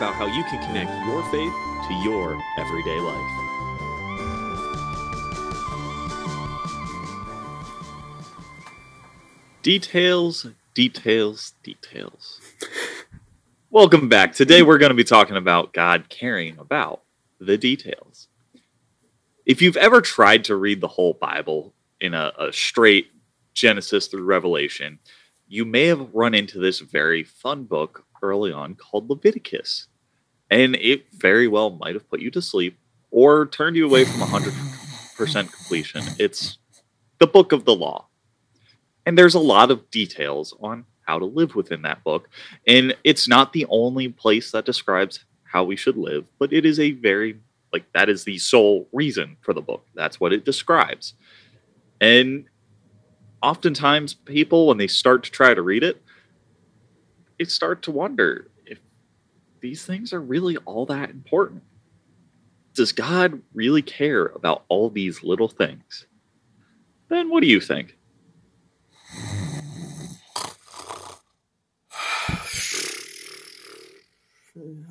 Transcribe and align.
about 0.00 0.14
how 0.14 0.24
you 0.24 0.42
can 0.44 0.58
connect 0.66 0.90
your 1.06 1.22
faith 1.24 1.52
to 1.86 1.92
your 2.02 2.40
everyday 2.56 2.98
life. 3.00 3.30
Details, 9.60 10.46
details, 10.72 11.52
details. 11.62 12.40
Welcome 13.68 14.08
back. 14.08 14.32
Today 14.32 14.62
we're 14.62 14.78
going 14.78 14.88
to 14.88 14.96
be 14.96 15.04
talking 15.04 15.36
about 15.36 15.74
God 15.74 16.08
caring 16.08 16.56
about 16.58 17.02
the 17.38 17.58
details. 17.58 18.28
If 19.44 19.60
you've 19.60 19.76
ever 19.76 20.00
tried 20.00 20.44
to 20.44 20.56
read 20.56 20.80
the 20.80 20.88
whole 20.88 21.12
Bible 21.12 21.74
in 22.00 22.14
a, 22.14 22.32
a 22.38 22.54
straight 22.54 23.08
Genesis 23.52 24.06
through 24.06 24.24
Revelation, 24.24 24.98
you 25.46 25.66
may 25.66 25.88
have 25.88 26.14
run 26.14 26.32
into 26.32 26.58
this 26.58 26.80
very 26.80 27.22
fun 27.22 27.64
book 27.64 28.06
early 28.22 28.50
on 28.50 28.74
called 28.74 29.10
Leviticus. 29.10 29.88
And 30.50 30.76
it 30.76 31.06
very 31.12 31.48
well 31.48 31.70
might 31.70 31.94
have 31.94 32.08
put 32.08 32.20
you 32.20 32.30
to 32.32 32.42
sleep 32.42 32.78
or 33.10 33.46
turned 33.46 33.76
you 33.76 33.86
away 33.86 34.04
from 34.04 34.20
100% 34.20 35.52
completion. 35.52 36.02
It's 36.18 36.58
the 37.18 37.26
book 37.26 37.52
of 37.52 37.64
the 37.64 37.74
law. 37.74 38.06
And 39.06 39.16
there's 39.16 39.34
a 39.34 39.40
lot 39.40 39.70
of 39.70 39.90
details 39.90 40.54
on 40.60 40.84
how 41.02 41.18
to 41.18 41.24
live 41.24 41.54
within 41.54 41.82
that 41.82 42.04
book. 42.04 42.28
And 42.66 42.94
it's 43.04 43.28
not 43.28 43.52
the 43.52 43.66
only 43.68 44.08
place 44.08 44.50
that 44.52 44.64
describes 44.64 45.24
how 45.44 45.64
we 45.64 45.76
should 45.76 45.96
live, 45.96 46.24
but 46.38 46.52
it 46.52 46.64
is 46.64 46.78
a 46.78 46.92
very, 46.92 47.40
like, 47.72 47.84
that 47.92 48.08
is 48.08 48.24
the 48.24 48.38
sole 48.38 48.88
reason 48.92 49.36
for 49.40 49.52
the 49.52 49.60
book. 49.60 49.84
That's 49.94 50.20
what 50.20 50.32
it 50.32 50.44
describes. 50.44 51.14
And 52.00 52.44
oftentimes, 53.42 54.14
people, 54.14 54.68
when 54.68 54.78
they 54.78 54.86
start 54.86 55.24
to 55.24 55.30
try 55.30 55.54
to 55.54 55.62
read 55.62 55.82
it, 55.82 56.02
they 57.38 57.46
start 57.46 57.82
to 57.82 57.90
wonder 57.90 58.49
these 59.60 59.84
things 59.84 60.12
are 60.12 60.20
really 60.20 60.56
all 60.58 60.86
that 60.86 61.10
important. 61.10 61.62
Does 62.74 62.92
God 62.92 63.42
really 63.52 63.82
care 63.82 64.26
about 64.26 64.64
all 64.68 64.90
these 64.90 65.22
little 65.22 65.48
things? 65.48 66.06
Ben, 67.08 67.28
what 67.28 67.40
do 67.40 67.48
you 67.48 67.60
think? 67.60 67.96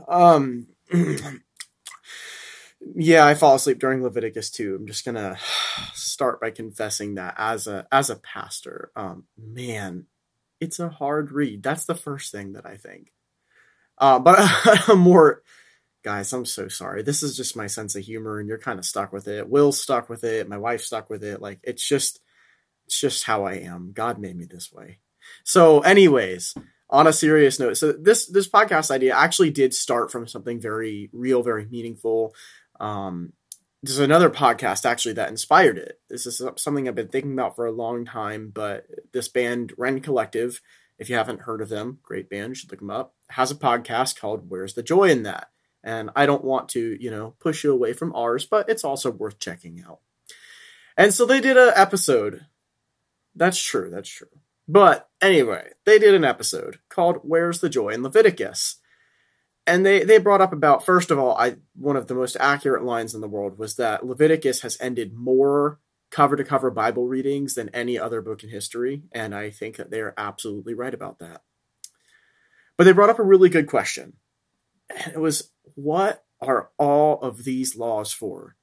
Um, 0.07 0.67
yeah, 2.95 3.25
I 3.25 3.35
fall 3.35 3.55
asleep 3.55 3.79
during 3.79 4.03
Leviticus 4.03 4.49
too. 4.49 4.75
I'm 4.75 4.87
just 4.87 5.05
gonna 5.05 5.37
start 5.93 6.41
by 6.41 6.51
confessing 6.51 7.15
that 7.15 7.35
as 7.37 7.67
a 7.67 7.87
as 7.91 8.09
a 8.09 8.15
pastor, 8.17 8.91
um, 8.95 9.25
man, 9.37 10.07
it's 10.59 10.79
a 10.79 10.89
hard 10.89 11.31
read. 11.31 11.63
That's 11.63 11.85
the 11.85 11.95
first 11.95 12.31
thing 12.31 12.53
that 12.53 12.65
I 12.65 12.75
think. 12.75 13.11
Uh, 13.99 14.19
but 14.19 14.37
I'm 14.87 14.99
more, 14.99 15.43
guys, 16.03 16.31
I'm 16.33 16.45
so 16.45 16.67
sorry. 16.67 17.03
This 17.03 17.23
is 17.23 17.35
just 17.35 17.55
my 17.55 17.67
sense 17.67 17.95
of 17.95 18.03
humor, 18.03 18.39
and 18.39 18.47
you're 18.47 18.57
kind 18.59 18.79
of 18.79 18.85
stuck 18.85 19.11
with 19.11 19.27
it. 19.27 19.49
Will's 19.49 19.81
stuck 19.81 20.09
with 20.09 20.23
it. 20.23 20.49
My 20.49 20.57
wife's 20.57 20.85
stuck 20.85 21.09
with 21.09 21.23
it. 21.23 21.41
Like 21.41 21.59
it's 21.63 21.87
just, 21.87 22.19
it's 22.87 22.99
just 22.99 23.23
how 23.23 23.45
I 23.45 23.53
am. 23.53 23.91
God 23.93 24.19
made 24.19 24.37
me 24.37 24.45
this 24.45 24.71
way. 24.71 24.99
So, 25.43 25.81
anyways, 25.81 26.55
on 26.89 27.07
a 27.07 27.13
serious 27.13 27.59
note, 27.59 27.77
so 27.77 27.91
this 27.91 28.25
this 28.27 28.49
podcast 28.49 28.89
idea 28.91 29.15
actually 29.15 29.51
did 29.51 29.73
start 29.73 30.11
from 30.11 30.27
something 30.27 30.59
very 30.59 31.09
real, 31.13 31.43
very 31.43 31.65
meaningful. 31.65 32.33
Um, 32.79 33.33
there's 33.83 33.99
another 33.99 34.29
podcast 34.29 34.85
actually 34.85 35.13
that 35.13 35.29
inspired 35.29 35.77
it. 35.77 35.99
This 36.09 36.25
is 36.25 36.41
something 36.57 36.87
I've 36.87 36.95
been 36.95 37.07
thinking 37.07 37.33
about 37.33 37.55
for 37.55 37.65
a 37.65 37.71
long 37.71 38.05
time, 38.05 38.51
but 38.53 38.85
this 39.13 39.29
band 39.29 39.73
Rend 39.77 40.03
Collective, 40.03 40.61
if 40.97 41.09
you 41.09 41.15
haven't 41.15 41.41
heard 41.41 41.61
of 41.61 41.69
them, 41.69 41.99
great 42.03 42.29
band, 42.29 42.57
should 42.57 42.71
look 42.71 42.79
them 42.79 42.89
up, 42.89 43.13
has 43.29 43.51
a 43.51 43.55
podcast 43.55 44.19
called 44.19 44.49
Where's 44.49 44.73
the 44.73 44.83
Joy 44.83 45.09
in 45.09 45.23
That? 45.23 45.49
And 45.83 46.09
I 46.15 46.25
don't 46.25 46.43
want 46.43 46.69
to, 46.69 46.97
you 47.01 47.09
know, 47.09 47.35
push 47.39 47.63
you 47.63 47.71
away 47.71 47.93
from 47.93 48.13
ours, 48.15 48.45
but 48.45 48.69
it's 48.69 48.83
also 48.83 49.11
worth 49.11 49.39
checking 49.39 49.83
out. 49.87 49.99
And 50.97 51.13
so 51.13 51.25
they 51.25 51.39
did 51.39 51.57
an 51.57 51.71
episode. 51.75 52.45
That's 53.35 53.61
true, 53.61 53.89
that's 53.89 54.09
true. 54.09 54.27
But 54.67 55.09
anyway, 55.21 55.71
they 55.85 55.97
did 55.99 56.13
an 56.13 56.25
episode 56.25 56.79
called 56.89 57.19
Where's 57.23 57.61
the 57.61 57.69
Joy 57.69 57.89
in 57.89 58.03
Leviticus? 58.03 58.79
and 59.69 59.85
they 59.85 60.03
they 60.03 60.17
brought 60.17 60.41
up 60.41 60.51
about 60.51 60.83
first 60.83 61.11
of 61.11 61.19
all, 61.19 61.37
I 61.37 61.57
one 61.75 61.95
of 61.95 62.07
the 62.07 62.15
most 62.15 62.35
accurate 62.39 62.83
lines 62.83 63.13
in 63.13 63.21
the 63.21 63.27
world 63.27 63.57
was 63.57 63.75
that 63.75 64.05
Leviticus 64.05 64.61
has 64.61 64.77
ended 64.81 65.13
more 65.13 65.79
cover 66.09 66.35
to 66.35 66.43
cover 66.43 66.71
Bible 66.71 67.07
readings 67.07 67.53
than 67.53 67.69
any 67.69 67.97
other 67.97 68.21
book 68.21 68.43
in 68.43 68.49
history, 68.49 69.03
and 69.11 69.35
I 69.35 69.51
think 69.51 69.75
that 69.77 69.91
they 69.91 70.01
are 70.01 70.15
absolutely 70.17 70.73
right 70.73 70.93
about 70.93 71.19
that. 71.19 71.43
But 72.79 72.85
they 72.85 72.93
brought 72.93 73.11
up 73.11 73.19
a 73.19 73.23
really 73.23 73.49
good 73.49 73.67
question. 73.67 74.13
It 75.13 75.19
was 75.19 75.51
what 75.75 76.23
are 76.41 76.71
all 76.79 77.21
of 77.21 77.43
these 77.43 77.75
laws 77.75 78.11
for? 78.11 78.55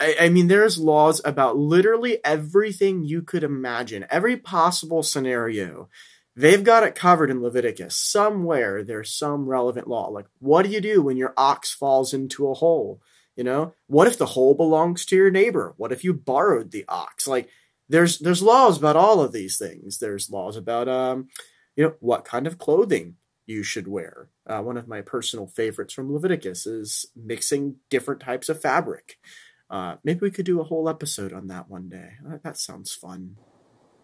I, 0.00 0.16
I 0.18 0.28
mean, 0.30 0.48
there's 0.48 0.78
laws 0.78 1.20
about 1.22 1.58
literally 1.58 2.24
everything 2.24 3.04
you 3.04 3.20
could 3.20 3.44
imagine, 3.44 4.06
every 4.08 4.38
possible 4.38 5.02
scenario 5.02 5.90
They've 6.34 6.64
got 6.64 6.82
it 6.82 6.94
covered 6.94 7.30
in 7.30 7.42
Leviticus. 7.42 7.96
Somewhere 7.96 8.82
there's 8.82 9.12
some 9.12 9.46
relevant 9.46 9.86
law. 9.86 10.08
Like, 10.08 10.26
what 10.38 10.64
do 10.64 10.70
you 10.70 10.80
do 10.80 11.02
when 11.02 11.16
your 11.16 11.34
ox 11.36 11.72
falls 11.72 12.14
into 12.14 12.48
a 12.48 12.54
hole? 12.54 13.02
You 13.36 13.44
know, 13.44 13.74
what 13.86 14.08
if 14.08 14.18
the 14.18 14.26
hole 14.26 14.54
belongs 14.54 15.04
to 15.06 15.16
your 15.16 15.30
neighbor? 15.30 15.74
What 15.76 15.92
if 15.92 16.04
you 16.04 16.12
borrowed 16.14 16.70
the 16.70 16.84
ox? 16.88 17.26
Like, 17.26 17.48
there's 17.88 18.18
there's 18.18 18.42
laws 18.42 18.78
about 18.78 18.96
all 18.96 19.20
of 19.20 19.32
these 19.32 19.58
things. 19.58 19.98
There's 19.98 20.30
laws 20.30 20.56
about 20.56 20.88
um, 20.88 21.28
you 21.76 21.84
know, 21.84 21.94
what 22.00 22.24
kind 22.24 22.46
of 22.46 22.58
clothing 22.58 23.16
you 23.46 23.62
should 23.62 23.88
wear. 23.88 24.28
Uh, 24.46 24.60
one 24.60 24.76
of 24.76 24.88
my 24.88 25.00
personal 25.00 25.46
favorites 25.46 25.94
from 25.94 26.12
Leviticus 26.12 26.66
is 26.66 27.06
mixing 27.16 27.76
different 27.90 28.20
types 28.20 28.48
of 28.48 28.60
fabric. 28.60 29.18
Uh, 29.68 29.96
maybe 30.04 30.20
we 30.20 30.30
could 30.30 30.44
do 30.44 30.60
a 30.60 30.64
whole 30.64 30.88
episode 30.88 31.32
on 31.32 31.48
that 31.48 31.68
one 31.68 31.88
day. 31.88 32.12
Uh, 32.28 32.38
that 32.42 32.58
sounds 32.58 32.92
fun 32.92 33.36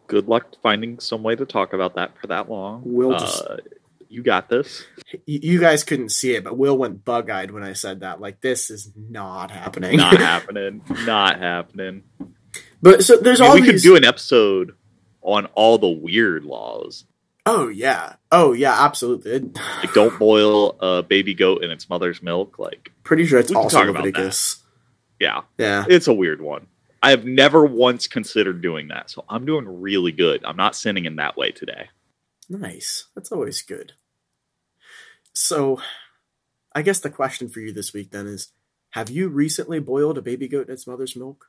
good 0.09 0.27
luck 0.27 0.47
finding 0.63 0.99
some 0.99 1.23
way 1.23 1.37
to 1.37 1.47
talk 1.47 1.73
about 1.73 1.95
that 1.95 2.19
for 2.21 2.27
that 2.27 2.51
long. 2.51 2.83
Will 2.85 3.17
just, 3.17 3.45
uh, 3.45 3.59
you 4.09 4.23
got 4.23 4.49
this. 4.49 4.85
You 5.27 5.61
guys 5.61 5.85
couldn't 5.85 6.09
see 6.09 6.35
it, 6.35 6.43
but 6.43 6.59
Will 6.59 6.77
went 6.77 7.05
bug 7.05 7.31
eyed 7.31 7.53
when 7.53 7.63
I 7.63 7.75
said 7.75 8.01
that. 8.01 8.21
Like, 8.21 8.41
this 8.41 8.71
is 8.71 8.91
not 8.97 9.53
happening. 9.53 9.97
Not 9.97 10.17
happening. 10.19 10.83
Not 11.05 11.39
happening. 11.39 12.03
But 12.83 13.05
so 13.05 13.17
there's 13.17 13.41
I 13.41 13.45
mean, 13.45 13.51
all 13.51 13.55
we 13.57 13.63
these... 13.63 13.83
could 13.83 13.89
do 13.89 13.97
an 13.97 14.05
episode 14.05 14.75
on 15.23 15.47
all 15.47 15.79
the 15.79 15.89
weird 15.89 16.45
laws. 16.45 17.05
Oh 17.51 17.69
yeah. 17.69 18.17
Oh 18.31 18.53
yeah. 18.53 18.85
Absolutely. 18.85 19.41
like, 19.41 19.95
don't 19.95 20.19
boil 20.19 20.77
a 20.81 21.03
baby 21.03 21.33
goat 21.33 21.65
in 21.65 21.71
its 21.71 21.89
mother's 21.89 22.23
milk. 22.23 22.59
Like, 22.59 22.93
pretty 23.05 23.25
sure 23.25 23.39
it's 23.39 23.51
also 23.51 23.85
Leviticus. 23.85 24.63
Yeah. 25.19 25.41
Yeah. 25.57 25.87
It's 25.89 26.09
a 26.09 26.13
weird 26.13 26.43
one. 26.43 26.67
I 27.03 27.09
have 27.11 27.25
never 27.25 27.65
once 27.65 28.07
considered 28.07 28.61
doing 28.61 28.89
that. 28.89 29.09
So 29.09 29.25
I'm 29.31 29.47
doing 29.47 29.81
really 29.81 30.13
good. 30.13 30.45
I'm 30.45 30.59
not 30.59 30.77
sinning 30.77 31.07
in 31.07 31.17
that 31.17 31.39
way 31.39 31.51
today. 31.51 31.89
Nice. 32.51 33.07
That's 33.15 33.33
always 33.33 33.63
good. 33.63 33.93
So 35.33 35.81
I 36.75 36.83
guess 36.83 37.01
the 37.01 37.09
question 37.09 37.49
for 37.49 37.61
you 37.61 37.73
this 37.73 37.95
week 37.95 38.11
then 38.11 38.27
is 38.27 38.53
have 38.91 39.09
you 39.09 39.29
recently 39.29 39.81
boiled 39.81 40.19
a 40.19 40.23
baby 40.23 40.49
goat 40.49 40.69
in 40.69 40.75
its 40.75 40.87
mother's 40.87 41.17
milk? 41.17 41.47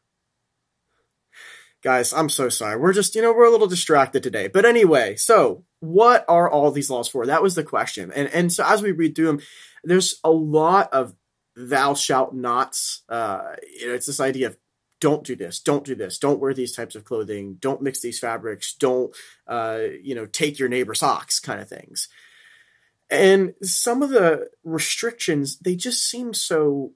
Guys, 1.84 2.14
I'm 2.14 2.30
so 2.30 2.48
sorry. 2.48 2.78
We're 2.78 2.94
just, 2.94 3.16
you 3.16 3.22
know, 3.22 3.34
we're 3.34 3.48
a 3.48 3.52
little 3.52 3.68
distracted 3.68 4.24
today. 4.24 4.48
But 4.48 4.64
anyway, 4.64 5.18
so 5.18 5.66
what 5.80 6.26
are 6.28 6.50
all 6.50 6.72
these 6.72 6.90
laws 6.90 7.08
for? 7.08 7.26
That 7.26 7.44
was 7.44 7.56
the 7.56 7.64
question. 7.64 8.12
And 8.14 8.28
and 8.30 8.52
so 8.52 8.64
as 8.66 8.82
we 8.82 8.92
read 8.92 9.16
through 9.16 9.28
them, 9.28 9.42
there's 9.84 10.20
a 10.24 10.32
lot 10.32 10.92
of 10.94 11.16
thou 11.56 11.94
shalt 11.94 12.34
nots. 12.34 13.04
Uh, 13.10 13.56
you 13.80 13.88
know, 13.88 13.94
it's 13.94 14.08
this 14.08 14.20
idea 14.20 14.48
of 14.48 14.58
don't 15.00 15.24
do 15.24 15.36
this 15.36 15.60
don't 15.62 15.86
do 15.86 15.96
this 15.96 16.20
don't 16.20 16.40
wear 16.40 16.54
these 16.54 16.76
types 16.76 16.96
of 16.96 17.06
clothing 17.06 17.56
don't 17.60 17.82
mix 17.82 18.02
these 18.02 18.20
fabrics 18.20 18.74
don't 18.74 19.16
uh, 19.48 19.80
you 20.02 20.14
know 20.14 20.26
take 20.26 20.60
your 20.60 20.70
neighbor's 20.70 21.00
socks 21.00 21.40
kind 21.40 21.62
of 21.62 21.70
things 21.70 22.10
and 23.10 23.54
some 23.64 24.04
of 24.04 24.10
the 24.10 24.48
restrictions 24.64 25.58
they 25.60 25.76
just 25.76 26.04
seem 26.04 26.34
so 26.34 26.92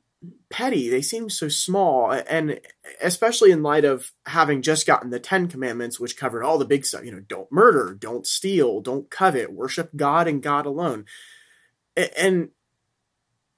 petty 0.50 0.90
they 0.90 1.02
seem 1.02 1.30
so 1.30 1.50
small 1.50 2.12
and 2.12 2.60
especially 3.02 3.52
in 3.52 3.64
light 3.64 3.84
of 3.84 4.12
having 4.26 4.62
just 4.62 4.86
gotten 4.86 5.10
the 5.10 5.20
10 5.20 5.48
commandments 5.48 6.00
which 6.00 6.16
covered 6.16 6.44
all 6.44 6.58
the 6.58 6.66
big 6.66 6.86
stuff 6.86 7.04
you 7.04 7.12
know 7.12 7.20
don't 7.20 7.52
murder 7.52 7.98
don't 8.00 8.28
steal 8.28 8.80
don't 8.80 9.10
covet 9.10 9.52
worship 9.52 9.90
god 9.96 10.28
and 10.28 10.44
god 10.44 10.66
alone 10.66 11.06
and 12.18 12.50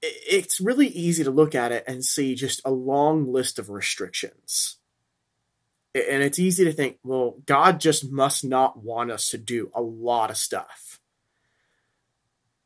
it's 0.02 0.60
really 0.60 0.88
easy 0.88 1.24
to 1.24 1.32
look 1.32 1.56
at 1.56 1.72
it 1.72 1.84
and 1.88 2.04
see 2.04 2.36
just 2.36 2.62
a 2.66 2.72
long 2.72 3.32
list 3.32 3.60
of 3.60 3.70
restrictions. 3.70 4.78
And 5.94 6.22
it's 6.22 6.40
easy 6.40 6.66
to 6.66 6.74
think, 6.74 6.98
well, 7.04 7.38
God 7.46 7.80
just 7.80 8.12
must 8.12 8.44
not 8.44 8.84
want 8.84 9.12
us 9.12 9.30
to 9.30 9.38
do 9.38 9.72
a 9.74 9.82
lot 9.82 10.30
of 10.30 10.38
stuff. 10.38 11.00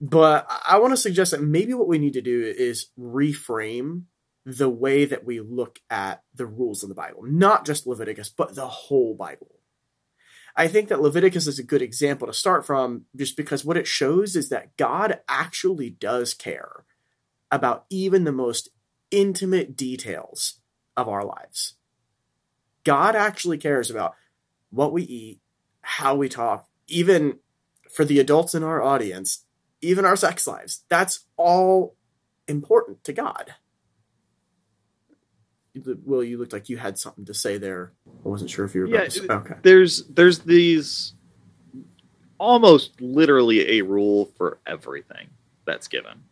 But 0.01 0.47
I 0.65 0.79
want 0.79 0.93
to 0.93 0.97
suggest 0.97 1.31
that 1.31 1.41
maybe 1.41 1.73
what 1.73 1.87
we 1.87 1.97
need 1.97 2.13
to 2.13 2.21
do 2.21 2.41
is 2.41 2.87
reframe 2.97 4.03
the 4.45 4.69
way 4.69 5.05
that 5.05 5.25
we 5.25 5.39
look 5.39 5.79
at 5.89 6.23
the 6.33 6.45
rules 6.45 6.83
of 6.83 6.89
the 6.89 6.95
Bible, 6.95 7.23
not 7.23 7.65
just 7.65 7.85
Leviticus, 7.85 8.29
but 8.29 8.55
the 8.55 8.67
whole 8.67 9.13
Bible. 9.13 9.59
I 10.55 10.67
think 10.67 10.89
that 10.89 11.01
Leviticus 11.01 11.47
is 11.47 11.59
a 11.59 11.63
good 11.63 11.81
example 11.81 12.27
to 12.27 12.33
start 12.33 12.65
from 12.65 13.05
just 13.15 13.37
because 13.37 13.63
what 13.63 13.77
it 13.77 13.87
shows 13.87 14.35
is 14.35 14.49
that 14.49 14.75
God 14.77 15.19
actually 15.27 15.89
does 15.89 16.33
care 16.33 16.85
about 17.51 17.85
even 17.89 18.23
the 18.23 18.31
most 18.31 18.69
intimate 19.11 19.75
details 19.75 20.59
of 20.95 21.07
our 21.07 21.23
lives. 21.23 21.75
God 22.83 23.15
actually 23.15 23.57
cares 23.57 23.91
about 23.91 24.15
what 24.69 24.93
we 24.93 25.03
eat, 25.03 25.41
how 25.81 26.15
we 26.15 26.29
talk, 26.29 26.67
even 26.87 27.39
for 27.89 28.05
the 28.05 28.19
adults 28.19 28.55
in 28.55 28.63
our 28.63 28.81
audience, 28.81 29.45
even 29.81 30.05
our 30.05 30.15
sex 30.15 30.47
lives. 30.47 30.83
That's 30.89 31.25
all 31.37 31.95
important 32.47 33.03
to 33.05 33.13
God. 33.13 33.53
Will, 36.05 36.23
you 36.23 36.37
looked 36.37 36.51
like 36.51 36.67
you 36.67 36.77
had 36.77 36.97
something 36.97 37.25
to 37.25 37.33
say 37.33 37.57
there. 37.57 37.93
I 38.07 38.27
wasn't 38.27 38.49
sure 38.49 38.65
if 38.65 38.75
you 38.75 38.81
were 38.81 38.87
yeah, 38.87 39.05
to 39.05 39.31
Okay. 39.31 39.55
There's 39.61 40.05
there's 40.07 40.39
these 40.39 41.13
almost 42.37 42.99
literally 42.99 43.77
a 43.77 43.81
rule 43.83 44.31
for 44.37 44.59
everything 44.65 45.29
that's 45.65 45.87
given. 45.87 46.23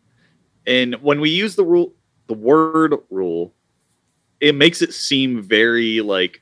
And 0.65 0.95
when 0.95 1.21
we 1.21 1.29
use 1.29 1.55
the 1.55 1.63
rule 1.63 1.93
the 2.27 2.33
word 2.33 2.95
rule, 3.09 3.53
it 4.41 4.55
makes 4.55 4.81
it 4.81 4.93
seem 4.93 5.41
very 5.41 6.01
like 6.01 6.41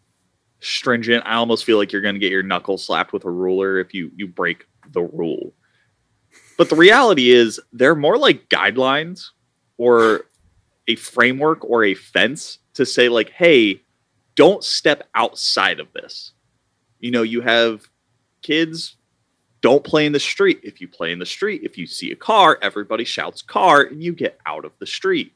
stringent. 0.61 1.23
I 1.25 1.35
almost 1.35 1.65
feel 1.65 1.77
like 1.77 1.91
you're 1.91 2.01
going 2.01 2.15
to 2.15 2.19
get 2.19 2.31
your 2.31 2.43
knuckle 2.43 2.77
slapped 2.77 3.13
with 3.13 3.25
a 3.25 3.29
ruler 3.29 3.77
if 3.79 3.93
you 3.93 4.11
you 4.15 4.27
break 4.27 4.65
the 4.91 5.03
rule. 5.03 5.53
But 6.57 6.69
the 6.69 6.75
reality 6.75 7.31
is 7.31 7.59
they're 7.73 7.95
more 7.95 8.17
like 8.17 8.49
guidelines 8.49 9.27
or 9.77 10.25
a 10.87 10.95
framework 10.95 11.63
or 11.65 11.83
a 11.83 11.95
fence 11.95 12.59
to 12.75 12.85
say 12.85 13.09
like, 13.09 13.29
"Hey, 13.31 13.81
don't 14.35 14.63
step 14.63 15.09
outside 15.15 15.79
of 15.79 15.91
this." 15.93 16.33
You 16.99 17.11
know, 17.11 17.23
you 17.23 17.41
have 17.41 17.89
kids 18.41 18.95
don't 19.61 19.83
play 19.83 20.05
in 20.05 20.11
the 20.11 20.19
street. 20.19 20.59
If 20.61 20.79
you 20.79 20.87
play 20.87 21.11
in 21.11 21.17
the 21.17 21.25
street, 21.25 21.63
if 21.63 21.75
you 21.77 21.87
see 21.87 22.11
a 22.11 22.15
car, 22.15 22.59
everybody 22.61 23.03
shouts 23.03 23.41
car 23.41 23.81
and 23.81 24.03
you 24.03 24.13
get 24.13 24.39
out 24.45 24.63
of 24.63 24.71
the 24.79 24.85
street. 24.85 25.33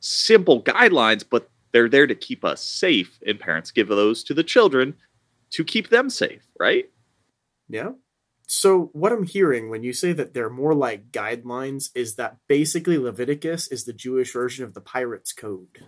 Simple 0.00 0.60
guidelines, 0.60 1.24
but 1.28 1.48
they're 1.70 1.88
there 1.88 2.08
to 2.08 2.14
keep 2.14 2.44
us 2.44 2.60
safe, 2.60 3.18
and 3.26 3.38
parents 3.38 3.70
give 3.70 3.88
those 3.88 4.24
to 4.24 4.34
the 4.34 4.42
children 4.42 4.94
to 5.50 5.64
keep 5.64 5.90
them 5.90 6.10
safe, 6.10 6.42
right? 6.58 6.90
Yeah. 7.68 7.92
So, 8.46 8.90
what 8.92 9.12
I'm 9.12 9.24
hearing 9.24 9.70
when 9.70 9.82
you 9.82 9.92
say 9.92 10.12
that 10.12 10.34
they're 10.34 10.50
more 10.50 10.74
like 10.74 11.10
guidelines 11.10 11.90
is 11.94 12.16
that 12.16 12.36
basically 12.46 12.98
Leviticus 12.98 13.68
is 13.68 13.84
the 13.84 13.92
Jewish 13.92 14.32
version 14.32 14.64
of 14.64 14.74
the 14.74 14.82
Pirates 14.82 15.32
Code. 15.32 15.86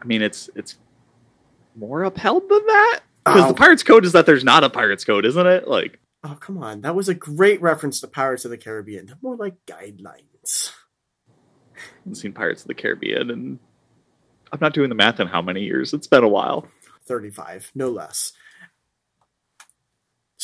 I 0.00 0.04
mean, 0.04 0.22
it's 0.22 0.48
it's 0.54 0.76
more 1.74 2.04
upheld 2.04 2.48
than 2.48 2.66
that 2.66 3.00
because 3.24 3.44
oh. 3.44 3.48
the 3.48 3.54
Pirates 3.54 3.82
Code 3.82 4.04
is 4.04 4.12
that 4.12 4.26
there's 4.26 4.44
not 4.44 4.64
a 4.64 4.70
Pirates 4.70 5.04
Code, 5.04 5.24
isn't 5.24 5.46
it? 5.46 5.66
Like, 5.66 5.98
oh 6.22 6.36
come 6.38 6.58
on, 6.58 6.82
that 6.82 6.94
was 6.94 7.08
a 7.08 7.14
great 7.14 7.60
reference 7.60 8.00
to 8.00 8.08
Pirates 8.08 8.44
of 8.44 8.50
the 8.50 8.58
Caribbean. 8.58 9.06
They're 9.06 9.18
more 9.22 9.36
like 9.36 9.54
guidelines. 9.66 10.70
I've 12.06 12.16
seen 12.16 12.32
Pirates 12.32 12.62
of 12.62 12.68
the 12.68 12.74
Caribbean, 12.74 13.30
and 13.30 13.58
I'm 14.52 14.58
not 14.60 14.74
doing 14.74 14.88
the 14.88 14.94
math 14.94 15.18
in 15.18 15.26
how 15.26 15.42
many 15.42 15.62
years. 15.62 15.92
It's 15.92 16.06
been 16.06 16.22
a 16.22 16.28
while. 16.28 16.68
35, 17.06 17.72
no 17.74 17.90
less. 17.90 18.32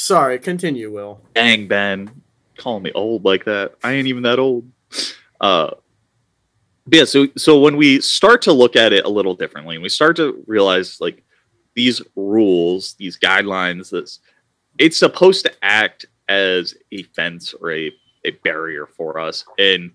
Sorry, 0.00 0.38
continue, 0.38 0.90
Will. 0.90 1.20
Dang, 1.34 1.68
Ben. 1.68 2.22
Calling 2.56 2.82
me 2.82 2.92
old 2.92 3.22
like 3.24 3.44
that. 3.44 3.74
I 3.84 3.92
ain't 3.92 4.08
even 4.08 4.22
that 4.22 4.38
old. 4.38 4.70
Uh, 5.40 5.72
yeah, 6.90 7.04
so 7.04 7.26
so 7.36 7.60
when 7.60 7.76
we 7.76 8.00
start 8.00 8.40
to 8.42 8.52
look 8.52 8.76
at 8.76 8.94
it 8.94 9.04
a 9.04 9.08
little 9.08 9.34
differently, 9.34 9.76
we 9.76 9.90
start 9.90 10.16
to 10.16 10.42
realize 10.46 11.02
like 11.02 11.22
these 11.74 12.00
rules, 12.16 12.94
these 12.94 13.18
guidelines, 13.18 13.90
this 13.90 14.20
it's 14.78 14.96
supposed 14.96 15.44
to 15.44 15.52
act 15.62 16.06
as 16.30 16.74
a 16.92 17.02
fence 17.02 17.52
or 17.52 17.70
a, 17.70 17.92
a 18.24 18.30
barrier 18.42 18.86
for 18.86 19.20
us. 19.20 19.44
And 19.58 19.90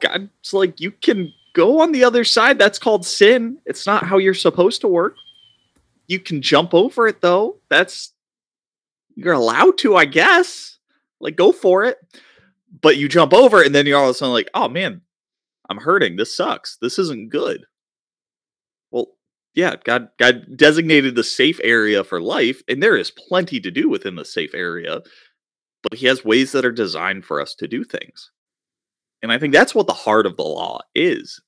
God's 0.00 0.54
like, 0.54 0.80
you 0.80 0.92
can 0.92 1.32
go 1.52 1.82
on 1.82 1.92
the 1.92 2.04
other 2.04 2.24
side. 2.24 2.58
That's 2.58 2.78
called 2.78 3.04
sin. 3.04 3.58
It's 3.66 3.86
not 3.86 4.04
how 4.04 4.16
you're 4.16 4.32
supposed 4.32 4.80
to 4.80 4.88
work. 4.88 5.16
You 6.06 6.20
can 6.20 6.40
jump 6.40 6.72
over 6.72 7.06
it 7.06 7.20
though. 7.20 7.56
That's 7.68 8.14
you're 9.18 9.34
allowed 9.34 9.78
to, 9.78 9.96
I 9.96 10.04
guess. 10.04 10.78
Like 11.20 11.36
go 11.36 11.52
for 11.52 11.84
it. 11.84 11.98
But 12.80 12.96
you 12.96 13.08
jump 13.08 13.34
over 13.34 13.62
and 13.62 13.74
then 13.74 13.86
you're 13.86 13.98
all 13.98 14.04
of 14.04 14.10
a 14.10 14.14
sudden 14.14 14.32
like, 14.32 14.50
oh 14.54 14.68
man, 14.68 15.00
I'm 15.68 15.78
hurting. 15.78 16.16
This 16.16 16.36
sucks. 16.36 16.76
This 16.80 16.98
isn't 16.98 17.30
good. 17.30 17.64
Well, 18.90 19.08
yeah, 19.54 19.74
God 19.84 20.08
God 20.18 20.56
designated 20.56 21.14
the 21.14 21.24
safe 21.24 21.58
area 21.64 22.04
for 22.04 22.20
life, 22.20 22.62
and 22.68 22.82
there 22.82 22.96
is 22.96 23.10
plenty 23.10 23.58
to 23.60 23.70
do 23.70 23.88
within 23.88 24.14
the 24.14 24.24
safe 24.24 24.54
area, 24.54 25.00
but 25.82 25.98
he 25.98 26.06
has 26.06 26.24
ways 26.24 26.52
that 26.52 26.64
are 26.64 26.72
designed 26.72 27.24
for 27.24 27.40
us 27.40 27.54
to 27.56 27.66
do 27.66 27.84
things. 27.84 28.30
And 29.22 29.32
I 29.32 29.38
think 29.38 29.52
that's 29.52 29.74
what 29.74 29.86
the 29.86 29.92
heart 29.92 30.26
of 30.26 30.36
the 30.36 30.44
law 30.44 30.80
is. 30.94 31.42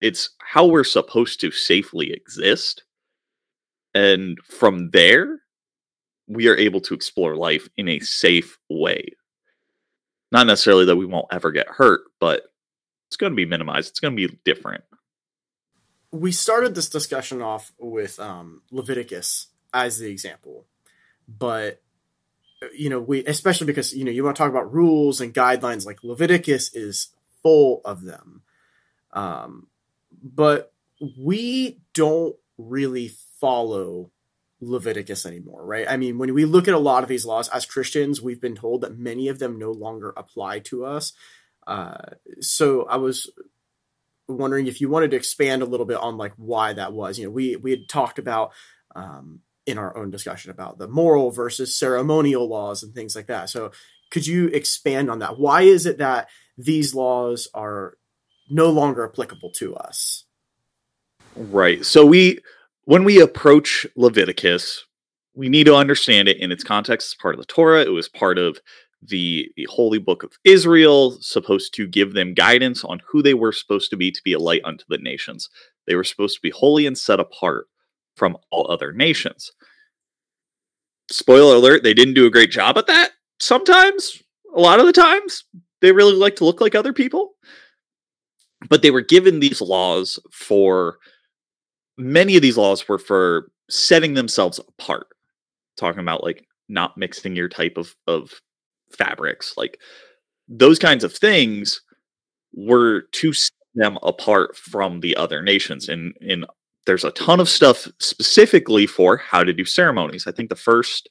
It's 0.00 0.30
how 0.40 0.66
we're 0.66 0.82
supposed 0.82 1.40
to 1.40 1.50
safely 1.50 2.12
exist. 2.12 2.82
And 3.94 4.38
from 4.48 4.90
there, 4.90 5.40
we 6.30 6.46
are 6.46 6.56
able 6.56 6.80
to 6.80 6.94
explore 6.94 7.34
life 7.34 7.68
in 7.76 7.88
a 7.88 7.98
safe 7.98 8.56
way. 8.68 9.16
Not 10.30 10.46
necessarily 10.46 10.84
that 10.84 10.96
we 10.96 11.04
won't 11.04 11.26
ever 11.32 11.50
get 11.50 11.66
hurt, 11.66 12.02
but 12.20 12.44
it's 13.08 13.16
going 13.16 13.32
to 13.32 13.36
be 13.36 13.46
minimized. 13.46 13.90
It's 13.90 13.98
going 13.98 14.16
to 14.16 14.28
be 14.28 14.38
different. 14.44 14.84
We 16.12 16.30
started 16.30 16.76
this 16.76 16.88
discussion 16.88 17.42
off 17.42 17.72
with 17.80 18.20
um, 18.20 18.62
Leviticus 18.70 19.48
as 19.74 19.98
the 19.98 20.08
example, 20.08 20.66
but 21.28 21.82
you 22.74 22.90
know, 22.90 23.00
we 23.00 23.24
especially 23.24 23.66
because 23.66 23.94
you 23.94 24.04
know 24.04 24.10
you 24.10 24.22
want 24.22 24.36
to 24.36 24.40
talk 24.40 24.50
about 24.50 24.72
rules 24.72 25.20
and 25.20 25.34
guidelines. 25.34 25.86
Like 25.86 26.04
Leviticus 26.04 26.74
is 26.74 27.08
full 27.42 27.80
of 27.84 28.02
them, 28.02 28.42
um, 29.12 29.66
but 30.22 30.72
we 31.18 31.80
don't 31.94 32.36
really 32.58 33.12
follow 33.40 34.10
Leviticus 34.60 35.24
anymore, 35.26 35.64
right? 35.64 35.86
I 35.88 35.96
mean, 35.96 36.18
when 36.18 36.34
we 36.34 36.44
look 36.44 36.68
at 36.68 36.74
a 36.74 36.78
lot 36.78 37.02
of 37.02 37.08
these 37.08 37.24
laws 37.24 37.48
as 37.48 37.64
Christians, 37.66 38.20
we've 38.20 38.40
been 38.40 38.56
told 38.56 38.82
that 38.82 38.98
many 38.98 39.28
of 39.28 39.38
them 39.38 39.58
no 39.58 39.72
longer 39.72 40.12
apply 40.16 40.60
to 40.60 40.84
us. 40.84 41.12
Uh, 41.66 41.96
so 42.40 42.84
I 42.84 42.96
was 42.96 43.30
wondering 44.28 44.66
if 44.66 44.80
you 44.80 44.88
wanted 44.88 45.10
to 45.10 45.16
expand 45.16 45.62
a 45.62 45.66
little 45.66 45.86
bit 45.86 45.98
on 45.98 46.16
like 46.16 46.32
why 46.36 46.72
that 46.72 46.92
was. 46.92 47.18
You 47.18 47.24
know, 47.24 47.30
we 47.30 47.56
we 47.56 47.70
had 47.70 47.88
talked 47.88 48.18
about 48.18 48.52
um, 48.94 49.40
in 49.66 49.78
our 49.78 49.96
own 49.96 50.10
discussion 50.10 50.50
about 50.50 50.78
the 50.78 50.88
moral 50.88 51.30
versus 51.30 51.78
ceremonial 51.78 52.48
laws 52.48 52.82
and 52.82 52.94
things 52.94 53.16
like 53.16 53.26
that. 53.26 53.50
So 53.50 53.72
could 54.10 54.26
you 54.26 54.48
expand 54.48 55.10
on 55.10 55.20
that? 55.20 55.38
Why 55.38 55.62
is 55.62 55.86
it 55.86 55.98
that 55.98 56.28
these 56.58 56.94
laws 56.94 57.48
are 57.54 57.96
no 58.50 58.70
longer 58.70 59.08
applicable 59.08 59.52
to 59.52 59.76
us? 59.76 60.24
Right. 61.36 61.84
So 61.84 62.04
we 62.04 62.40
when 62.90 63.04
we 63.04 63.20
approach 63.20 63.86
Leviticus, 63.94 64.84
we 65.36 65.48
need 65.48 65.62
to 65.62 65.76
understand 65.76 66.26
it 66.26 66.38
in 66.38 66.50
its 66.50 66.64
context 66.64 67.12
as 67.12 67.14
part 67.14 67.36
of 67.36 67.40
the 67.40 67.46
Torah. 67.46 67.82
It 67.82 67.92
was 67.92 68.08
part 68.08 68.36
of 68.36 68.58
the, 69.00 69.48
the 69.54 69.68
holy 69.70 70.00
book 70.00 70.24
of 70.24 70.32
Israel, 70.42 71.16
supposed 71.20 71.72
to 71.74 71.86
give 71.86 72.14
them 72.14 72.34
guidance 72.34 72.82
on 72.82 73.00
who 73.06 73.22
they 73.22 73.32
were 73.32 73.52
supposed 73.52 73.90
to 73.90 73.96
be 73.96 74.10
to 74.10 74.20
be 74.24 74.32
a 74.32 74.40
light 74.40 74.62
unto 74.64 74.82
the 74.88 74.98
nations. 74.98 75.48
They 75.86 75.94
were 75.94 76.02
supposed 76.02 76.34
to 76.34 76.42
be 76.42 76.50
holy 76.50 76.84
and 76.84 76.98
set 76.98 77.20
apart 77.20 77.68
from 78.16 78.36
all 78.50 78.68
other 78.68 78.92
nations. 78.92 79.52
Spoiler 81.12 81.54
alert, 81.54 81.84
they 81.84 81.94
didn't 81.94 82.14
do 82.14 82.26
a 82.26 82.30
great 82.30 82.50
job 82.50 82.76
at 82.76 82.88
that 82.88 83.12
sometimes. 83.38 84.20
A 84.52 84.60
lot 84.60 84.80
of 84.80 84.86
the 84.86 84.92
times, 84.92 85.44
they 85.80 85.92
really 85.92 86.14
like 86.14 86.34
to 86.36 86.44
look 86.44 86.60
like 86.60 86.74
other 86.74 86.92
people. 86.92 87.34
But 88.68 88.82
they 88.82 88.90
were 88.90 89.00
given 89.00 89.38
these 89.38 89.60
laws 89.60 90.18
for 90.32 90.98
many 92.00 92.36
of 92.36 92.42
these 92.42 92.56
laws 92.56 92.88
were 92.88 92.98
for 92.98 93.50
setting 93.68 94.14
themselves 94.14 94.58
apart. 94.58 95.06
Talking 95.76 96.00
about 96.00 96.24
like 96.24 96.46
not 96.68 96.96
mixing 96.96 97.36
your 97.36 97.48
type 97.48 97.76
of, 97.76 97.94
of 98.06 98.32
fabrics, 98.92 99.54
like 99.56 99.78
those 100.48 100.78
kinds 100.78 101.04
of 101.04 101.14
things 101.14 101.80
were 102.52 103.02
to 103.12 103.32
set 103.32 103.52
them 103.74 103.98
apart 104.02 104.56
from 104.56 105.00
the 105.00 105.16
other 105.16 105.42
nations. 105.42 105.88
And 105.88 106.14
in 106.20 106.44
there's 106.86 107.04
a 107.04 107.12
ton 107.12 107.40
of 107.40 107.48
stuff 107.48 107.86
specifically 107.98 108.86
for 108.86 109.16
how 109.18 109.44
to 109.44 109.52
do 109.52 109.64
ceremonies. 109.64 110.26
I 110.26 110.32
think 110.32 110.48
the 110.48 110.56
first 110.56 111.08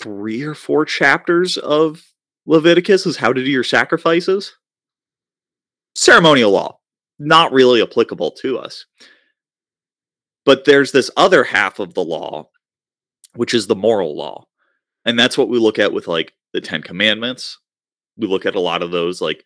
three 0.00 0.42
or 0.42 0.54
four 0.54 0.84
chapters 0.84 1.56
of 1.56 2.02
Leviticus 2.46 3.06
is 3.06 3.16
how 3.16 3.32
to 3.32 3.44
do 3.44 3.50
your 3.50 3.64
sacrifices. 3.64 4.56
Ceremonial 5.94 6.50
law, 6.50 6.78
not 7.18 7.52
really 7.52 7.80
applicable 7.80 8.32
to 8.32 8.58
us. 8.58 8.86
But 10.44 10.64
there's 10.64 10.92
this 10.92 11.10
other 11.16 11.44
half 11.44 11.78
of 11.78 11.94
the 11.94 12.04
law, 12.04 12.48
which 13.34 13.54
is 13.54 13.66
the 13.66 13.76
moral 13.76 14.16
law. 14.16 14.46
And 15.04 15.18
that's 15.18 15.38
what 15.38 15.48
we 15.48 15.58
look 15.58 15.78
at 15.78 15.92
with 15.92 16.06
like 16.06 16.32
the 16.52 16.60
Ten 16.60 16.82
Commandments. 16.82 17.58
We 18.16 18.26
look 18.26 18.46
at 18.46 18.54
a 18.54 18.60
lot 18.60 18.82
of 18.82 18.90
those 18.90 19.20
like 19.20 19.44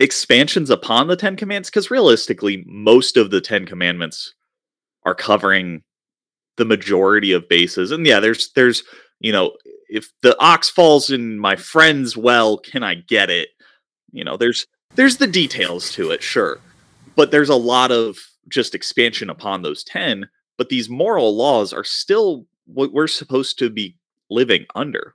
expansions 0.00 0.70
upon 0.70 1.08
the 1.08 1.16
Ten 1.16 1.36
Commandments 1.36 1.70
because 1.70 1.90
realistically, 1.90 2.64
most 2.66 3.16
of 3.16 3.30
the 3.30 3.40
Ten 3.40 3.66
Commandments 3.66 4.34
are 5.04 5.14
covering 5.14 5.82
the 6.56 6.64
majority 6.64 7.32
of 7.32 7.48
bases. 7.48 7.90
And 7.90 8.06
yeah, 8.06 8.20
there's 8.20 8.52
there's 8.52 8.82
you 9.20 9.32
know 9.32 9.52
if 9.88 10.10
the 10.22 10.38
ox 10.40 10.68
falls 10.68 11.10
in 11.10 11.38
my 11.38 11.56
friend's 11.56 12.16
well, 12.16 12.58
can 12.58 12.82
I 12.82 12.94
get 12.94 13.30
it? 13.30 13.48
You 14.12 14.24
know, 14.24 14.36
there's 14.36 14.66
there's 14.94 15.16
the 15.16 15.26
details 15.26 15.92
to 15.92 16.10
it, 16.10 16.22
sure, 16.22 16.60
but 17.16 17.30
there's 17.30 17.48
a 17.48 17.56
lot 17.56 17.90
of 17.90 18.18
just 18.48 18.74
expansion 18.74 19.30
upon 19.30 19.62
those 19.62 19.84
ten. 19.84 20.28
But 20.56 20.68
these 20.68 20.88
moral 20.88 21.36
laws 21.36 21.72
are 21.72 21.84
still 21.84 22.46
what 22.66 22.92
we're 22.92 23.06
supposed 23.06 23.58
to 23.60 23.70
be 23.70 23.96
living 24.30 24.66
under, 24.74 25.14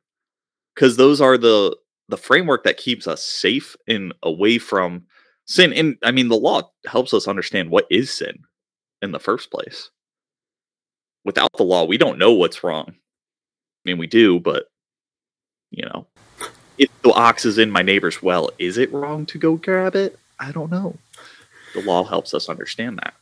because 0.73 0.97
those 0.97 1.21
are 1.21 1.37
the 1.37 1.75
the 2.09 2.17
framework 2.17 2.63
that 2.63 2.77
keeps 2.77 3.07
us 3.07 3.23
safe 3.23 3.75
and 3.87 4.13
away 4.23 4.57
from 4.57 5.05
sin. 5.45 5.73
And 5.73 5.97
I 6.03 6.11
mean, 6.11 6.29
the 6.29 6.37
law 6.37 6.71
helps 6.85 7.13
us 7.13 7.27
understand 7.27 7.69
what 7.69 7.87
is 7.89 8.11
sin 8.11 8.43
in 9.01 9.11
the 9.11 9.19
first 9.19 9.51
place. 9.51 9.89
Without 11.25 11.51
the 11.57 11.63
law, 11.63 11.85
we 11.85 11.97
don't 11.97 12.19
know 12.19 12.33
what's 12.33 12.63
wrong. 12.63 12.87
I 12.89 12.93
mean, 13.85 13.97
we 13.97 14.07
do, 14.07 14.39
but 14.39 14.65
you 15.71 15.85
know, 15.85 16.07
if 16.77 16.89
the 17.01 17.11
ox 17.13 17.45
is 17.45 17.57
in 17.57 17.71
my 17.71 17.81
neighbor's 17.81 18.21
well, 18.21 18.49
is 18.59 18.77
it 18.77 18.93
wrong 18.93 19.25
to 19.27 19.37
go 19.37 19.55
grab 19.55 19.95
it? 19.95 20.17
I 20.39 20.51
don't 20.51 20.71
know. 20.71 20.97
The 21.73 21.81
law 21.81 22.03
helps 22.03 22.33
us 22.33 22.49
understand 22.49 22.99
that. 22.99 23.13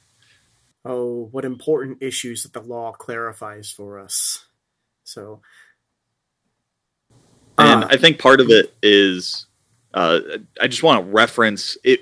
Oh, 0.83 1.27
what 1.31 1.45
important 1.45 2.01
issues 2.01 2.43
that 2.43 2.53
the 2.53 2.61
law 2.61 2.91
clarifies 2.91 3.69
for 3.69 3.99
us. 3.99 4.45
So, 5.03 5.41
and 7.57 7.83
uh, 7.83 7.87
I 7.89 7.97
think 7.97 8.17
part 8.17 8.41
of 8.41 8.49
it 8.49 8.73
is 8.81 9.45
uh, 9.93 10.21
I 10.59 10.67
just 10.67 10.83
want 10.83 11.05
to 11.05 11.11
reference 11.11 11.77
it. 11.83 12.01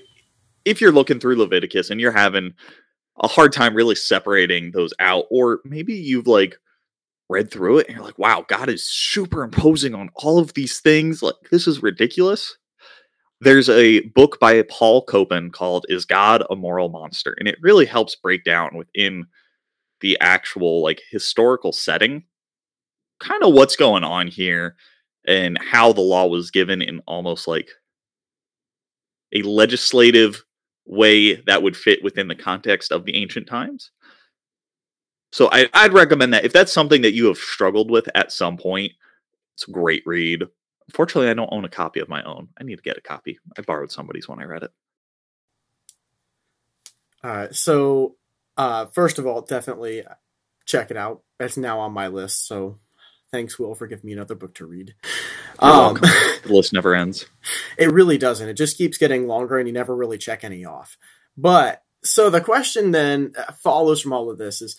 If 0.63 0.79
you're 0.79 0.91
looking 0.91 1.19
through 1.19 1.38
Leviticus 1.38 1.89
and 1.89 2.00
you're 2.00 2.12
having 2.12 2.53
a 3.17 3.27
hard 3.27 3.51
time 3.51 3.75
really 3.75 3.95
separating 3.95 4.71
those 4.71 4.93
out, 5.00 5.25
or 5.29 5.59
maybe 5.65 5.93
you've 5.93 6.27
like 6.27 6.57
read 7.29 7.51
through 7.51 7.79
it 7.79 7.88
and 7.88 7.95
you're 7.95 8.05
like, 8.05 8.19
wow, 8.19 8.45
God 8.48 8.69
is 8.69 8.83
superimposing 8.83 9.93
on 9.93 10.09
all 10.15 10.39
of 10.39 10.53
these 10.53 10.79
things. 10.79 11.21
Like, 11.21 11.36
this 11.51 11.67
is 11.67 11.83
ridiculous. 11.83 12.57
There's 13.41 13.69
a 13.69 14.01
book 14.01 14.39
by 14.39 14.62
Paul 14.63 15.03
Copan 15.05 15.51
called 15.51 15.86
Is 15.88 16.05
God 16.05 16.43
a 16.50 16.55
Moral 16.55 16.89
Monster? 16.89 17.36
And 17.39 17.48
it 17.48 17.58
really 17.62 17.86
helps 17.86 18.15
break 18.15 18.43
down 18.43 18.75
within 18.75 19.27
the 20.01 20.17
actual 20.19 20.84
like 20.84 21.01
historical 21.10 21.72
setting 21.72 22.24
kind 23.19 23.43
of 23.43 23.53
what's 23.53 23.75
going 23.75 24.03
on 24.03 24.27
here 24.27 24.75
and 25.27 25.58
how 25.58 25.93
the 25.93 26.01
law 26.01 26.25
was 26.25 26.51
given 26.51 26.81
in 26.81 27.01
almost 27.05 27.48
like 27.48 27.69
a 29.34 29.41
legislative 29.43 30.43
way 30.86 31.36
that 31.36 31.62
would 31.62 31.77
fit 31.77 32.03
within 32.03 32.27
the 32.27 32.36
context 32.36 32.91
of 32.91 33.05
the 33.05 33.15
ancient 33.15 33.48
times. 33.48 33.91
So 35.31 35.50
I, 35.51 35.67
would 35.84 35.93
recommend 35.93 36.34
that 36.34 36.46
if 36.46 36.53
that's 36.53 36.74
something 36.74 37.03
that 37.03 37.13
you 37.13 37.27
have 37.27 37.38
struggled 37.38 37.91
with 37.91 38.10
at 38.15 38.31
some 38.31 38.58
point, 38.58 38.93
it's 39.53 39.67
a 39.67 39.72
great 39.72 40.01
read. 40.05 40.46
Unfortunately, 40.89 41.29
I 41.29 41.34
don't 41.34 41.51
own 41.51 41.65
a 41.65 41.69
copy 41.69 42.00
of 42.00 42.10
my 42.10 42.24
own. 42.24 42.50
I 42.60 42.63
need 42.63 42.77
to 42.77 42.81
get 42.81 42.98
a 42.98 43.01
copy. 43.01 43.39
I 43.58 43.62
borrowed 43.62 43.91
somebody's 43.91 44.27
when 44.27 44.39
I 44.39 44.46
read 44.46 44.63
it. 44.63 44.72
All 47.24 47.31
right. 47.31 47.55
So, 47.55 48.15
uh, 48.58 48.88
first 48.88 49.19
of 49.19 49.27
all, 49.27 49.41
definitely 49.41 50.03
check 50.65 50.91
it 50.91 50.98
out. 50.98 51.22
It's 51.39 51.58
now 51.58 51.79
on 51.79 51.93
my 51.93 52.08
list. 52.08 52.48
So 52.48 52.79
Thanks, 53.31 53.60
Will, 53.60 53.75
for 53.75 53.86
giving 53.86 54.08
me 54.08 54.13
another 54.13 54.34
book 54.34 54.55
to 54.55 54.65
read. 54.65 54.96
Um, 55.60 55.93
the 56.43 56.50
list 56.50 56.74
never 56.74 56.96
ends. 56.96 57.27
It 57.77 57.91
really 57.91 58.17
doesn't. 58.17 58.50
It 58.50 58.55
just 58.55 58.77
keeps 58.77 58.98
getting 58.98 59.27
longer, 59.27 59.60
and 59.60 59.67
you 59.67 59.74
never 59.74 59.96
really 59.96 60.17
check 60.17 60.43
any 60.43 60.65
off. 60.65 60.98
But 61.38 61.84
so 62.03 62.31
the 62.31 62.41
question 62.41 62.91
then 62.91 63.34
uh, 63.38 63.51
follows 63.53 64.01
from 64.01 64.13
all 64.13 64.31
of 64.31 64.39
this 64.39 64.63
is 64.63 64.77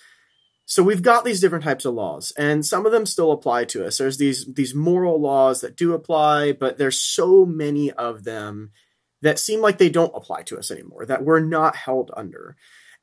so 0.70 0.84
we've 0.84 1.02
got 1.02 1.24
these 1.24 1.40
different 1.40 1.64
types 1.64 1.84
of 1.84 1.94
laws 1.94 2.32
and 2.38 2.64
some 2.64 2.86
of 2.86 2.92
them 2.92 3.04
still 3.04 3.32
apply 3.32 3.64
to 3.64 3.84
us 3.84 3.98
there's 3.98 4.18
these 4.18 4.46
these 4.54 4.74
moral 4.74 5.20
laws 5.20 5.60
that 5.60 5.76
do 5.76 5.92
apply 5.92 6.52
but 6.52 6.78
there's 6.78 7.00
so 7.00 7.44
many 7.44 7.90
of 7.92 8.24
them 8.24 8.70
that 9.22 9.38
seem 9.38 9.60
like 9.60 9.78
they 9.78 9.90
don't 9.90 10.16
apply 10.16 10.42
to 10.42 10.58
us 10.58 10.70
anymore 10.70 11.04
that 11.04 11.24
we're 11.24 11.40
not 11.40 11.76
held 11.76 12.10
under 12.16 12.56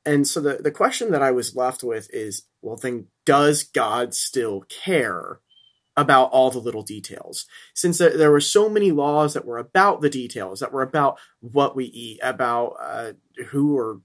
and 0.08 0.26
so 0.26 0.40
the, 0.40 0.56
the 0.56 0.72
question 0.72 1.12
that 1.12 1.22
I 1.22 1.32
was 1.32 1.54
left 1.54 1.84
with 1.84 2.10
is, 2.14 2.44
well, 2.62 2.78
then 2.78 3.08
does 3.26 3.64
God 3.64 4.14
still 4.14 4.62
care 4.70 5.42
about 5.98 6.32
all 6.32 6.50
the 6.50 6.60
little 6.60 6.82
details? 6.82 7.46
Since 7.74 7.98
there, 7.98 8.18
there 8.18 8.32
were 8.32 8.40
so 8.40 8.70
many 8.70 8.92
laws 8.92 9.34
that 9.34 9.44
were 9.44 9.58
about 9.58 10.00
the 10.00 10.10
details, 10.10 10.62
that 10.62 10.72
were 10.72 10.82
about 10.82 11.20
what 11.42 11.76
we 11.76 11.84
eat, 11.86 12.20
about 12.24 12.78
uh, 12.82 13.12
who 13.50 13.78
or 13.78 14.00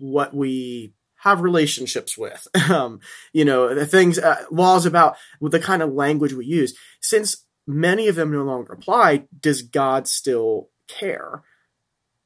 what 0.00 0.34
we 0.34 0.94
have 1.18 1.40
relationships 1.40 2.16
with, 2.16 2.46
um, 2.70 3.00
you 3.32 3.44
know, 3.44 3.74
the 3.74 3.86
things, 3.86 4.18
uh, 4.18 4.44
laws 4.50 4.86
about 4.86 5.16
the 5.40 5.60
kind 5.60 5.82
of 5.82 5.92
language 5.92 6.32
we 6.32 6.46
use. 6.46 6.76
Since 7.00 7.44
many 7.66 8.08
of 8.08 8.16
them 8.16 8.32
no 8.32 8.42
longer 8.42 8.72
apply, 8.72 9.24
does 9.40 9.62
God 9.62 10.08
still 10.08 10.70
care? 10.88 11.42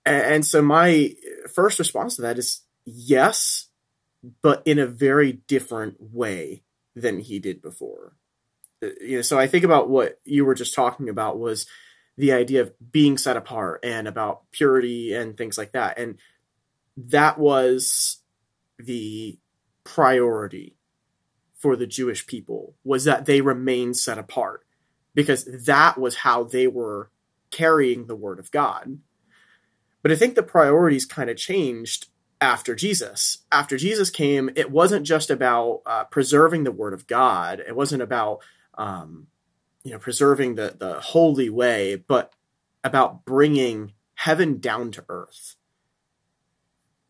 And 0.05 0.45
so 0.45 0.63
my 0.63 1.15
first 1.53 1.79
response 1.79 2.17
to 2.17 2.23
that 2.23 2.39
is 2.39 2.63
yes, 2.85 3.69
but 4.43 4.63
in 4.65 4.79
a 4.79 4.87
very 4.87 5.33
different 5.47 5.97
way 6.01 6.63
than 6.95 7.21
he 7.21 7.39
did 7.39 7.63
before. 7.63 8.15
Uh, 8.83 8.89
you 9.01 9.17
know, 9.17 9.23
so 9.23 9.39
I 9.39 9.47
think 9.47 9.65
about 9.65 9.89
what 9.89 10.19
you 10.25 10.45
were 10.45 10.55
just 10.55 10.75
talking 10.75 11.09
about 11.09 11.39
was 11.39 11.67
the 12.17 12.33
idea 12.33 12.63
of 12.63 12.73
being 12.93 13.17
set 13.17 13.37
apart 13.37 13.81
and 13.85 14.07
about 14.07 14.43
purity 14.51 15.15
and 15.15 15.37
things 15.37 15.57
like 15.57 15.73
that. 15.73 15.99
And 15.99 16.19
that 16.97 17.39
was 17.39 18.19
the 18.79 19.39
priority 19.85 20.77
for 21.57 21.77
the 21.77 21.87
Jewish 21.87 22.27
people 22.27 22.75
was 22.85 23.05
that 23.05 23.27
they 23.27 23.41
remain 23.41 23.95
set 23.95 24.19
apart 24.19 24.65
because 25.15 25.45
that 25.45 25.99
was 25.99 26.17
how 26.17 26.45
they 26.45 26.67
were 26.67 27.11
carrying 27.51 28.07
the 28.07 28.17
word 28.17 28.39
of 28.39 28.51
God. 28.51 28.99
But 30.03 30.11
I 30.11 30.17
think 30.17 30.35
the 30.35 30.43
priorities 30.43 31.07
kind 31.07 31.31
of 31.31 31.37
changed 31.37 32.09
after 32.43 32.75
Jesus. 32.75 33.39
After 33.53 33.77
Jesus 33.77 34.11
came, 34.11 34.51
it 34.57 34.71
wasn't 34.71 35.07
just 35.07 35.31
about 35.31 35.83
uh, 35.87 36.05
preserving 36.05 36.65
the 36.65 36.73
Word 36.73 36.93
of 36.93 37.07
God. 37.07 37.63
It 37.67 37.77
wasn't 37.77 38.03
about 38.03 38.41
um, 38.75 39.29
you 39.85 39.93
know 39.93 39.99
preserving 39.99 40.57
the 40.57 40.75
the 40.77 41.01
holy 41.01 41.49
way, 41.49 41.95
but 41.95 42.35
about 42.83 43.25
bringing 43.25 43.93
heaven 44.17 44.59
down 44.59 44.91
to 44.93 45.05
earth. 45.09 45.55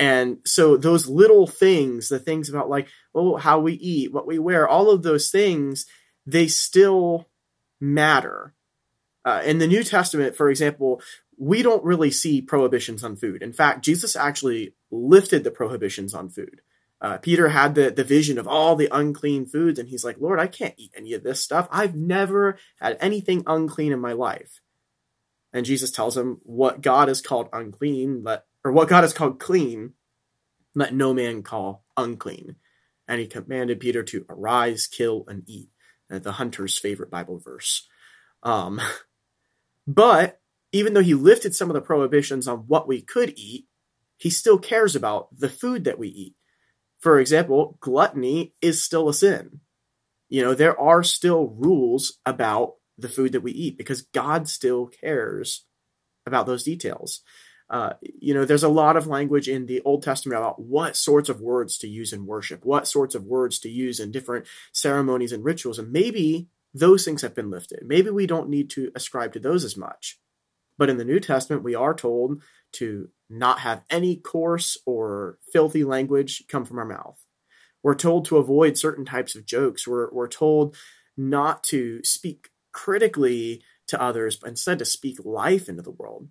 And 0.03 0.39
so 0.45 0.77
those 0.77 1.07
little 1.07 1.47
things, 1.47 2.09
the 2.09 2.19
things 2.19 2.49
about 2.49 2.69
like 2.69 2.89
oh 3.15 3.37
how 3.37 3.61
we 3.61 3.75
eat, 3.75 4.13
what 4.13 4.27
we 4.27 4.37
wear, 4.37 4.67
all 4.67 4.91
of 4.91 5.05
those 5.05 5.31
things, 5.31 5.87
they 6.27 6.49
still 6.49 7.29
matter. 7.81 8.53
Uh, 9.25 9.43
in 9.45 9.59
the 9.59 9.69
New 9.69 9.85
Testament, 9.85 10.35
for 10.35 10.51
example, 10.51 11.01
we 11.39 11.63
don't 11.63 11.85
really 11.85 12.11
see 12.11 12.43
prohibitions 12.43 13.05
on 13.05 13.15
food. 13.15 13.43
In 13.43 13.53
fact, 13.53 13.85
Jesus 13.85 14.17
actually 14.17 14.75
lifted 14.91 15.45
the 15.45 15.53
prohibitions 15.53 16.15
on 16.15 16.29
food. 16.29 16.63
Uh, 17.01 17.19
Peter 17.19 17.51
had 17.51 17.77
the, 17.77 17.93
the 17.93 18.03
vision 18.03 18.39
of 18.39 18.49
all 18.49 18.75
the 18.75 18.89
unclean 18.91 19.47
foods, 19.47 19.79
and 19.79 19.89
he's 19.89 20.05
like, 20.05 20.19
Lord, 20.19 20.41
I 20.41 20.49
can't 20.49 20.75
eat 20.77 20.91
any 20.97 21.13
of 21.13 21.23
this 21.23 21.41
stuff. 21.41 21.69
I've 21.71 21.95
never 21.95 22.59
had 22.81 22.97
anything 22.99 23.45
unclean 23.47 23.93
in 23.93 24.01
my 24.01 24.15
life. 24.15 24.61
And 25.53 25.65
Jesus 25.65 25.93
tells 25.93 26.17
him 26.17 26.41
what 26.43 26.81
God 26.81 27.07
has 27.07 27.21
called 27.21 27.49
unclean, 27.53 28.25
let 28.25 28.47
or 28.65 28.73
what 28.73 28.89
God 28.89 29.03
has 29.03 29.13
called 29.13 29.41
clean, 29.41 29.95
let 30.75 30.95
no 30.95 31.13
man 31.13 31.43
call 31.43 31.85
unclean. 31.97 32.57
And 33.09 33.21
he 33.21 33.27
commanded 33.27 33.81
Peter 33.81 34.03
to 34.05 34.25
arise, 34.29 34.87
kill, 34.87 35.25
and 35.29 35.43
eat. 35.47 35.69
Uh, 36.11 36.19
the 36.19 36.33
hunter's 36.33 36.79
favorite 36.79 37.11
Bible 37.11 37.39
verse. 37.39 37.89
Um, 38.43 38.81
but 39.87 40.41
even 40.73 40.95
though 40.95 41.03
he 41.03 41.15
lifted 41.15 41.55
some 41.55 41.71
of 41.71 41.75
the 41.75 41.81
prohibitions 41.81 42.49
on 42.49 42.59
what 42.67 42.89
we 42.89 43.03
could 43.03 43.35
eat, 43.37 43.67
he 44.17 44.31
still 44.31 44.59
cares 44.59 44.95
about 44.95 45.29
the 45.37 45.49
food 45.49 45.85
that 45.85 45.99
we 45.99 46.09
eat. 46.09 46.35
For 47.01 47.19
example, 47.19 47.77
gluttony 47.81 48.55
is 48.63 48.85
still 48.85 49.09
a 49.09 49.15
sin. 49.15 49.61
You 50.29 50.43
know, 50.43 50.55
there 50.55 50.79
are 50.79 51.03
still 51.03 51.49
rules 51.49 52.19
about 52.25 52.75
the 52.97 53.09
food 53.09 53.33
that 53.33 53.43
we 53.43 53.53
eat 53.53 53.77
because 53.77 54.03
God 54.03 54.49
still 54.49 54.87
cares 54.87 55.67
about 56.25 56.47
those 56.47 56.63
details. 56.63 57.23
Uh, 57.73 57.95
you 58.21 58.35
know, 58.35 58.45
there's 58.45 58.63
a 58.63 58.69
lot 58.69 58.99
of 58.99 59.07
language 59.07 59.49
in 59.49 59.65
the 59.65 59.81
Old 59.81 60.03
Testament 60.03 60.39
about 60.39 60.61
what 60.61 60.95
sorts 60.95 61.31
of 61.31 61.41
words 61.41 61.79
to 61.79 61.89
use 61.89 62.13
in 62.13 62.27
worship, 62.27 62.67
what 62.67 62.87
sorts 62.87 63.15
of 63.15 63.25
words 63.25 63.59
to 63.61 63.71
use 63.71 63.99
in 63.99 64.13
different 64.13 64.47
ceremonies 64.73 65.33
and 65.33 65.43
rituals. 65.43 65.79
And 65.79 65.91
maybe 65.91 66.49
those 66.75 67.03
things 67.03 67.23
have 67.23 67.35
been 67.35 67.51
lifted. 67.51 67.81
Maybe 67.87 68.11
we 68.11 68.27
don't 68.27 68.51
need 68.51 68.69
to 68.71 68.93
ascribe 68.95 69.33
to 69.33 69.41
those 69.41 69.65
as 69.65 69.75
much. 69.75 70.19
But 70.77 70.91
in 70.91 70.99
the 70.99 71.05
New 71.05 71.19
Testament, 71.19 71.63
we 71.63 71.75
are 71.75 71.95
told 71.95 72.43
to 72.73 73.09
not 73.31 73.61
have 73.61 73.85
any 73.89 74.17
coarse 74.17 74.77
or 74.85 75.39
filthy 75.51 75.83
language 75.83 76.45
come 76.49 76.67
from 76.67 76.79
our 76.79 76.85
mouth. 76.85 77.25
We're 77.83 77.95
told 77.95 78.27
to 78.27 78.37
avoid 78.37 78.77
certain 78.77 79.07
types 79.07 79.35
of 79.35 79.47
jokes. 79.47 79.89
We're, 79.89 80.11
we're 80.11 80.29
told 80.29 80.77
not 81.17 81.65
to 81.65 82.05
speak 82.05 82.51
critically 82.73 83.63
to 83.87 84.01
others, 84.01 84.37
but 84.37 84.51
instead 84.51 84.79
to 84.79 84.85
speak 84.85 85.25
life 85.25 85.71
into 85.71 85.83
the 85.83 85.91
world. 85.91 86.29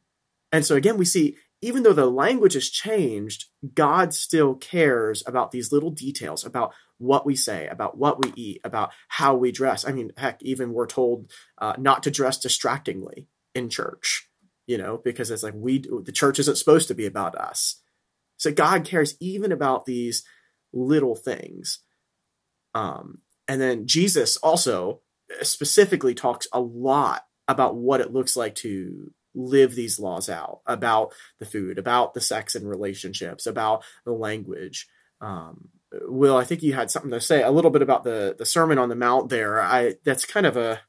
And 0.52 0.66
so 0.66 0.76
again, 0.76 0.98
we 0.98 1.06
see 1.06 1.38
even 1.62 1.84
though 1.84 1.94
the 1.94 2.08
language 2.08 2.54
has 2.56 2.70
changed, 2.70 3.46
God 3.76 4.14
still 4.14 4.56
cares 4.56 5.24
about 5.28 5.52
these 5.52 5.72
little 5.72 5.92
details, 5.92 6.44
about 6.44 6.74
what 6.98 7.26
we 7.26 7.36
say, 7.36 7.68
about 7.68 7.98
what 7.98 8.24
we 8.24 8.34
eat, 8.36 8.62
about 8.64 8.92
how 9.08 9.36
we 9.36 9.52
dress. 9.52 9.88
I 9.88 9.92
mean, 9.92 10.12
heck, 10.18 10.42
even 10.42 10.74
we're 10.74 10.88
told 10.88 11.32
uh, 11.60 11.74
not 11.78 12.04
to 12.04 12.12
dress 12.12 12.40
distractingly 12.40 13.28
in 13.54 13.70
church, 13.70 14.28
you 14.66 14.78
know, 14.78 14.98
because 15.04 15.30
it's 15.30 15.44
like 15.44 15.54
we 15.56 15.80
the 15.80 16.12
church 16.12 16.40
isn't 16.40 16.58
supposed 16.58 16.88
to 16.88 16.96
be 16.96 17.06
about 17.06 17.36
us. 17.36 17.80
So 18.38 18.52
God 18.52 18.84
cares 18.84 19.16
even 19.20 19.52
about 19.52 19.86
these 19.86 20.24
little 20.74 21.16
things. 21.16 21.80
Um, 22.74 23.20
and 23.48 23.62
then 23.62 23.86
Jesus 23.86 24.38
also 24.38 25.02
specifically 25.44 26.16
talks 26.16 26.48
a 26.52 26.60
lot 26.60 27.26
about 27.48 27.76
what 27.76 28.02
it 28.02 28.14
looks 28.14 28.36
like 28.36 28.56
to 28.56 29.14
live 29.34 29.76
these 29.76 30.00
laws 30.00 30.30
out 30.30 30.62
about 30.66 31.14
the 31.40 31.46
food, 31.46 31.78
about 31.78 32.14
the 32.14 32.22
sex 32.22 32.56
and 32.56 32.70
relationships, 32.70 33.46
about 33.46 33.84
the 34.06 34.12
language. 34.12 34.88
Um, 35.20 35.70
Will, 36.04 36.38
I 36.38 36.46
think 36.46 36.64
you 36.64 36.74
had 36.74 36.90
something 36.90 37.12
to 37.12 37.20
say 37.20 37.42
a 37.44 37.52
little 37.52 37.72
bit 37.72 37.82
about 37.82 38.04
the 38.04 38.36
the 38.38 38.46
Sermon 38.46 38.78
on 38.78 38.90
the 38.90 38.96
Mount. 38.96 39.30
There, 39.30 39.62
I 39.62 39.96
that's 40.06 40.26
kind 40.26 40.46
of 40.46 40.56
a 40.56 40.82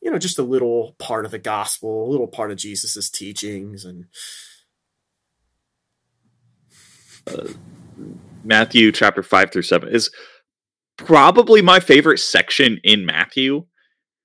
you 0.00 0.10
know 0.10 0.18
just 0.18 0.38
a 0.38 0.42
little 0.42 0.96
part 0.98 1.24
of 1.24 1.30
the 1.30 1.38
gospel, 1.38 2.08
a 2.08 2.10
little 2.10 2.26
part 2.26 2.50
of 2.50 2.56
Jesus's 2.56 3.08
teachings, 3.08 3.84
and 3.84 4.06
uh, 7.28 7.52
Matthew 8.42 8.90
chapter 8.90 9.22
five 9.22 9.52
through 9.52 9.62
seven 9.62 9.90
is 9.90 10.10
probably 10.96 11.62
my 11.62 11.78
favorite 11.78 12.18
section 12.18 12.80
in 12.82 13.06
Matthew 13.06 13.64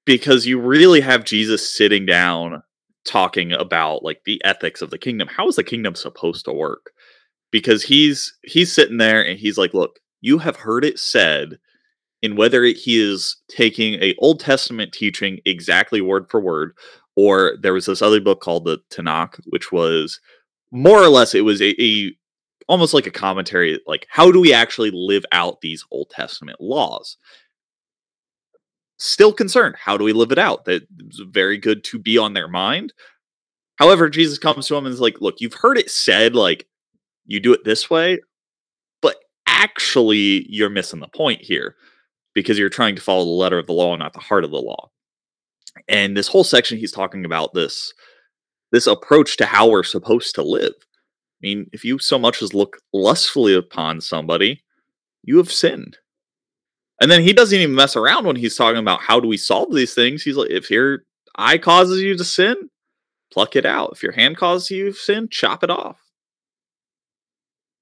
because 0.06 0.48
you 0.48 0.60
really 0.60 1.02
have 1.02 1.24
Jesus 1.24 1.70
sitting 1.70 2.06
down 2.08 2.64
talking 3.06 3.52
about 3.54 4.04
like 4.04 4.22
the 4.26 4.44
ethics 4.44 4.82
of 4.82 4.90
the 4.90 4.98
kingdom. 4.98 5.28
How 5.28 5.48
is 5.48 5.56
the 5.56 5.64
kingdom 5.64 5.96
supposed 5.96 6.46
to 6.46 6.54
work? 6.54 6.92
Because 7.52 7.84
he's 7.84 8.38
he's 8.44 8.72
sitting 8.72 8.98
there 8.98 9.26
and 9.26 9.38
he's 9.38 9.58
like, 9.58 9.74
"Look, 9.74 10.00
you 10.22 10.40
have 10.40 10.58
heard 10.58 10.86
it 10.86 11.00
said." 11.00 11.60
in 12.24 12.38
whether 12.38 12.64
he 12.64 13.00
is 13.00 13.36
taking 13.50 13.96
a 13.96 14.16
Old 14.18 14.40
Testament 14.40 14.94
teaching 14.94 15.40
exactly 15.46 16.00
word 16.00 16.26
for 16.32 16.40
word, 16.40 16.72
or 17.16 17.58
there 17.62 17.74
was 17.74 17.86
this 17.86 18.02
other 18.02 18.22
book 18.22 18.40
called 18.40 18.64
the 18.66 18.80
Tanakh, 18.90 19.40
which 19.50 19.72
was 19.72 20.20
more 20.72 21.04
or 21.04 21.10
less 21.10 21.36
it 21.36 21.42
was 21.42 21.62
a, 21.62 21.80
a 21.84 22.16
almost 22.68 22.94
like 22.94 23.06
a 23.06 23.12
commentary, 23.12 23.80
like 23.86 24.08
how 24.10 24.32
do 24.32 24.40
we 24.40 24.54
actually 24.54 24.90
live 24.92 25.26
out 25.34 25.60
these 25.62 25.86
Old 25.92 26.10
Testament 26.10 26.60
laws? 26.62 27.18
Still 28.98 29.34
concerned, 29.34 29.76
how 29.78 29.98
do 29.98 30.04
we 30.04 30.14
live 30.14 30.32
it 30.32 30.38
out? 30.38 30.66
That 30.66 30.88
it's 31.00 31.20
very 31.20 31.58
good 31.58 31.84
to 31.86 32.00
be 32.00 32.18
on 32.18 32.34
their 32.34 32.48
mind. 32.48 32.94
However, 33.78 34.10
Jesus 34.10 34.38
comes 34.38 34.68
to 34.68 34.76
him 34.76 34.86
and 34.86 34.94
is 34.94 35.02
like, 35.02 35.20
look, 35.20 35.36
you've 35.40 35.56
heard 35.56 35.78
it 35.78 35.90
said, 35.90 36.36
like, 36.36 36.68
you 37.26 37.40
do 37.40 37.54
it 37.54 37.64
this 37.64 37.90
way, 37.90 38.20
but 39.02 39.18
actually, 39.48 40.46
you're 40.50 40.70
missing 40.70 41.00
the 41.00 41.08
point 41.08 41.42
here 41.42 41.76
because 42.34 42.58
you're 42.58 42.70
trying 42.70 42.96
to 42.96 43.02
follow 43.02 43.26
the 43.26 43.32
letter 43.32 43.58
of 43.58 43.68
the 43.68 43.74
law, 43.74 43.94
and 43.94 44.00
not 44.00 44.14
the 44.14 44.20
heart 44.20 44.44
of 44.44 44.52
the 44.52 44.58
law. 44.58 44.90
And 45.88 46.16
this 46.16 46.28
whole 46.28 46.44
section, 46.44 46.78
he's 46.78 46.92
talking 46.92 47.26
about 47.26 47.54
this 47.54 47.94
this 48.72 48.88
approach 48.88 49.38
to 49.38 49.46
how 49.46 49.70
we're 49.70 49.84
supposed 49.84 50.34
to 50.36 50.42
live. 50.42 50.74
I 50.74 51.40
mean, 51.42 51.68
if 51.74 51.86
you 51.86 52.00
so 52.00 52.18
much 52.18 52.42
as 52.42 52.56
look 52.56 52.78
lustfully 52.92 53.54
upon 53.54 54.02
somebody, 54.02 54.64
you 55.24 55.38
have 55.38 55.52
sinned. 55.52 55.98
And 57.02 57.12
then 57.12 57.24
he 57.24 57.34
doesn't 57.34 57.58
even 57.58 57.76
mess 57.76 57.96
around 57.96 58.26
when 58.26 58.36
he's 58.36 58.56
talking 58.56 58.80
about 58.80 59.02
how 59.02 59.20
do 59.20 59.28
we 59.28 59.38
solve 59.38 59.74
these 59.74 59.94
things. 59.94 60.24
He's 60.24 60.38
like, 60.38 60.52
if 60.52 60.70
your 60.70 61.00
eye 61.36 61.58
causes 61.58 62.02
you 62.02 62.16
to 62.18 62.24
sin, 62.24 62.70
pluck 63.32 63.56
it 63.56 63.66
out. 63.66 63.92
If 63.94 64.04
your 64.04 64.12
hand 64.14 64.38
causes 64.38 64.70
you 64.72 64.92
to 64.92 64.94
sin, 64.94 65.28
chop 65.30 65.64
it 65.64 65.70
off. 65.70 66.00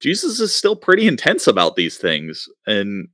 Jesus 0.01 0.39
is 0.39 0.55
still 0.55 0.75
pretty 0.75 1.07
intense 1.07 1.45
about 1.45 1.75
these 1.75 1.97
things. 1.97 2.47
And 2.65 3.09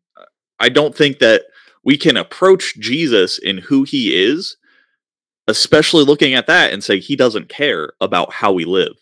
I 0.59 0.69
don't 0.69 0.95
think 0.95 1.19
that 1.19 1.43
we 1.83 1.97
can 1.97 2.15
approach 2.15 2.75
Jesus 2.79 3.37
in 3.37 3.57
who 3.57 3.83
he 3.83 4.15
is, 4.23 4.55
especially 5.47 6.05
looking 6.05 6.33
at 6.33 6.47
that 6.47 6.71
and 6.71 6.83
say 6.83 6.99
he 6.99 7.15
doesn't 7.15 7.49
care 7.49 7.93
about 7.99 8.33
how 8.33 8.53
we 8.53 8.65
live. 8.65 8.93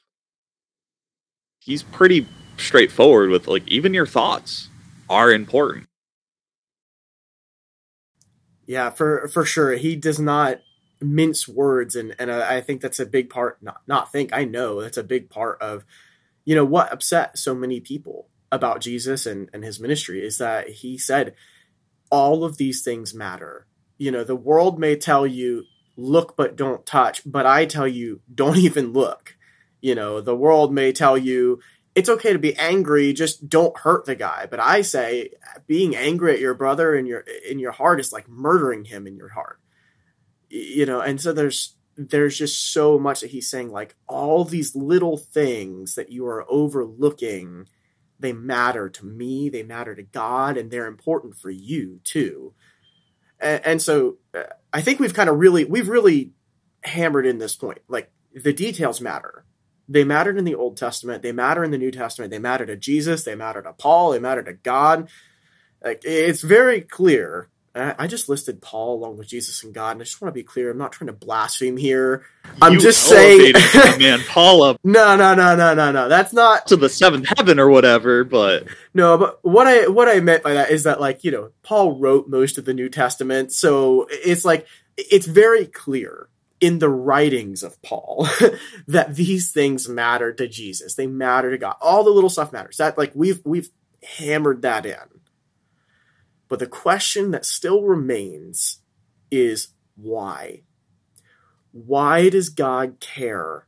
He's 1.59 1.83
pretty 1.83 2.27
straightforward 2.57 3.29
with 3.29 3.47
like 3.47 3.67
even 3.67 3.93
your 3.93 4.07
thoughts 4.07 4.69
are 5.09 5.31
important. 5.31 5.87
Yeah, 8.65 8.89
for 8.89 9.27
for 9.27 9.45
sure. 9.45 9.73
He 9.73 9.95
does 9.95 10.19
not 10.19 10.61
mince 11.01 11.47
words 11.47 11.95
and 11.95 12.15
and 12.17 12.31
I 12.31 12.61
think 12.61 12.81
that's 12.81 12.99
a 12.99 13.05
big 13.05 13.29
part 13.29 13.61
not 13.61 13.81
not 13.85 14.11
think 14.11 14.31
I 14.31 14.45
know 14.45 14.81
that's 14.81 14.97
a 14.97 15.03
big 15.03 15.29
part 15.29 15.61
of 15.61 15.83
you 16.45 16.55
know 16.55 16.63
what 16.63 16.91
upset 16.91 17.37
so 17.37 17.53
many 17.53 17.81
people 17.81 18.29
about 18.51 18.81
Jesus 18.81 19.25
and, 19.25 19.49
and 19.53 19.63
his 19.63 19.79
ministry 19.79 20.25
is 20.25 20.39
that 20.39 20.69
he 20.69 20.97
said, 20.97 21.35
all 22.09 22.43
of 22.43 22.57
these 22.57 22.81
things 22.83 23.13
matter. 23.13 23.67
You 23.97 24.11
know, 24.11 24.23
the 24.23 24.35
world 24.35 24.79
may 24.79 24.95
tell 24.95 25.27
you, 25.27 25.65
look 25.95 26.35
but 26.35 26.55
don't 26.55 26.85
touch, 26.85 27.21
but 27.25 27.45
I 27.45 27.65
tell 27.65 27.87
you, 27.87 28.21
don't 28.33 28.57
even 28.69 28.93
look. 28.93 29.35
You 29.81 29.93
know, 29.93 30.19
the 30.21 30.35
world 30.35 30.73
may 30.73 30.91
tell 30.91 31.17
you, 31.17 31.59
it's 31.95 32.09
okay 32.09 32.33
to 32.33 32.39
be 32.39 32.55
angry, 32.55 33.13
just 33.13 33.49
don't 33.49 33.77
hurt 33.77 34.05
the 34.05 34.15
guy. 34.15 34.47
But 34.49 34.59
I 34.59 34.81
say, 34.81 35.31
being 35.65 35.95
angry 35.95 36.33
at 36.33 36.39
your 36.39 36.53
brother 36.53 36.93
in 36.95 37.05
your 37.05 37.23
in 37.49 37.59
your 37.59 37.71
heart 37.71 37.99
is 37.99 38.11
like 38.11 38.29
murdering 38.29 38.85
him 38.85 39.07
in 39.07 39.15
your 39.15 39.29
heart. 39.29 39.59
You 40.49 40.85
know, 40.85 41.01
and 41.01 41.19
so 41.19 41.33
there's 41.33 41.75
there's 41.97 42.37
just 42.37 42.73
so 42.73 42.99
much 42.99 43.21
that 43.21 43.31
he's 43.31 43.49
saying 43.49 43.71
like 43.71 43.95
all 44.07 44.43
these 44.43 44.75
little 44.75 45.17
things 45.17 45.95
that 45.95 46.11
you 46.11 46.27
are 46.27 46.45
overlooking 46.49 47.67
they 48.19 48.33
matter 48.33 48.89
to 48.89 49.05
me, 49.05 49.49
they 49.49 49.63
matter 49.63 49.95
to 49.95 50.03
God, 50.03 50.57
and 50.57 50.71
they're 50.71 50.87
important 50.87 51.35
for 51.35 51.49
you 51.49 51.99
too. 52.03 52.53
And, 53.39 53.65
and 53.65 53.81
so 53.81 54.17
uh, 54.33 54.43
I 54.73 54.81
think 54.81 54.99
we've 54.99 55.13
kind 55.13 55.29
of 55.29 55.37
really, 55.37 55.65
we've 55.65 55.89
really 55.89 56.31
hammered 56.83 57.25
in 57.25 57.37
this 57.37 57.55
point. 57.55 57.79
Like 57.87 58.11
the 58.33 58.53
details 58.53 59.01
matter. 59.01 59.45
They 59.87 60.03
mattered 60.03 60.37
in 60.37 60.45
the 60.45 60.55
Old 60.55 60.77
Testament, 60.77 61.21
they 61.21 61.31
matter 61.31 61.63
in 61.63 61.71
the 61.71 61.77
New 61.77 61.91
Testament, 61.91 62.31
they 62.31 62.39
matter 62.39 62.65
to 62.65 62.75
Jesus, 62.75 63.23
they 63.23 63.35
matter 63.35 63.61
to 63.61 63.73
Paul, 63.73 64.11
they 64.11 64.19
matter 64.19 64.43
to 64.43 64.53
God. 64.53 65.09
Like 65.83 66.01
it's 66.03 66.41
very 66.41 66.81
clear 66.81 67.49
I 67.77 68.07
just 68.07 68.29
listed 68.29 68.61
Paul 68.61 68.95
along 68.95 69.17
with 69.17 69.27
Jesus 69.27 69.61
and 69.65 69.73
God, 69.73 69.91
and 69.91 70.01
I 70.01 70.05
just 70.05 70.21
want 70.21 70.33
to 70.33 70.39
be 70.39 70.43
clear. 70.43 70.71
I'm 70.71 70.77
not 70.77 70.93
trying 70.93 71.07
to 71.07 71.13
blaspheme 71.13 71.75
here. 71.75 72.25
I'm 72.61 72.73
you 72.73 72.79
just 72.79 73.03
saying, 73.03 73.51
man, 73.99 74.21
Paul 74.29 74.63
up. 74.63 74.79
no, 74.85 75.17
no, 75.17 75.35
no, 75.35 75.57
no, 75.57 75.73
no, 75.73 75.91
no. 75.91 76.07
That's 76.07 76.31
not 76.31 76.67
to 76.67 76.77
the 76.77 76.87
seventh 76.87 77.27
heaven 77.37 77.59
or 77.59 77.69
whatever. 77.69 78.23
But 78.23 78.67
no, 78.93 79.17
but 79.17 79.39
what 79.41 79.67
I 79.67 79.89
what 79.89 80.07
I 80.07 80.21
meant 80.21 80.41
by 80.41 80.53
that 80.53 80.71
is 80.71 80.83
that 80.83 81.01
like 81.01 81.25
you 81.25 81.31
know 81.31 81.51
Paul 81.63 81.99
wrote 81.99 82.29
most 82.29 82.57
of 82.57 82.63
the 82.63 82.73
New 82.73 82.87
Testament, 82.87 83.51
so 83.51 84.07
it's 84.09 84.45
like 84.45 84.67
it's 84.95 85.25
very 85.25 85.65
clear 85.65 86.29
in 86.61 86.79
the 86.79 86.89
writings 86.89 87.63
of 87.63 87.81
Paul 87.81 88.27
that 88.87 89.15
these 89.15 89.51
things 89.51 89.89
matter 89.89 90.33
to 90.33 90.47
Jesus. 90.47 90.95
They 90.95 91.07
matter 91.07 91.51
to 91.51 91.57
God. 91.57 91.75
All 91.81 92.03
the 92.03 92.11
little 92.11 92.29
stuff 92.29 92.53
matters. 92.53 92.77
That 92.77 92.97
like 92.97 93.11
we've 93.13 93.41
we've 93.45 93.69
hammered 94.17 94.61
that 94.61 94.85
in. 94.85 95.21
But 96.47 96.59
the 96.59 96.67
question 96.67 97.31
that 97.31 97.45
still 97.45 97.83
remains 97.83 98.79
is 99.31 99.69
why? 99.95 100.61
Why 101.71 102.29
does 102.29 102.49
God 102.49 102.99
care 102.99 103.67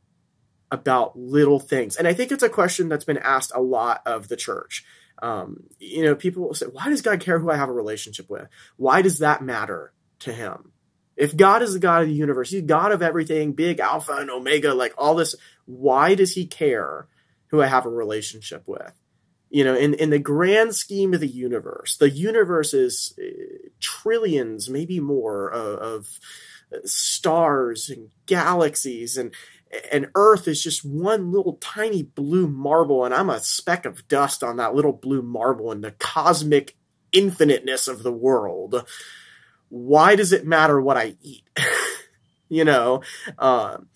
about 0.70 1.18
little 1.18 1.58
things? 1.58 1.96
And 1.96 2.06
I 2.06 2.14
think 2.14 2.30
it's 2.30 2.42
a 2.42 2.48
question 2.48 2.88
that's 2.88 3.04
been 3.04 3.18
asked 3.18 3.52
a 3.54 3.60
lot 3.60 4.02
of 4.06 4.28
the 4.28 4.36
church. 4.36 4.84
Um, 5.20 5.64
you 5.78 6.04
know, 6.04 6.14
people 6.14 6.44
will 6.44 6.54
say, 6.54 6.66
why 6.66 6.88
does 6.88 7.02
God 7.02 7.20
care 7.20 7.38
who 7.40 7.50
I 7.50 7.56
have 7.56 7.68
a 7.68 7.72
relationship 7.72 8.30
with? 8.30 8.48
Why 8.76 9.02
does 9.02 9.18
that 9.18 9.42
matter 9.42 9.92
to 10.20 10.32
him? 10.32 10.72
If 11.18 11.36
God 11.36 11.62
is 11.62 11.74
the 11.74 11.80
God 11.80 12.02
of 12.02 12.08
the 12.08 12.14
universe, 12.14 12.50
he's 12.50 12.62
God 12.62 12.92
of 12.92 13.02
everything, 13.02 13.52
big 13.52 13.80
alpha 13.80 14.12
and 14.12 14.30
omega, 14.30 14.72
like 14.72 14.94
all 14.96 15.14
this, 15.14 15.34
why 15.66 16.14
does 16.14 16.32
he 16.32 16.46
care 16.46 17.08
who 17.48 17.60
I 17.60 17.66
have 17.66 17.86
a 17.86 17.90
relationship 17.90 18.64
with? 18.66 18.92
you 19.50 19.64
know 19.64 19.74
in 19.74 19.94
in 19.94 20.10
the 20.10 20.18
grand 20.18 20.74
scheme 20.74 21.14
of 21.14 21.20
the 21.20 21.26
universe 21.26 21.96
the 21.96 22.10
universe 22.10 22.74
is 22.74 23.14
uh, 23.18 23.68
trillions 23.80 24.68
maybe 24.68 25.00
more 25.00 25.48
of, 25.48 25.78
of 25.78 26.20
stars 26.84 27.88
and 27.88 28.10
galaxies 28.26 29.16
and 29.16 29.32
and 29.92 30.10
earth 30.14 30.48
is 30.48 30.62
just 30.62 30.84
one 30.84 31.30
little 31.32 31.54
tiny 31.54 32.02
blue 32.02 32.46
marble 32.46 33.04
and 33.04 33.14
i'm 33.14 33.30
a 33.30 33.40
speck 33.40 33.84
of 33.84 34.06
dust 34.08 34.42
on 34.42 34.56
that 34.56 34.74
little 34.74 34.92
blue 34.92 35.22
marble 35.22 35.72
in 35.72 35.80
the 35.80 35.92
cosmic 35.92 36.76
infiniteness 37.12 37.88
of 37.88 38.02
the 38.02 38.12
world 38.12 38.86
why 39.68 40.16
does 40.16 40.32
it 40.32 40.46
matter 40.46 40.80
what 40.80 40.96
i 40.96 41.14
eat 41.22 41.44
you 42.48 42.64
know 42.64 43.02
um, 43.38 43.88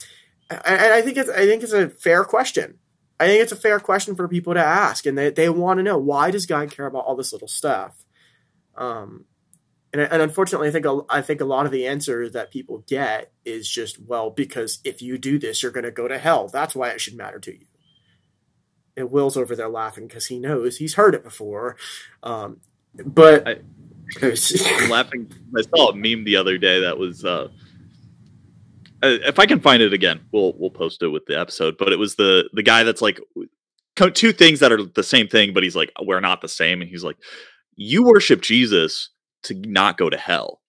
and 0.51 0.93
i 0.93 1.03
think 1.03 1.17
it's 1.17 1.31
i 1.31 1.47
think 1.47 1.63
it's 1.63 1.73
a 1.73 1.89
fair 1.89 2.25
question 2.25 2.79
I 3.23 3.27
think 3.27 3.43
it's 3.43 3.53
a 3.53 3.57
fair 3.57 3.79
question 3.79 4.17
for 4.17 4.27
people 4.27 4.53
to 4.55 4.61
ask, 4.61 5.07
and 5.07 5.17
they, 5.17 5.31
they 5.31 5.49
want 5.49 5.79
to 5.79 5.85
know 5.85 5.97
why 5.97 6.33
does 6.33 6.45
God 6.45 6.73
care 6.73 6.87
about 6.87 7.05
all 7.05 7.15
this 7.15 7.33
little 7.33 7.47
stuff? 7.47 8.05
Um, 8.77 9.27
and, 9.93 10.03
and 10.03 10.21
unfortunately, 10.21 10.67
I 10.67 10.71
think 10.73 10.87
a, 10.87 11.03
I 11.09 11.23
think 11.23 11.41
a 11.41 11.45
lot 11.45 11.65
of 11.65 11.71
the 11.71 11.87
answer 11.87 12.29
that 12.31 12.51
people 12.51 12.85
get 12.89 13.31
is 13.45 13.69
just 13.69 14.01
well 14.01 14.31
because 14.31 14.81
if 14.83 15.03
you 15.03 15.19
do 15.19 15.39
this, 15.39 15.63
you're 15.63 15.71
going 15.71 15.85
to 15.85 15.93
go 15.93 16.09
to 16.09 16.19
hell. 16.19 16.49
That's 16.49 16.75
why 16.75 16.89
it 16.89 17.01
should 17.01 17.17
matter 17.17 17.39
to 17.39 17.53
you. 17.53 17.67
And 18.97 19.13
Will's 19.13 19.37
over 19.37 19.55
there 19.55 19.69
laughing 19.69 20.09
because 20.09 20.27
he 20.27 20.41
knows 20.41 20.79
he's 20.79 20.95
heard 20.95 21.15
it 21.15 21.23
before. 21.23 21.77
Um, 22.25 22.61
but 22.93 23.47
I, 23.47 23.57
I'm 24.21 24.91
laughing. 24.91 25.33
I 25.57 25.63
saw 25.63 25.91
a 25.91 25.95
meme 25.95 26.25
the 26.25 26.37
other 26.37 26.59
day 26.59 26.81
that 26.81 26.99
was. 26.99 27.25
Uh, 27.25 27.49
uh, 29.03 29.19
if 29.25 29.39
I 29.39 29.47
can 29.47 29.61
find 29.61 29.83
it 29.83 29.93
again, 29.93 30.21
we'll 30.33 30.55
we'll 30.59 30.71
post 30.71 31.03
it 31.03 31.09
with 31.09 31.27
the 31.27 31.39
episode. 31.39 31.77
But 31.79 31.93
it 31.93 31.99
was 31.99 32.17
the 32.17 32.49
the 32.53 32.63
guy 32.63 32.85
that's 32.85 33.03
like 33.03 33.21
two 33.97 34.33
things 34.33 34.61
that 34.61 34.73
are 34.73 34.83
the 34.83 35.03
same 35.03 35.29
thing, 35.29 35.53
but 35.53 35.63
he's 35.63 35.77
like, 35.77 35.93
we're 36.01 36.21
not 36.21 36.41
the 36.41 36.49
same, 36.49 36.81
and 36.81 36.91
he's 36.91 37.05
like, 37.05 37.17
you 37.77 38.05
worship 38.05 38.43
Jesus 38.43 39.11
to 39.45 39.55
not 39.55 39.99
go 39.99 40.09
to 40.09 40.17
hell. 40.17 40.61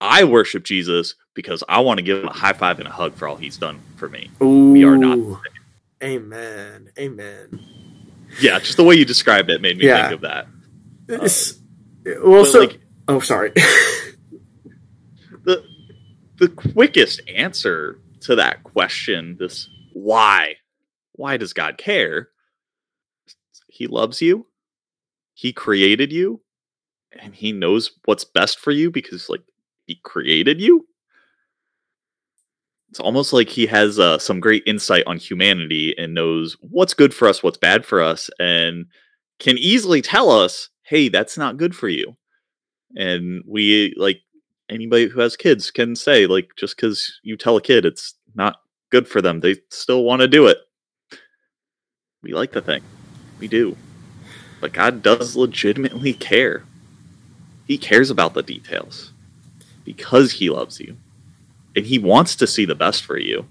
I 0.00 0.24
worship 0.24 0.64
Jesus 0.64 1.16
because 1.34 1.64
I 1.68 1.80
want 1.80 1.98
to 1.98 2.02
give 2.02 2.18
him 2.18 2.28
a 2.28 2.32
high 2.32 2.52
five 2.52 2.78
and 2.78 2.88
a 2.88 2.92
hug 2.92 3.14
for 3.14 3.28
all 3.28 3.36
he's 3.36 3.56
done 3.56 3.80
for 3.96 4.08
me. 4.08 4.30
Ooh, 4.40 4.72
we 4.72 4.84
are 4.84 4.96
not. 4.96 5.18
Amen. 6.02 6.90
Amen. 6.98 7.60
Yeah, 8.40 8.58
just 8.58 8.76
the 8.76 8.84
way 8.84 8.94
you 8.94 9.04
described 9.04 9.50
it 9.50 9.60
made 9.60 9.78
me 9.78 9.86
yeah. 9.86 10.08
think 10.08 10.14
of 10.14 10.20
that. 10.22 10.46
Well, 12.22 12.44
so 12.44 12.60
like, 12.60 12.80
oh, 13.08 13.20
sorry. 13.20 13.50
the 15.44 15.64
the 16.38 16.48
quickest 16.48 17.20
answer 17.28 18.00
to 18.20 18.36
that 18.36 18.62
question, 18.62 19.36
this 19.38 19.68
why, 19.92 20.56
why 21.12 21.36
does 21.36 21.52
God 21.52 21.78
care? 21.78 22.28
He 23.66 23.86
loves 23.86 24.22
you. 24.22 24.46
He 25.34 25.52
created 25.52 26.12
you, 26.12 26.40
and 27.12 27.34
he 27.34 27.52
knows 27.52 27.92
what's 28.04 28.24
best 28.24 28.58
for 28.58 28.70
you 28.72 28.90
because, 28.90 29.28
like, 29.28 29.42
he 29.86 29.96
created 30.02 30.60
you. 30.60 30.86
It's 32.90 33.00
almost 33.00 33.32
like 33.32 33.48
he 33.48 33.66
has 33.66 33.98
uh, 33.98 34.18
some 34.18 34.40
great 34.40 34.62
insight 34.66 35.04
on 35.06 35.18
humanity 35.18 35.94
and 35.98 36.14
knows 36.14 36.56
what's 36.60 36.94
good 36.94 37.12
for 37.12 37.28
us, 37.28 37.42
what's 37.42 37.58
bad 37.58 37.84
for 37.84 38.02
us, 38.02 38.30
and 38.38 38.86
can 39.38 39.58
easily 39.58 40.02
tell 40.02 40.30
us, 40.30 40.70
hey, 40.88 41.08
that's 41.08 41.36
not 41.36 41.58
good 41.58 41.76
for 41.76 41.88
you. 41.88 42.16
And 42.96 43.42
we, 43.46 43.94
like, 43.98 44.22
anybody 44.70 45.06
who 45.06 45.20
has 45.20 45.36
kids 45.36 45.70
can 45.70 45.94
say, 45.94 46.26
like, 46.26 46.48
just 46.56 46.76
because 46.76 47.20
you 47.22 47.36
tell 47.36 47.56
a 47.56 47.62
kid 47.62 47.84
it's 47.84 48.14
not 48.34 48.62
good 48.90 49.06
for 49.06 49.20
them, 49.20 49.40
they 49.40 49.56
still 49.70 50.02
want 50.02 50.22
to 50.22 50.28
do 50.28 50.46
it. 50.46 50.58
We 52.22 52.32
like 52.32 52.52
the 52.52 52.62
thing. 52.62 52.82
We 53.38 53.48
do. 53.48 53.76
But 54.60 54.72
God 54.72 55.02
does 55.02 55.36
legitimately 55.36 56.14
care. 56.14 56.64
He 57.66 57.76
cares 57.76 58.10
about 58.10 58.32
the 58.32 58.42
details 58.42 59.12
because 59.84 60.32
he 60.32 60.48
loves 60.48 60.80
you 60.80 60.96
and 61.76 61.84
he 61.84 61.98
wants 61.98 62.34
to 62.36 62.46
see 62.46 62.64
the 62.64 62.74
best 62.74 63.04
for 63.04 63.18
you. 63.18 63.46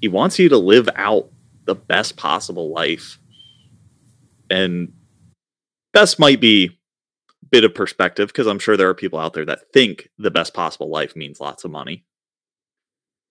He 0.00 0.08
wants 0.08 0.38
you 0.38 0.48
to 0.48 0.58
live 0.58 0.88
out 0.96 1.30
the 1.66 1.76
best 1.76 2.16
possible 2.16 2.70
life. 2.70 3.18
And 4.50 4.92
best 5.92 6.18
might 6.18 6.40
be 6.40 6.78
a 7.42 7.46
bit 7.50 7.64
of 7.64 7.74
perspective 7.74 8.28
because 8.28 8.46
I'm 8.46 8.58
sure 8.58 8.76
there 8.76 8.88
are 8.88 8.94
people 8.94 9.18
out 9.18 9.32
there 9.32 9.44
that 9.44 9.72
think 9.72 10.08
the 10.18 10.30
best 10.30 10.54
possible 10.54 10.88
life 10.88 11.16
means 11.16 11.40
lots 11.40 11.64
of 11.64 11.70
money, 11.70 12.04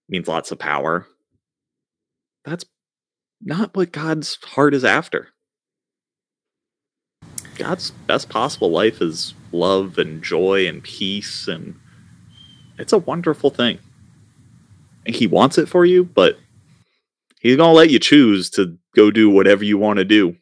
means 0.07 0.27
lots 0.27 0.51
of 0.51 0.59
power. 0.59 1.07
That's 2.45 2.65
not 3.41 3.75
what 3.75 3.91
God's 3.91 4.37
heart 4.43 4.73
is 4.73 4.85
after. 4.85 5.29
God's 7.57 7.91
best 7.91 8.29
possible 8.29 8.71
life 8.71 9.01
is 9.01 9.33
love 9.51 9.97
and 9.97 10.23
joy 10.23 10.67
and 10.67 10.81
peace 10.81 11.47
and 11.47 11.75
it's 12.77 12.93
a 12.93 12.97
wonderful 12.97 13.49
thing. 13.49 13.79
And 15.05 15.13
he 15.13 15.27
wants 15.27 15.57
it 15.57 15.67
for 15.67 15.85
you, 15.85 16.05
but 16.05 16.37
he's 17.41 17.57
going 17.57 17.69
to 17.69 17.73
let 17.73 17.89
you 17.89 17.99
choose 17.99 18.49
to 18.51 18.77
go 18.95 19.11
do 19.11 19.29
whatever 19.29 19.65
you 19.65 19.77
want 19.77 19.97
to 19.97 20.05
do. 20.05 20.37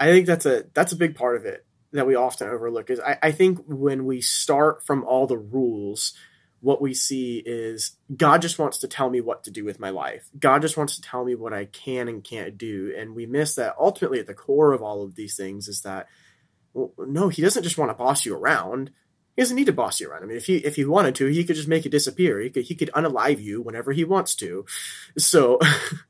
I 0.00 0.06
think 0.06 0.26
that's 0.26 0.46
a 0.46 0.64
that's 0.74 0.92
a 0.92 0.96
big 0.96 1.14
part 1.14 1.36
of 1.36 1.44
it 1.44 1.64
that 1.92 2.06
we 2.06 2.14
often 2.14 2.48
overlook 2.48 2.88
is 2.90 3.00
I, 3.00 3.18
I 3.22 3.32
think 3.32 3.58
when 3.66 4.06
we 4.06 4.20
start 4.20 4.84
from 4.84 5.04
all 5.04 5.26
the 5.26 5.36
rules, 5.36 6.14
what 6.60 6.80
we 6.80 6.94
see 6.94 7.42
is 7.44 7.96
God 8.14 8.42
just 8.42 8.58
wants 8.58 8.78
to 8.78 8.88
tell 8.88 9.10
me 9.10 9.20
what 9.20 9.44
to 9.44 9.50
do 9.50 9.64
with 9.64 9.80
my 9.80 9.90
life. 9.90 10.28
God 10.38 10.62
just 10.62 10.76
wants 10.76 10.96
to 10.96 11.02
tell 11.02 11.24
me 11.24 11.34
what 11.34 11.52
I 11.52 11.64
can 11.66 12.08
and 12.08 12.22
can't 12.22 12.56
do. 12.56 12.94
And 12.96 13.14
we 13.14 13.26
miss 13.26 13.56
that 13.56 13.74
ultimately 13.78 14.20
at 14.20 14.26
the 14.26 14.34
core 14.34 14.72
of 14.72 14.82
all 14.82 15.02
of 15.02 15.16
these 15.16 15.36
things 15.36 15.68
is 15.68 15.82
that 15.82 16.06
well, 16.72 16.92
no, 16.98 17.28
he 17.28 17.42
doesn't 17.42 17.64
just 17.64 17.78
want 17.78 17.90
to 17.90 17.94
boss 17.94 18.24
you 18.24 18.34
around. 18.34 18.90
He 19.36 19.42
doesn't 19.42 19.56
need 19.56 19.66
to 19.66 19.72
boss 19.72 20.00
you 20.00 20.08
around. 20.08 20.22
I 20.22 20.26
mean, 20.26 20.36
if 20.36 20.46
he 20.46 20.58
if 20.58 20.76
he 20.76 20.84
wanted 20.84 21.14
to, 21.16 21.26
he 21.26 21.44
could 21.44 21.56
just 21.56 21.68
make 21.68 21.86
it 21.86 21.90
disappear. 21.90 22.40
He 22.40 22.50
could 22.50 22.64
he 22.64 22.74
could 22.74 22.90
unalive 22.94 23.42
you 23.42 23.62
whenever 23.62 23.92
he 23.92 24.04
wants 24.04 24.34
to. 24.36 24.64
So, 25.18 25.58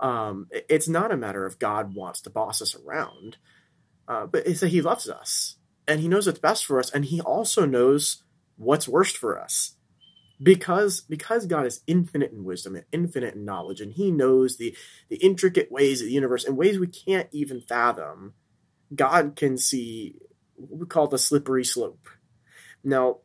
um, 0.00 0.48
it's 0.50 0.88
not 0.88 1.12
a 1.12 1.16
matter 1.16 1.46
of 1.46 1.58
God 1.58 1.94
wants 1.94 2.20
to 2.22 2.30
boss 2.30 2.60
us 2.60 2.74
around, 2.74 3.36
uh, 4.08 4.26
but 4.26 4.46
it's 4.46 4.60
that 4.60 4.68
He 4.68 4.80
loves 4.80 5.08
us 5.08 5.56
and 5.86 6.00
He 6.00 6.08
knows 6.08 6.26
what's 6.26 6.38
best 6.38 6.66
for 6.66 6.78
us, 6.78 6.90
and 6.90 7.04
He 7.04 7.20
also 7.20 7.66
knows 7.66 8.22
what's 8.56 8.88
worst 8.88 9.16
for 9.16 9.40
us 9.40 9.74
because 10.42 11.02
because 11.02 11.46
God 11.46 11.66
is 11.66 11.82
infinite 11.86 12.32
in 12.32 12.44
wisdom 12.44 12.74
and 12.74 12.84
infinite 12.92 13.34
in 13.34 13.44
knowledge, 13.44 13.80
and 13.80 13.92
He 13.92 14.10
knows 14.10 14.56
the 14.56 14.74
the 15.08 15.16
intricate 15.16 15.70
ways 15.70 16.00
of 16.00 16.06
the 16.06 16.12
universe 16.12 16.44
in 16.44 16.56
ways 16.56 16.78
we 16.78 16.86
can't 16.86 17.28
even 17.32 17.60
fathom. 17.60 18.34
God 18.94 19.36
can 19.36 19.56
see 19.56 20.16
what 20.56 20.80
we 20.80 20.86
call 20.86 21.06
the 21.06 21.18
slippery 21.18 21.64
slope. 21.64 22.08
Now, 22.82 23.18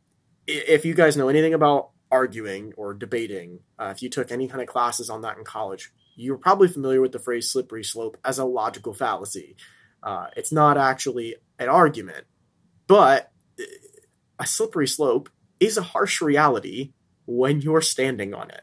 if 0.46 0.84
you 0.84 0.94
guys 0.94 1.16
know 1.16 1.28
anything 1.28 1.54
about 1.54 1.90
arguing 2.10 2.72
or 2.76 2.94
debating, 2.94 3.60
uh, 3.78 3.92
if 3.94 4.02
you 4.02 4.08
took 4.08 4.30
any 4.30 4.46
kind 4.46 4.60
of 4.60 4.68
classes 4.68 5.10
on 5.10 5.22
that 5.22 5.38
in 5.38 5.44
college, 5.44 5.90
you're 6.16 6.38
probably 6.38 6.68
familiar 6.68 7.00
with 7.00 7.12
the 7.12 7.18
phrase 7.18 7.50
slippery 7.50 7.84
slope 7.84 8.16
as 8.24 8.38
a 8.38 8.44
logical 8.44 8.94
fallacy. 8.94 9.56
Uh, 10.02 10.26
it's 10.36 10.52
not 10.52 10.78
actually 10.78 11.36
an 11.58 11.68
argument, 11.68 12.26
but 12.86 13.30
a 14.38 14.46
slippery 14.46 14.88
slope 14.88 15.28
is 15.60 15.76
a 15.76 15.82
harsh 15.82 16.20
reality 16.20 16.92
when 17.26 17.60
you're 17.60 17.80
standing 17.80 18.34
on 18.34 18.50
it. 18.50 18.62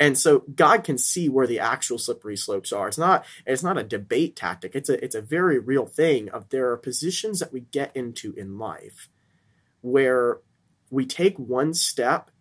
And 0.00 0.18
so 0.18 0.44
God 0.52 0.82
can 0.82 0.98
see 0.98 1.28
where 1.28 1.46
the 1.46 1.60
actual 1.60 1.96
slippery 1.96 2.36
slopes 2.36 2.72
are. 2.72 2.88
It's 2.88 2.98
not 2.98 3.24
it's 3.46 3.62
not 3.62 3.78
a 3.78 3.84
debate 3.84 4.34
tactic. 4.34 4.74
It's 4.74 4.88
a 4.88 5.02
it's 5.02 5.14
a 5.14 5.22
very 5.22 5.60
real 5.60 5.86
thing 5.86 6.28
of 6.30 6.48
there 6.48 6.70
are 6.72 6.76
positions 6.76 7.38
that 7.38 7.52
we 7.52 7.60
get 7.60 7.94
into 7.94 8.32
in 8.32 8.58
life 8.58 9.08
where 9.80 10.38
we 10.90 11.06
take 11.06 11.38
one 11.38 11.72
step 11.72 12.31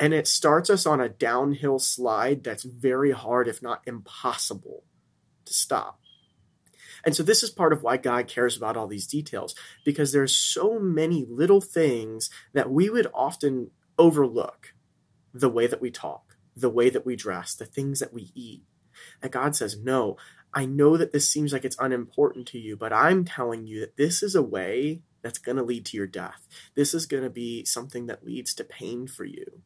and 0.00 0.12
it 0.12 0.26
starts 0.26 0.68
us 0.70 0.86
on 0.86 1.00
a 1.00 1.08
downhill 1.08 1.78
slide 1.78 2.42
that's 2.42 2.64
very 2.64 3.12
hard 3.12 3.46
if 3.46 3.62
not 3.62 3.82
impossible 3.86 4.82
to 5.44 5.54
stop. 5.54 6.00
And 7.04 7.14
so 7.14 7.22
this 7.22 7.42
is 7.42 7.50
part 7.50 7.72
of 7.72 7.82
why 7.82 7.96
God 7.96 8.26
cares 8.26 8.56
about 8.56 8.76
all 8.76 8.88
these 8.88 9.06
details 9.06 9.54
because 9.84 10.12
there's 10.12 10.36
so 10.36 10.80
many 10.80 11.24
little 11.28 11.60
things 11.60 12.30
that 12.52 12.70
we 12.70 12.90
would 12.90 13.06
often 13.14 13.70
overlook 13.98 14.74
the 15.32 15.48
way 15.48 15.68
that 15.68 15.80
we 15.80 15.90
talk 15.90 16.30
the 16.56 16.70
way 16.70 16.90
that 16.90 17.06
we 17.06 17.16
dress, 17.16 17.54
the 17.54 17.64
things 17.64 18.00
that 18.00 18.12
we 18.12 18.30
eat. 18.34 18.62
That 19.22 19.32
God 19.32 19.56
says, 19.56 19.78
No, 19.78 20.16
I 20.52 20.66
know 20.66 20.96
that 20.96 21.12
this 21.12 21.28
seems 21.28 21.52
like 21.52 21.64
it's 21.64 21.78
unimportant 21.78 22.46
to 22.48 22.58
you, 22.58 22.76
but 22.76 22.92
I'm 22.92 23.24
telling 23.24 23.66
you 23.66 23.80
that 23.80 23.96
this 23.96 24.22
is 24.22 24.34
a 24.34 24.42
way 24.42 25.02
that's 25.22 25.38
going 25.38 25.56
to 25.56 25.62
lead 25.62 25.86
to 25.86 25.96
your 25.96 26.06
death. 26.06 26.46
This 26.74 26.92
is 26.94 27.06
going 27.06 27.22
to 27.22 27.30
be 27.30 27.64
something 27.64 28.06
that 28.06 28.24
leads 28.24 28.54
to 28.54 28.64
pain 28.64 29.06
for 29.06 29.24
you. 29.24 29.62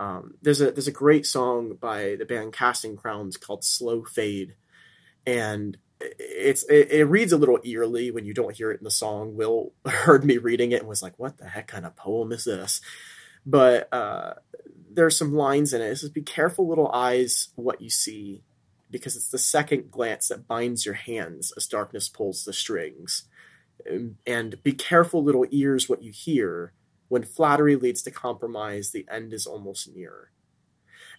Um, 0.00 0.34
there's 0.40 0.62
a 0.62 0.70
there's 0.70 0.88
a 0.88 0.92
great 0.92 1.26
song 1.26 1.76
by 1.78 2.16
the 2.18 2.24
band 2.24 2.54
Casting 2.54 2.96
Crowns 2.96 3.36
called 3.36 3.62
"Slow 3.62 4.02
Fade," 4.02 4.54
and 5.26 5.76
it's 6.00 6.64
it, 6.70 6.90
it, 6.90 7.04
reads 7.04 7.32
a 7.32 7.36
little 7.36 7.60
eerily 7.64 8.10
when 8.10 8.24
you 8.24 8.32
don't 8.32 8.56
hear 8.56 8.72
it 8.72 8.80
in 8.80 8.84
the 8.84 8.90
song. 8.90 9.36
Will 9.36 9.74
heard 9.86 10.24
me 10.24 10.38
reading 10.38 10.72
it 10.72 10.80
and 10.80 10.88
was 10.88 11.02
like, 11.02 11.18
"What 11.18 11.36
the 11.36 11.50
heck 11.50 11.68
kind 11.68 11.84
of 11.84 11.96
poem 11.96 12.32
is 12.32 12.44
this?" 12.44 12.80
But 13.44 13.92
uh, 13.92 14.34
there's 14.90 15.18
some 15.18 15.34
lines 15.34 15.74
in 15.74 15.82
it. 15.82 15.90
It 15.90 15.96
says, 15.98 16.08
"Be 16.08 16.22
careful, 16.22 16.66
little 16.66 16.90
eyes, 16.90 17.48
what 17.56 17.82
you 17.82 17.90
see, 17.90 18.42
because 18.90 19.16
it's 19.16 19.30
the 19.30 19.36
second 19.36 19.90
glance 19.90 20.28
that 20.28 20.48
binds 20.48 20.86
your 20.86 20.94
hands 20.94 21.52
as 21.58 21.66
darkness 21.66 22.08
pulls 22.08 22.44
the 22.44 22.54
strings." 22.54 23.24
And 24.26 24.62
be 24.62 24.72
careful, 24.72 25.22
little 25.22 25.46
ears, 25.50 25.90
what 25.90 26.02
you 26.02 26.12
hear. 26.12 26.72
When 27.10 27.22
flattery 27.22 27.76
leads 27.76 28.00
to 28.02 28.10
compromise, 28.10 28.90
the 28.90 29.06
end 29.10 29.34
is 29.34 29.46
almost 29.46 29.94
near. 29.94 30.30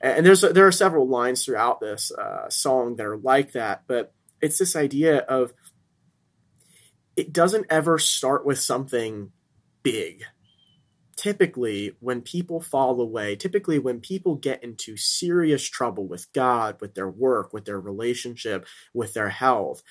And 0.01 0.25
there's 0.25 0.41
there 0.41 0.65
are 0.65 0.71
several 0.71 1.07
lines 1.07 1.45
throughout 1.45 1.79
this 1.79 2.11
uh, 2.11 2.49
song 2.49 2.95
that 2.95 3.05
are 3.05 3.17
like 3.17 3.51
that, 3.51 3.83
but 3.85 4.15
it's 4.41 4.57
this 4.57 4.75
idea 4.75 5.19
of 5.19 5.53
it 7.15 7.31
doesn't 7.31 7.67
ever 7.69 7.99
start 7.99 8.43
with 8.43 8.59
something 8.59 9.31
big 9.83 10.23
typically 11.21 11.95
when 11.99 12.19
people 12.19 12.59
fall 12.59 12.99
away, 12.99 13.35
typically 13.35 13.77
when 13.77 13.99
people 13.99 14.33
get 14.33 14.63
into 14.63 14.97
serious 14.97 15.63
trouble 15.63 16.07
with 16.07 16.33
God, 16.33 16.81
with 16.81 16.95
their 16.95 17.09
work, 17.09 17.53
with 17.53 17.65
their 17.65 17.79
relationship, 17.79 18.65
with 18.91 19.13
their 19.13 19.29
health, 19.29 19.83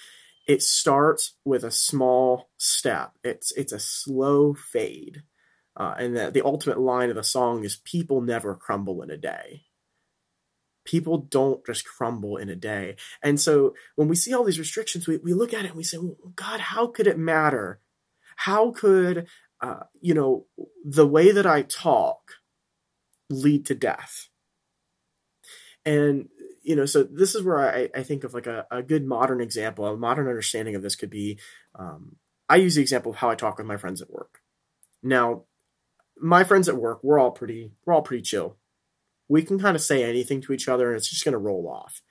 it 0.49 0.61
starts 0.61 1.37
with 1.45 1.63
a 1.63 1.71
small 1.71 2.51
step. 2.59 3.13
It's 3.23 3.53
it's 3.53 3.73
a 3.73 3.79
slow 3.79 4.55
fade. 4.55 5.23
Uh, 5.81 5.95
and 5.99 6.17
the, 6.17 6.31
the 6.31 6.45
ultimate 6.45 6.79
line 6.79 7.09
of 7.09 7.17
the 7.17 7.25
song 7.25 7.65
is 7.65 7.77
people 7.85 8.21
never 8.21 8.55
crumble 8.55 9.03
in 9.03 9.11
a 9.11 9.17
day 9.17 9.63
people 10.87 11.19
don't 11.19 11.65
just 11.67 11.85
crumble 11.85 12.37
in 12.37 12.49
a 12.49 12.57
day. 12.57 12.97
And 13.23 13.39
so 13.39 13.75
when 13.97 14.09
we 14.09 14.17
see 14.17 14.35
all 14.35 14.45
these 14.45 14.59
restrictions, 14.59 15.07
we, 15.07 15.19
we 15.19 15.35
look 15.35 15.53
at 15.53 15.65
it 15.65 15.69
and 15.69 15.77
we 15.77 15.85
say, 15.85 15.99
well, 15.99 16.17
God, 16.35 16.59
how 16.59 16.89
could 16.89 17.07
it 17.07 17.19
matter 17.19 17.81
How 18.37 18.71
could, 18.71 19.27
uh, 19.61 19.85
you 20.01 20.15
know, 20.15 20.47
the 20.83 21.07
way 21.07 21.31
that 21.31 21.47
I 21.47 21.63
talk 21.63 22.37
lead 23.29 23.67
to 23.67 23.75
death? 23.75 24.29
And, 25.85 26.29
you 26.63 26.75
know, 26.75 26.87
so 26.87 27.03
this 27.03 27.35
is 27.35 27.43
where 27.43 27.61
I, 27.61 27.91
I 27.95 28.03
think 28.03 28.25
of 28.25 28.33
like 28.33 28.47
a, 28.47 28.67
a 28.71 28.83
good 28.83 29.05
modern 29.07 29.43
example, 29.43 29.85
a 29.85 29.97
modern 29.97 30.27
understanding 30.27 30.75
of 30.75 30.83
this 30.83 30.97
could 30.97 31.11
be 31.11 31.39
um, 31.75 32.17
I 32.49 32.57
use 32.57 32.75
the 32.75 32.83
example 32.83 33.13
of 33.13 33.19
how 33.19 33.31
I 33.31 33.35
talk 33.35 33.59
with 33.59 33.67
my 33.67 33.77
friends 33.77 34.01
at 34.03 34.11
work. 34.11 34.41
Now, 35.03 35.45
my 36.21 36.45
friends 36.45 36.69
at 36.69 36.77
work, 36.77 37.01
we're 37.03 37.19
all 37.19 37.31
pretty, 37.31 37.73
we're 37.85 37.95
all 37.95 38.03
pretty 38.03 38.23
chill. 38.23 38.57
We 39.29 39.43
can 39.43 39.59
kind 39.59 39.77
of 39.77 39.83
say 39.83 40.03
anything 40.03 40.41
to 40.43 40.53
each 40.53 40.69
other 40.69 40.89
and 40.89 40.97
it's 40.97 41.09
just 41.09 41.25
going 41.25 41.33
to 41.33 41.39
roll 41.39 41.69
off. 41.69 42.03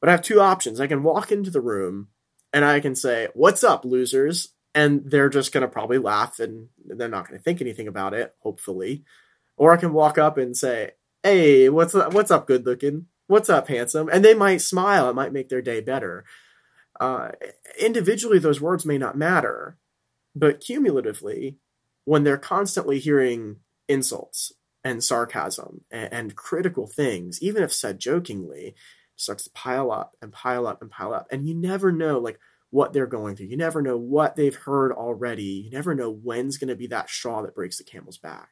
But 0.00 0.08
I 0.08 0.12
have 0.12 0.22
two 0.22 0.40
options. 0.40 0.80
I 0.80 0.86
can 0.86 1.02
walk 1.02 1.30
into 1.32 1.50
the 1.50 1.60
room 1.60 2.08
and 2.52 2.64
I 2.64 2.80
can 2.80 2.94
say, 2.94 3.28
What's 3.34 3.64
up, 3.64 3.84
losers? 3.84 4.48
And 4.74 5.02
they're 5.04 5.28
just 5.28 5.52
going 5.52 5.62
to 5.62 5.68
probably 5.68 5.98
laugh 5.98 6.38
and 6.38 6.68
they're 6.84 7.08
not 7.08 7.28
going 7.28 7.38
to 7.38 7.44
think 7.44 7.60
anything 7.60 7.88
about 7.88 8.14
it, 8.14 8.34
hopefully. 8.40 9.04
Or 9.56 9.72
I 9.72 9.76
can 9.76 9.92
walk 9.92 10.18
up 10.18 10.38
and 10.38 10.56
say, 10.56 10.92
Hey, 11.22 11.68
what's 11.68 11.94
up, 11.94 12.14
what's 12.14 12.30
up, 12.30 12.46
good 12.46 12.66
looking? 12.66 13.06
What's 13.26 13.48
up, 13.48 13.68
handsome? 13.68 14.08
And 14.12 14.24
they 14.24 14.34
might 14.34 14.60
smile. 14.60 15.08
It 15.08 15.14
might 15.14 15.32
make 15.32 15.48
their 15.48 15.62
day 15.62 15.80
better. 15.80 16.24
Uh, 17.00 17.30
individually, 17.80 18.38
those 18.38 18.60
words 18.60 18.84
may 18.84 18.98
not 18.98 19.16
matter, 19.16 19.78
but 20.34 20.60
cumulatively, 20.60 21.58
when 22.04 22.24
they're 22.24 22.38
constantly 22.38 22.98
hearing 22.98 23.56
insults 23.88 24.52
and 24.84 25.02
sarcasm 25.02 25.82
and, 25.90 26.12
and 26.12 26.36
critical 26.36 26.86
things, 26.86 27.40
even 27.42 27.62
if 27.62 27.72
said 27.72 27.98
jokingly, 27.98 28.74
starts 29.16 29.44
to 29.44 29.50
pile 29.50 29.90
up 29.90 30.16
and 30.20 30.32
pile 30.32 30.66
up 30.66 30.82
and 30.82 30.90
pile 30.90 31.14
up. 31.14 31.28
And 31.30 31.46
you 31.46 31.54
never 31.54 31.92
know 31.92 32.18
like 32.18 32.38
what 32.70 32.92
they're 32.92 33.06
going 33.06 33.36
through. 33.36 33.46
You 33.46 33.56
never 33.56 33.82
know 33.82 33.96
what 33.96 34.34
they've 34.34 34.54
heard 34.54 34.92
already. 34.92 35.44
You 35.64 35.70
never 35.70 35.94
know 35.94 36.10
when's 36.10 36.56
going 36.58 36.68
to 36.68 36.76
be 36.76 36.86
that 36.88 37.10
straw 37.10 37.42
that 37.42 37.54
breaks 37.54 37.78
the 37.78 37.84
camel's 37.84 38.18
back. 38.18 38.48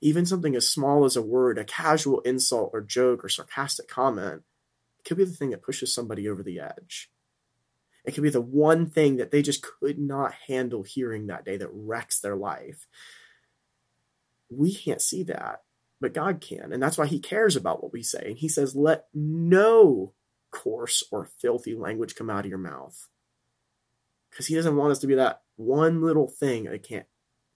Even 0.00 0.26
something 0.26 0.54
as 0.56 0.68
small 0.68 1.04
as 1.04 1.16
a 1.16 1.22
word, 1.22 1.58
a 1.58 1.64
casual 1.64 2.20
insult 2.20 2.70
or 2.72 2.80
joke 2.80 3.24
or 3.24 3.28
sarcastic 3.28 3.88
comment, 3.88 4.42
could 5.04 5.16
be 5.16 5.24
the 5.24 5.32
thing 5.32 5.50
that 5.50 5.62
pushes 5.62 5.94
somebody 5.94 6.28
over 6.28 6.42
the 6.42 6.60
edge. 6.60 7.10
It 8.04 8.14
could 8.14 8.22
be 8.22 8.30
the 8.30 8.40
one 8.40 8.90
thing 8.90 9.16
that 9.16 9.30
they 9.30 9.42
just 9.42 9.62
could 9.62 9.98
not 9.98 10.34
handle 10.48 10.82
hearing 10.82 11.26
that 11.26 11.44
day 11.44 11.56
that 11.56 11.70
wrecks 11.72 12.20
their 12.20 12.36
life. 12.36 12.86
We 14.50 14.74
can't 14.74 15.00
see 15.00 15.22
that 15.24 15.62
but 16.02 16.12
God 16.12 16.40
can. 16.40 16.72
And 16.72 16.82
that's 16.82 16.98
why 16.98 17.06
he 17.06 17.20
cares 17.20 17.54
about 17.54 17.80
what 17.82 17.92
we 17.92 18.02
say. 18.02 18.24
And 18.26 18.36
he 18.36 18.48
says, 18.48 18.74
let 18.74 19.06
no 19.14 20.12
coarse 20.50 21.04
or 21.12 21.24
filthy 21.24 21.74
language 21.74 22.16
come 22.16 22.28
out 22.28 22.44
of 22.44 22.50
your 22.50 22.58
mouth. 22.58 23.08
Because 24.28 24.48
he 24.48 24.56
doesn't 24.56 24.76
want 24.76 24.90
us 24.90 24.98
to 24.98 25.06
be 25.06 25.14
that 25.14 25.42
one 25.56 26.02
little 26.02 26.28
thing 26.28 26.68
I 26.68 26.78
can't 26.78 27.06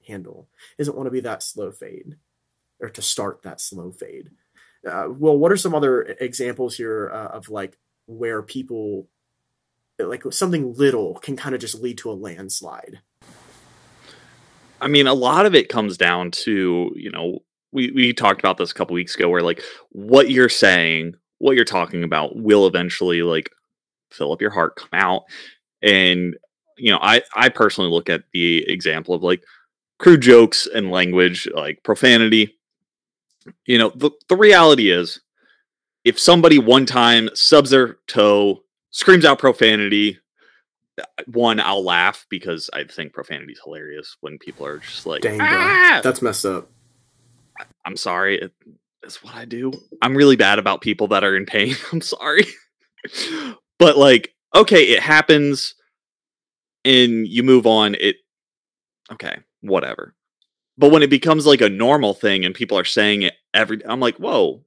handle. 0.06 0.48
He 0.76 0.82
doesn't 0.82 0.96
want 0.96 1.09
to 1.09 1.11
be 1.11 1.20
that 1.20 1.42
slow 1.42 1.72
fade 1.72 2.16
or 2.80 2.88
to 2.88 3.02
start 3.02 3.42
that 3.42 3.61
slow 3.61 3.90
fade. 3.90 4.30
Uh, 4.88 5.09
well, 5.11 5.37
what 5.37 5.50
are 5.50 5.56
some 5.56 5.74
other 5.74 6.02
examples 6.02 6.76
here 6.76 7.11
uh, 7.12 7.37
of 7.37 7.48
like 7.48 7.76
where 8.06 8.42
people, 8.42 9.09
like 9.98 10.24
something 10.30 10.74
little 10.74 11.14
can 11.14 11.37
kind 11.37 11.54
of 11.54 11.61
just 11.61 11.80
lead 11.80 11.98
to 11.98 12.11
a 12.11 12.12
landslide? 12.12 13.00
I 14.80 14.88
mean, 14.88 15.06
a 15.06 15.14
lot 15.14 15.46
of 15.46 15.54
it 15.54 15.68
comes 15.68 15.96
down 15.96 16.30
to, 16.32 16.92
you 16.94 17.11
know, 17.11 17.40
we 17.72 17.90
we 17.90 18.12
talked 18.12 18.40
about 18.40 18.56
this 18.56 18.70
a 18.70 18.74
couple 18.74 18.94
weeks 18.94 19.14
ago 19.14 19.28
where 19.28 19.42
like 19.42 19.62
what 19.90 20.30
you're 20.30 20.48
saying 20.48 21.14
what 21.38 21.54
you're 21.54 21.64
talking 21.64 22.02
about 22.04 22.35
will 22.35 22.66
eventually 22.66 23.22
like 23.22 23.50
fill 24.11 24.32
up 24.32 24.40
your 24.40 24.50
heart 24.50 24.76
come 24.76 24.88
out 24.92 25.24
and 25.82 26.37
you 26.78 26.90
know 26.90 26.98
i 27.02 27.20
i 27.35 27.48
personally 27.48 27.90
look 27.90 28.09
at 28.09 28.24
the 28.32 28.64
example 28.68 29.14
of 29.14 29.22
like 29.22 29.42
crude 29.98 30.22
jokes 30.22 30.66
and 30.66 30.90
language 30.90 31.48
like 31.54 31.82
profanity 31.82 32.56
you 33.66 33.78
know 33.78 33.92
the, 33.94 34.11
the 34.28 34.37
reality 34.37 34.90
is 34.90 35.20
if 36.04 36.18
somebody 36.18 36.59
one 36.59 36.87
time 36.87 37.28
subs 37.35 37.70
their 37.70 37.98
toe 38.06 38.62
screams 38.96 39.24
out 39.24 39.38
profanity 39.38 40.18
uh, 41.00 41.04
one 41.26 41.61
i'll 41.61 41.85
laugh 41.85 42.26
because 42.30 42.70
i 42.72 42.85
think 42.85 43.12
profanity 43.12 43.52
is 43.52 43.61
hilarious 43.64 44.16
when 44.20 44.38
people 44.38 44.66
are 44.66 44.78
just 44.78 45.06
like 45.06 45.22
Dang, 45.22 45.38
ah! 45.40 46.00
that's 46.02 46.22
messed 46.22 46.44
up 46.44 46.68
I'm 47.85 47.96
sorry. 47.96 48.40
It, 48.40 48.52
it's 49.02 49.22
what 49.22 49.35
I 49.35 49.44
do. 49.44 49.72
I'm 50.02 50.16
really 50.16 50.37
bad 50.37 50.59
about 50.59 50.80
people 50.80 51.09
that 51.09 51.24
are 51.24 51.37
in 51.37 51.46
pain. 51.46 51.74
I'm 51.92 52.00
sorry. 52.00 52.46
but 53.78 53.96
like, 53.96 54.35
okay, 54.54 54.85
it 54.85 55.00
happens 55.00 55.74
and 56.85 57.26
you 57.26 57.42
move 57.42 57.66
on. 57.66 57.94
It 57.98 58.16
okay, 59.12 59.38
whatever. 59.61 60.14
But 60.78 60.90
when 60.90 61.02
it 61.02 61.11
becomes 61.11 61.46
like 61.46 61.62
a 61.62 61.70
normal 61.70 62.12
thing 62.12 62.44
and 62.44 62.54
people 62.54 62.78
are 62.78 62.85
saying 62.85 63.22
it 63.22 63.35
every 63.54 63.80
I'm 63.87 64.00
like, 64.00 64.16
whoa. 64.16 64.62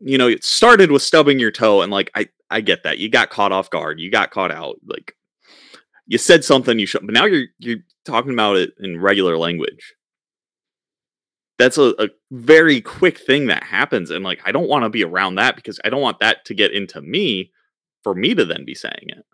You 0.00 0.18
know, 0.18 0.28
it 0.28 0.44
started 0.44 0.92
with 0.92 1.02
stubbing 1.02 1.38
your 1.38 1.50
toe, 1.50 1.82
and 1.82 1.90
like 1.92 2.10
I 2.14 2.28
I 2.50 2.60
get 2.60 2.84
that. 2.84 2.98
You 2.98 3.08
got 3.08 3.30
caught 3.30 3.52
off 3.52 3.70
guard. 3.70 4.00
You 4.00 4.10
got 4.10 4.30
caught 4.30 4.50
out. 4.50 4.76
Like 4.86 5.14
you 6.08 6.18
said 6.18 6.44
something 6.44 6.78
you 6.80 6.86
should 6.86 7.06
but 7.06 7.14
now 7.14 7.26
you're 7.26 7.46
you're 7.58 7.78
talking 8.04 8.32
about 8.32 8.56
it 8.56 8.72
in 8.80 9.00
regular 9.00 9.38
language 9.38 9.94
that's 11.58 11.78
a, 11.78 11.94
a 11.98 12.08
very 12.32 12.80
quick 12.80 13.18
thing 13.18 13.46
that 13.46 13.62
happens 13.62 14.10
and 14.10 14.24
like 14.24 14.40
i 14.44 14.50
don't 14.50 14.68
want 14.68 14.82
to 14.82 14.88
be 14.88 15.04
around 15.04 15.36
that 15.36 15.54
because 15.54 15.78
i 15.84 15.90
don't 15.90 16.00
want 16.00 16.18
that 16.18 16.44
to 16.44 16.54
get 16.54 16.72
into 16.72 17.00
me 17.00 17.52
for 18.02 18.14
me 18.14 18.34
to 18.34 18.44
then 18.44 18.64
be 18.64 18.74
saying 18.74 19.06
it 19.08 19.24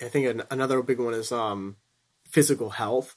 i 0.00 0.08
think 0.08 0.26
an, 0.26 0.42
another 0.50 0.82
big 0.82 0.98
one 0.98 1.14
is 1.14 1.30
um 1.30 1.76
physical 2.28 2.70
health 2.70 3.14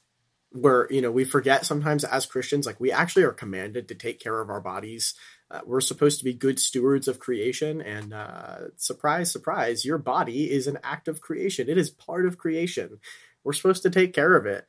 where 0.51 0.87
you 0.91 1.01
know 1.01 1.11
we 1.11 1.23
forget 1.23 1.65
sometimes 1.65 2.03
as 2.03 2.25
christians 2.25 2.65
like 2.65 2.79
we 2.79 2.91
actually 2.91 3.23
are 3.23 3.31
commanded 3.31 3.87
to 3.87 3.93
take 3.93 4.19
care 4.19 4.41
of 4.41 4.49
our 4.49 4.61
bodies 4.61 5.13
uh, 5.51 5.61
we're 5.65 5.81
supposed 5.81 6.17
to 6.17 6.25
be 6.25 6.33
good 6.33 6.59
stewards 6.59 7.07
of 7.07 7.19
creation 7.19 7.81
and 7.81 8.13
uh, 8.13 8.57
surprise 8.75 9.31
surprise 9.31 9.85
your 9.85 9.99
body 9.99 10.51
is 10.51 10.65
an 10.65 10.79
act 10.83 11.07
of 11.07 11.21
creation 11.21 11.69
it 11.69 11.77
is 11.77 11.91
part 11.91 12.25
of 12.25 12.37
creation 12.37 12.99
we're 13.43 13.53
supposed 13.53 13.83
to 13.83 13.91
take 13.91 14.11
care 14.11 14.35
of 14.35 14.47
it 14.47 14.65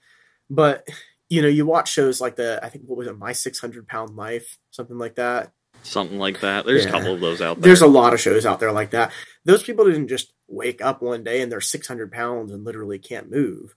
but 0.50 0.86
you 1.30 1.40
know, 1.40 1.48
you 1.48 1.64
watch 1.64 1.90
shows 1.90 2.20
like 2.20 2.36
the 2.36 2.60
I 2.62 2.68
think 2.68 2.84
what 2.86 2.98
was 2.98 3.06
it, 3.06 3.16
My 3.16 3.32
Six 3.32 3.60
Hundred 3.60 3.86
Pound 3.86 4.16
Life, 4.16 4.58
something 4.70 4.98
like 4.98 5.14
that. 5.14 5.52
Something 5.82 6.18
like 6.18 6.40
that. 6.40 6.66
There's 6.66 6.84
yeah. 6.84 6.90
a 6.90 6.92
couple 6.92 7.14
of 7.14 7.20
those 7.20 7.40
out 7.40 7.56
there. 7.56 7.68
There's 7.68 7.80
a 7.80 7.86
lot 7.86 8.12
of 8.12 8.20
shows 8.20 8.44
out 8.44 8.60
there 8.60 8.72
like 8.72 8.90
that. 8.90 9.12
Those 9.44 9.62
people 9.62 9.86
didn't 9.86 10.08
just 10.08 10.34
wake 10.46 10.82
up 10.82 11.00
one 11.00 11.24
day 11.24 11.40
and 11.40 11.50
they're 11.50 11.60
600 11.62 12.12
pounds 12.12 12.52
and 12.52 12.64
literally 12.64 12.98
can't 12.98 13.30
move. 13.30 13.76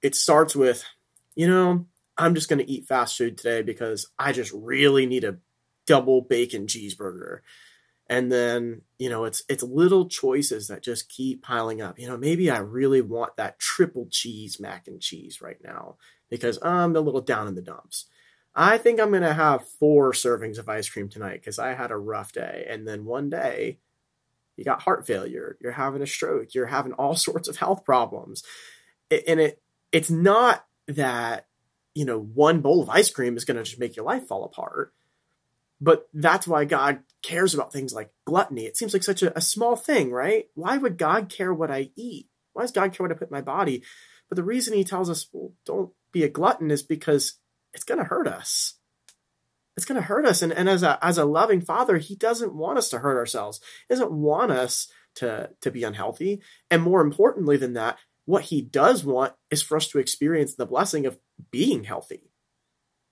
It 0.00 0.14
starts 0.14 0.56
with, 0.56 0.84
you 1.34 1.46
know, 1.46 1.86
I'm 2.18 2.34
just 2.34 2.48
going 2.48 2.58
to 2.58 2.70
eat 2.70 2.86
fast 2.86 3.16
food 3.16 3.36
today 3.36 3.62
because 3.62 4.08
I 4.18 4.32
just 4.32 4.52
really 4.52 5.06
need 5.06 5.24
a 5.24 5.38
double 5.86 6.22
bacon 6.22 6.66
cheeseburger. 6.66 7.38
And 8.08 8.30
then, 8.30 8.82
you 8.98 9.08
know, 9.08 9.24
it's 9.24 9.42
it's 9.48 9.62
little 9.62 10.08
choices 10.08 10.68
that 10.68 10.82
just 10.82 11.08
keep 11.08 11.42
piling 11.42 11.80
up. 11.80 11.98
You 11.98 12.08
know, 12.08 12.18
maybe 12.18 12.50
I 12.50 12.58
really 12.58 13.00
want 13.00 13.36
that 13.36 13.58
triple 13.58 14.06
cheese 14.10 14.60
mac 14.60 14.86
and 14.86 15.00
cheese 15.00 15.40
right 15.40 15.58
now 15.62 15.96
because 16.28 16.58
I'm 16.62 16.94
a 16.94 17.00
little 17.00 17.20
down 17.20 17.48
in 17.48 17.54
the 17.54 17.62
dumps. 17.62 18.06
I 18.54 18.76
think 18.76 19.00
I'm 19.00 19.10
going 19.10 19.22
to 19.22 19.32
have 19.32 19.66
four 19.66 20.12
servings 20.12 20.58
of 20.58 20.68
ice 20.68 20.88
cream 20.90 21.08
tonight 21.08 21.40
because 21.40 21.58
I 21.58 21.72
had 21.72 21.90
a 21.90 21.96
rough 21.96 22.32
day. 22.32 22.66
And 22.68 22.86
then 22.86 23.06
one 23.06 23.30
day, 23.30 23.78
you 24.56 24.64
got 24.64 24.82
heart 24.82 25.06
failure, 25.06 25.56
you're 25.60 25.72
having 25.72 26.02
a 26.02 26.06
stroke, 26.06 26.54
you're 26.54 26.66
having 26.66 26.92
all 26.92 27.16
sorts 27.16 27.48
of 27.48 27.56
health 27.56 27.84
problems. 27.84 28.42
And 29.10 29.40
it 29.40 29.62
it's 29.90 30.10
not 30.10 30.64
that, 30.88 31.46
you 31.94 32.04
know, 32.04 32.18
one 32.18 32.60
bowl 32.60 32.82
of 32.82 32.90
ice 32.90 33.10
cream 33.10 33.36
is 33.36 33.44
going 33.44 33.56
to 33.56 33.62
just 33.62 33.78
make 33.78 33.96
your 33.96 34.04
life 34.04 34.26
fall 34.26 34.44
apart. 34.44 34.92
But 35.80 36.08
that's 36.14 36.46
why 36.46 36.64
God 36.64 37.00
cares 37.22 37.54
about 37.54 37.72
things 37.72 37.92
like 37.92 38.12
gluttony. 38.24 38.66
It 38.66 38.76
seems 38.76 38.92
like 38.92 39.02
such 39.02 39.22
a, 39.22 39.36
a 39.36 39.40
small 39.40 39.74
thing, 39.74 40.12
right? 40.12 40.46
Why 40.54 40.78
would 40.78 40.96
God 40.96 41.28
care 41.28 41.52
what 41.52 41.70
I 41.70 41.90
eat? 41.96 42.28
Why 42.52 42.62
does 42.62 42.70
God 42.70 42.92
care 42.92 43.04
what 43.04 43.10
I 43.10 43.18
put 43.18 43.28
in 43.28 43.34
my 43.34 43.40
body? 43.42 43.82
But 44.28 44.36
the 44.36 44.44
reason 44.44 44.74
he 44.74 44.84
tells 44.84 45.10
us, 45.10 45.26
well, 45.32 45.52
don't 45.66 45.90
be 46.12 46.22
a 46.22 46.28
glutton 46.28 46.70
is 46.70 46.82
because 46.82 47.34
it's 47.74 47.84
going 47.84 47.98
to 47.98 48.04
hurt 48.04 48.28
us. 48.28 48.74
It's 49.76 49.86
going 49.86 50.00
to 50.00 50.06
hurt 50.06 50.26
us. 50.26 50.42
And, 50.42 50.52
and 50.52 50.68
as 50.68 50.82
a, 50.82 50.98
as 51.04 51.18
a 51.18 51.24
loving 51.24 51.62
father, 51.62 51.98
he 51.98 52.14
doesn't 52.14 52.54
want 52.54 52.78
us 52.78 52.90
to 52.90 52.98
hurt 52.98 53.16
ourselves. 53.16 53.60
He 53.88 53.94
doesn't 53.94 54.12
want 54.12 54.52
us 54.52 54.88
to, 55.16 55.50
to 55.62 55.70
be 55.70 55.82
unhealthy. 55.82 56.42
And 56.70 56.82
more 56.82 57.00
importantly 57.00 57.56
than 57.56 57.72
that, 57.72 57.98
what 58.24 58.44
he 58.44 58.60
does 58.60 59.04
want 59.04 59.34
is 59.50 59.62
for 59.62 59.76
us 59.76 59.88
to 59.88 59.98
experience 59.98 60.54
the 60.54 60.66
blessing 60.66 61.06
of 61.06 61.18
being 61.50 61.84
healthy. 61.84 62.30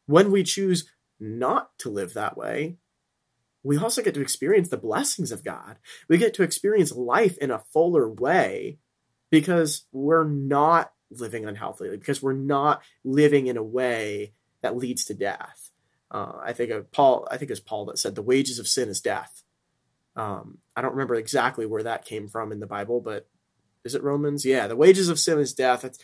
When 0.07 0.31
we 0.31 0.42
choose 0.42 0.88
not 1.18 1.77
to 1.79 1.90
live 1.90 2.14
that 2.14 2.37
way, 2.37 2.77
we 3.62 3.77
also 3.77 4.03
get 4.03 4.14
to 4.14 4.23
experience 4.23 4.68
the 4.68 4.77
blessings 4.77 5.33
of 5.33 5.44
God. 5.44 5.77
We 6.09 6.16
get 6.16 6.35
to 6.35 6.42
experience 6.42 6.92
life 6.92 7.37
in 7.38 7.51
a 7.51 7.59
fuller 7.59 8.09
way 8.09 8.79
because 9.31 9.85
we're 9.92 10.25
not 10.25 10.92
living 11.11 11.44
unhealthily 11.44 11.96
because 11.96 12.23
we're 12.23 12.33
not 12.33 12.83
living 13.05 13.49
in 13.49 13.57
a 13.57 13.62
way 13.62 14.33
that 14.62 14.77
leads 14.77 15.05
to 15.07 15.14
death. 15.14 15.70
Uh, 16.11 16.33
I 16.42 16.53
think 16.53 16.70
of 16.70 16.90
Paul. 16.90 17.27
I 17.31 17.37
think 17.37 17.51
it's 17.51 17.61
Paul 17.61 17.87
that 17.87 17.99
said 17.99 18.14
the 18.14 18.23
wages 18.23 18.59
of 18.59 18.68
sin 18.68 18.88
is 18.88 19.01
death. 19.01 19.42
Um, 20.16 20.59
I 20.75 20.83
don't 20.83 20.92
remember 20.92 21.14
exactly 21.14 21.66
where 21.66 21.85
that 21.85 22.05
came 22.05 22.29
from 22.29 22.53
in 22.53 22.61
the 22.61 22.66
Bible, 22.66 23.01
but 23.01 23.29
is 23.85 23.95
it 23.95 24.03
Romans? 24.03 24.45
Yeah, 24.45 24.66
the 24.66 24.77
wages 24.77 25.09
of 25.09 25.19
sin 25.19 25.38
is 25.38 25.55
death. 25.55 25.85
It's, 25.85 25.99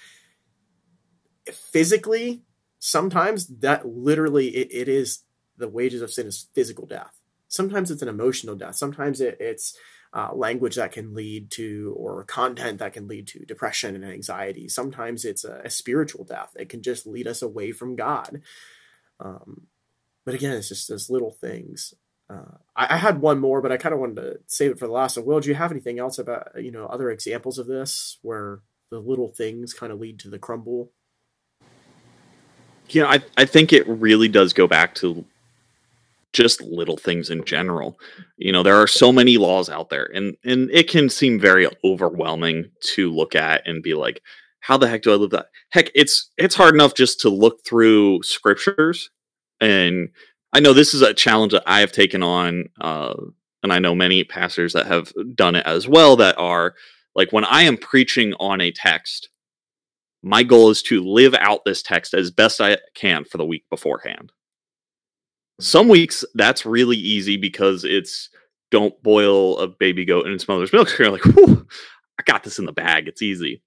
physically, 1.52 2.42
sometimes 2.78 3.46
that 3.46 3.86
literally 3.86 4.48
it, 4.48 4.68
it 4.70 4.88
is 4.88 5.20
the 5.56 5.68
wages 5.68 6.02
of 6.02 6.12
sin 6.12 6.26
is 6.26 6.48
physical 6.54 6.86
death. 6.86 7.20
Sometimes 7.48 7.90
it's 7.90 8.02
an 8.02 8.08
emotional 8.08 8.56
death. 8.56 8.76
Sometimes 8.76 9.20
it, 9.20 9.36
it's 9.40 9.76
uh, 10.12 10.30
language 10.34 10.76
that 10.76 10.92
can 10.92 11.14
lead 11.14 11.50
to, 11.52 11.94
or 11.96 12.24
content 12.24 12.78
that 12.78 12.92
can 12.92 13.06
lead 13.06 13.26
to 13.28 13.44
depression 13.44 13.94
and 13.94 14.04
anxiety. 14.04 14.68
Sometimes 14.68 15.24
it's 15.24 15.44
a, 15.44 15.60
a 15.64 15.70
spiritual 15.70 16.24
death. 16.24 16.50
It 16.56 16.68
can 16.68 16.82
just 16.82 17.06
lead 17.06 17.26
us 17.26 17.42
away 17.42 17.72
from 17.72 17.96
God. 17.96 18.42
Um, 19.20 19.66
but 20.24 20.34
again, 20.34 20.56
it's 20.56 20.68
just 20.68 20.88
those 20.88 21.08
little 21.08 21.30
things. 21.30 21.94
Uh, 22.28 22.56
I, 22.74 22.94
I, 22.94 22.96
had 22.96 23.20
one 23.20 23.38
more, 23.38 23.62
but 23.62 23.70
I 23.70 23.76
kind 23.76 23.92
of 23.92 24.00
wanted 24.00 24.16
to 24.16 24.38
save 24.46 24.72
it 24.72 24.78
for 24.78 24.86
the 24.86 24.92
last. 24.92 25.14
So, 25.14 25.22
Will, 25.22 25.40
do 25.40 25.48
you 25.48 25.54
have 25.54 25.70
anything 25.70 25.98
else 25.98 26.18
about 26.18 26.60
you 26.60 26.72
know 26.72 26.86
other 26.86 27.10
examples 27.10 27.58
of 27.58 27.66
this 27.66 28.18
where 28.22 28.60
the 28.90 28.98
little 28.98 29.28
things 29.28 29.72
kind 29.72 29.92
of 29.92 30.00
lead 30.00 30.18
to 30.20 30.28
the 30.28 30.38
crumble? 30.38 30.90
Know, 32.92 33.06
I 33.06 33.20
I 33.36 33.44
think 33.44 33.72
it 33.72 33.86
really 33.86 34.28
does 34.28 34.52
go 34.52 34.66
back 34.66 34.94
to 34.96 35.24
just 36.32 36.60
little 36.60 36.96
things 36.96 37.30
in 37.30 37.44
general. 37.44 37.98
You 38.36 38.52
know, 38.52 38.62
there 38.62 38.76
are 38.76 38.86
so 38.86 39.12
many 39.12 39.38
laws 39.38 39.70
out 39.70 39.90
there, 39.90 40.10
and 40.12 40.36
and 40.44 40.70
it 40.70 40.88
can 40.88 41.08
seem 41.08 41.38
very 41.38 41.68
overwhelming 41.84 42.70
to 42.94 43.10
look 43.10 43.34
at 43.34 43.66
and 43.66 43.82
be 43.82 43.94
like, 43.94 44.20
how 44.60 44.76
the 44.76 44.88
heck 44.88 45.02
do 45.02 45.12
I 45.12 45.16
live 45.16 45.30
that? 45.30 45.46
Heck, 45.70 45.90
it's 45.94 46.30
it's 46.36 46.54
hard 46.54 46.74
enough 46.74 46.94
just 46.94 47.20
to 47.20 47.28
look 47.28 47.64
through 47.64 48.22
scriptures 48.22 49.10
and 49.60 50.10
I 50.52 50.60
know 50.60 50.72
this 50.72 50.94
is 50.94 51.02
a 51.02 51.14
challenge 51.14 51.52
that 51.52 51.64
I 51.66 51.80
have 51.80 51.92
taken 51.92 52.22
on, 52.22 52.70
uh, 52.80 53.14
and 53.62 53.72
I 53.72 53.78
know 53.78 53.94
many 53.94 54.24
pastors 54.24 54.72
that 54.72 54.86
have 54.86 55.12
done 55.34 55.54
it 55.54 55.66
as 55.66 55.88
well. 55.88 56.16
That 56.16 56.38
are 56.38 56.74
like 57.14 57.32
when 57.32 57.44
I 57.44 57.62
am 57.62 57.76
preaching 57.76 58.34
on 58.40 58.60
a 58.60 58.72
text, 58.72 59.28
my 60.22 60.42
goal 60.42 60.70
is 60.70 60.82
to 60.84 61.02
live 61.02 61.34
out 61.34 61.64
this 61.64 61.82
text 61.82 62.14
as 62.14 62.30
best 62.30 62.60
I 62.60 62.78
can 62.94 63.24
for 63.24 63.38
the 63.38 63.46
week 63.46 63.64
beforehand. 63.70 64.32
Some 65.60 65.88
weeks 65.88 66.24
that's 66.34 66.66
really 66.66 66.96
easy 66.96 67.36
because 67.36 67.84
it's 67.84 68.28
don't 68.70 69.00
boil 69.02 69.58
a 69.58 69.68
baby 69.68 70.04
goat 70.04 70.26
in 70.26 70.32
its 70.32 70.48
mother's 70.48 70.72
milk. 70.72 70.90
You're 70.98 71.10
like, 71.10 71.26
I 71.26 72.22
got 72.24 72.44
this 72.44 72.58
in 72.58 72.66
the 72.66 72.72
bag. 72.72 73.08
It's 73.08 73.22
easy. 73.22 73.62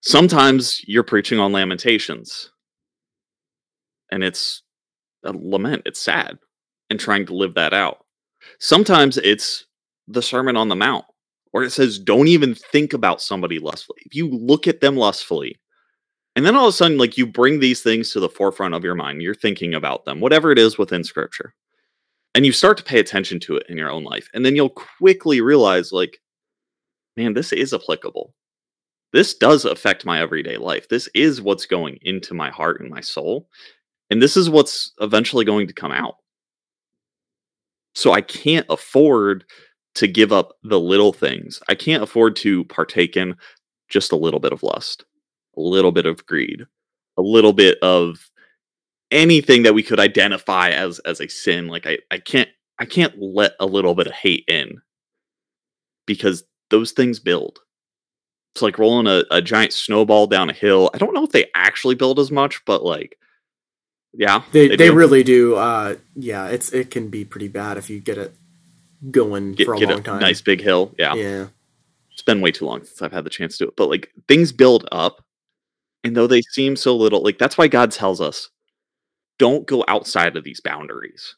Sometimes 0.00 0.80
you're 0.86 1.02
preaching 1.02 1.40
on 1.40 1.52
Lamentations 1.52 2.52
and 4.12 4.22
it's 4.22 4.62
a 5.24 5.32
lament. 5.32 5.82
It's 5.86 6.00
sad 6.00 6.38
and 6.90 6.98
trying 6.98 7.26
to 7.26 7.34
live 7.34 7.54
that 7.54 7.74
out. 7.74 8.04
Sometimes 8.60 9.16
it's 9.18 9.66
the 10.06 10.22
Sermon 10.22 10.56
on 10.56 10.68
the 10.68 10.76
Mount, 10.76 11.04
where 11.50 11.64
it 11.64 11.70
says, 11.70 11.98
don't 11.98 12.28
even 12.28 12.54
think 12.54 12.92
about 12.92 13.20
somebody 13.20 13.58
lustfully. 13.58 14.00
If 14.06 14.14
you 14.14 14.28
look 14.30 14.66
at 14.66 14.80
them 14.80 14.96
lustfully, 14.96 15.58
and 16.36 16.46
then 16.46 16.54
all 16.54 16.68
of 16.68 16.74
a 16.74 16.76
sudden, 16.76 16.98
like 16.98 17.18
you 17.18 17.26
bring 17.26 17.58
these 17.58 17.82
things 17.82 18.12
to 18.12 18.20
the 18.20 18.28
forefront 18.28 18.74
of 18.74 18.84
your 18.84 18.94
mind, 18.94 19.22
you're 19.22 19.34
thinking 19.34 19.74
about 19.74 20.04
them, 20.04 20.20
whatever 20.20 20.52
it 20.52 20.58
is 20.58 20.78
within 20.78 21.02
scripture, 21.02 21.52
and 22.34 22.46
you 22.46 22.52
start 22.52 22.76
to 22.78 22.84
pay 22.84 23.00
attention 23.00 23.40
to 23.40 23.56
it 23.56 23.66
in 23.68 23.76
your 23.76 23.90
own 23.90 24.04
life. 24.04 24.28
And 24.32 24.46
then 24.46 24.54
you'll 24.54 24.68
quickly 24.70 25.40
realize, 25.40 25.90
like, 25.90 26.20
man, 27.16 27.34
this 27.34 27.52
is 27.52 27.74
applicable. 27.74 28.34
This 29.12 29.34
does 29.34 29.64
affect 29.64 30.04
my 30.04 30.20
everyday 30.20 30.58
life. 30.58 30.88
This 30.88 31.08
is 31.14 31.42
what's 31.42 31.66
going 31.66 31.98
into 32.02 32.34
my 32.34 32.50
heart 32.50 32.80
and 32.80 32.90
my 32.90 33.00
soul. 33.00 33.48
And 34.10 34.22
this 34.22 34.36
is 34.36 34.48
what's 34.48 34.92
eventually 35.00 35.44
going 35.44 35.66
to 35.66 35.74
come 35.74 35.92
out. 35.92 36.16
So 37.94 38.12
I 38.12 38.20
can't 38.20 38.66
afford 38.70 39.44
to 39.96 40.06
give 40.06 40.32
up 40.32 40.56
the 40.62 40.78
little 40.78 41.12
things. 41.12 41.60
I 41.68 41.74
can't 41.74 42.02
afford 42.02 42.36
to 42.36 42.64
partake 42.64 43.16
in 43.16 43.36
just 43.88 44.12
a 44.12 44.16
little 44.16 44.40
bit 44.40 44.52
of 44.52 44.62
lust, 44.62 45.04
a 45.56 45.60
little 45.60 45.92
bit 45.92 46.06
of 46.06 46.24
greed, 46.26 46.62
a 47.16 47.22
little 47.22 47.52
bit 47.52 47.78
of 47.82 48.18
anything 49.10 49.62
that 49.62 49.74
we 49.74 49.82
could 49.82 49.98
identify 49.98 50.70
as 50.70 50.98
as 51.00 51.20
a 51.20 51.28
sin. 51.28 51.66
Like 51.66 51.86
I, 51.86 51.98
I 52.10 52.18
can't 52.18 52.48
I 52.78 52.84
can't 52.84 53.14
let 53.20 53.52
a 53.58 53.66
little 53.66 53.94
bit 53.94 54.06
of 54.06 54.12
hate 54.12 54.44
in 54.46 54.80
because 56.06 56.44
those 56.70 56.92
things 56.92 57.18
build. 57.18 57.58
It's 58.54 58.62
like 58.62 58.78
rolling 58.78 59.06
a, 59.06 59.24
a 59.30 59.42
giant 59.42 59.72
snowball 59.72 60.26
down 60.26 60.50
a 60.50 60.54
hill. 60.54 60.90
I 60.94 60.98
don't 60.98 61.14
know 61.14 61.24
if 61.24 61.32
they 61.32 61.46
actually 61.54 61.94
build 61.94 62.18
as 62.18 62.30
much, 62.30 62.64
but 62.64 62.84
like 62.84 63.17
yeah, 64.14 64.42
they 64.52 64.68
they, 64.68 64.76
they 64.76 64.90
really 64.90 65.22
do. 65.22 65.56
Uh, 65.56 65.96
yeah, 66.14 66.48
it's 66.48 66.72
it 66.72 66.90
can 66.90 67.08
be 67.08 67.24
pretty 67.24 67.48
bad 67.48 67.76
if 67.76 67.90
you 67.90 68.00
get 68.00 68.18
it 68.18 68.34
going 69.10 69.52
get, 69.52 69.66
for 69.66 69.74
a 69.74 69.78
long 69.78 70.00
a 70.00 70.02
time. 70.02 70.20
Nice 70.20 70.40
big 70.40 70.60
hill. 70.60 70.94
Yeah, 70.98 71.14
yeah. 71.14 71.46
It's 72.12 72.22
been 72.22 72.40
way 72.40 72.50
too 72.50 72.66
long 72.66 72.84
since 72.84 73.00
I've 73.00 73.12
had 73.12 73.24
the 73.24 73.30
chance 73.30 73.58
to 73.58 73.64
do 73.64 73.68
it, 73.68 73.76
but 73.76 73.88
like 73.88 74.10
things 74.26 74.50
build 74.50 74.88
up, 74.90 75.24
and 76.02 76.16
though 76.16 76.26
they 76.26 76.42
seem 76.42 76.74
so 76.74 76.96
little, 76.96 77.22
like 77.22 77.38
that's 77.38 77.58
why 77.58 77.68
God 77.68 77.90
tells 77.92 78.20
us, 78.20 78.48
don't 79.38 79.66
go 79.66 79.84
outside 79.88 80.36
of 80.36 80.44
these 80.44 80.60
boundaries. 80.60 81.36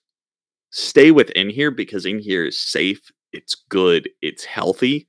Stay 0.71 1.11
within 1.11 1.51
here 1.51 1.71
because 1.71 2.07
in 2.07 2.21
here 2.21 2.47
is 2.47 2.59
safe. 2.59 3.01
It's 3.33 3.57
good. 3.69 4.09
It's 4.23 4.45
healthy. 4.45 5.09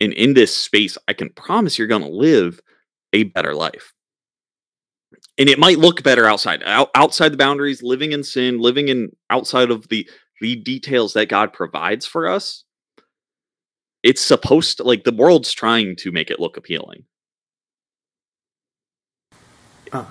And 0.00 0.14
in 0.14 0.32
this 0.32 0.56
space, 0.56 0.96
I 1.06 1.12
can 1.12 1.28
promise 1.30 1.78
you're 1.78 1.86
going 1.86 2.02
to 2.02 2.08
live 2.08 2.60
a 3.12 3.24
better 3.24 3.54
life 3.54 3.92
and 5.40 5.48
it 5.48 5.58
might 5.58 5.78
look 5.78 6.02
better 6.02 6.26
outside 6.26 6.62
Out, 6.64 6.90
outside 6.94 7.32
the 7.32 7.38
boundaries 7.38 7.82
living 7.82 8.12
in 8.12 8.22
sin 8.22 8.60
living 8.60 8.88
in 8.88 9.10
outside 9.30 9.70
of 9.70 9.88
the 9.88 10.08
the 10.40 10.54
details 10.54 11.14
that 11.14 11.28
god 11.28 11.52
provides 11.52 12.06
for 12.06 12.28
us. 12.28 12.64
It's 14.02 14.22
supposed 14.22 14.76
to 14.76 14.84
like 14.84 15.04
the 15.04 15.14
world's 15.14 15.52
trying 15.52 15.96
to 15.96 16.12
make 16.12 16.30
it 16.30 16.40
look 16.40 16.56
appealing. 16.56 17.04
Uh, 19.92 20.06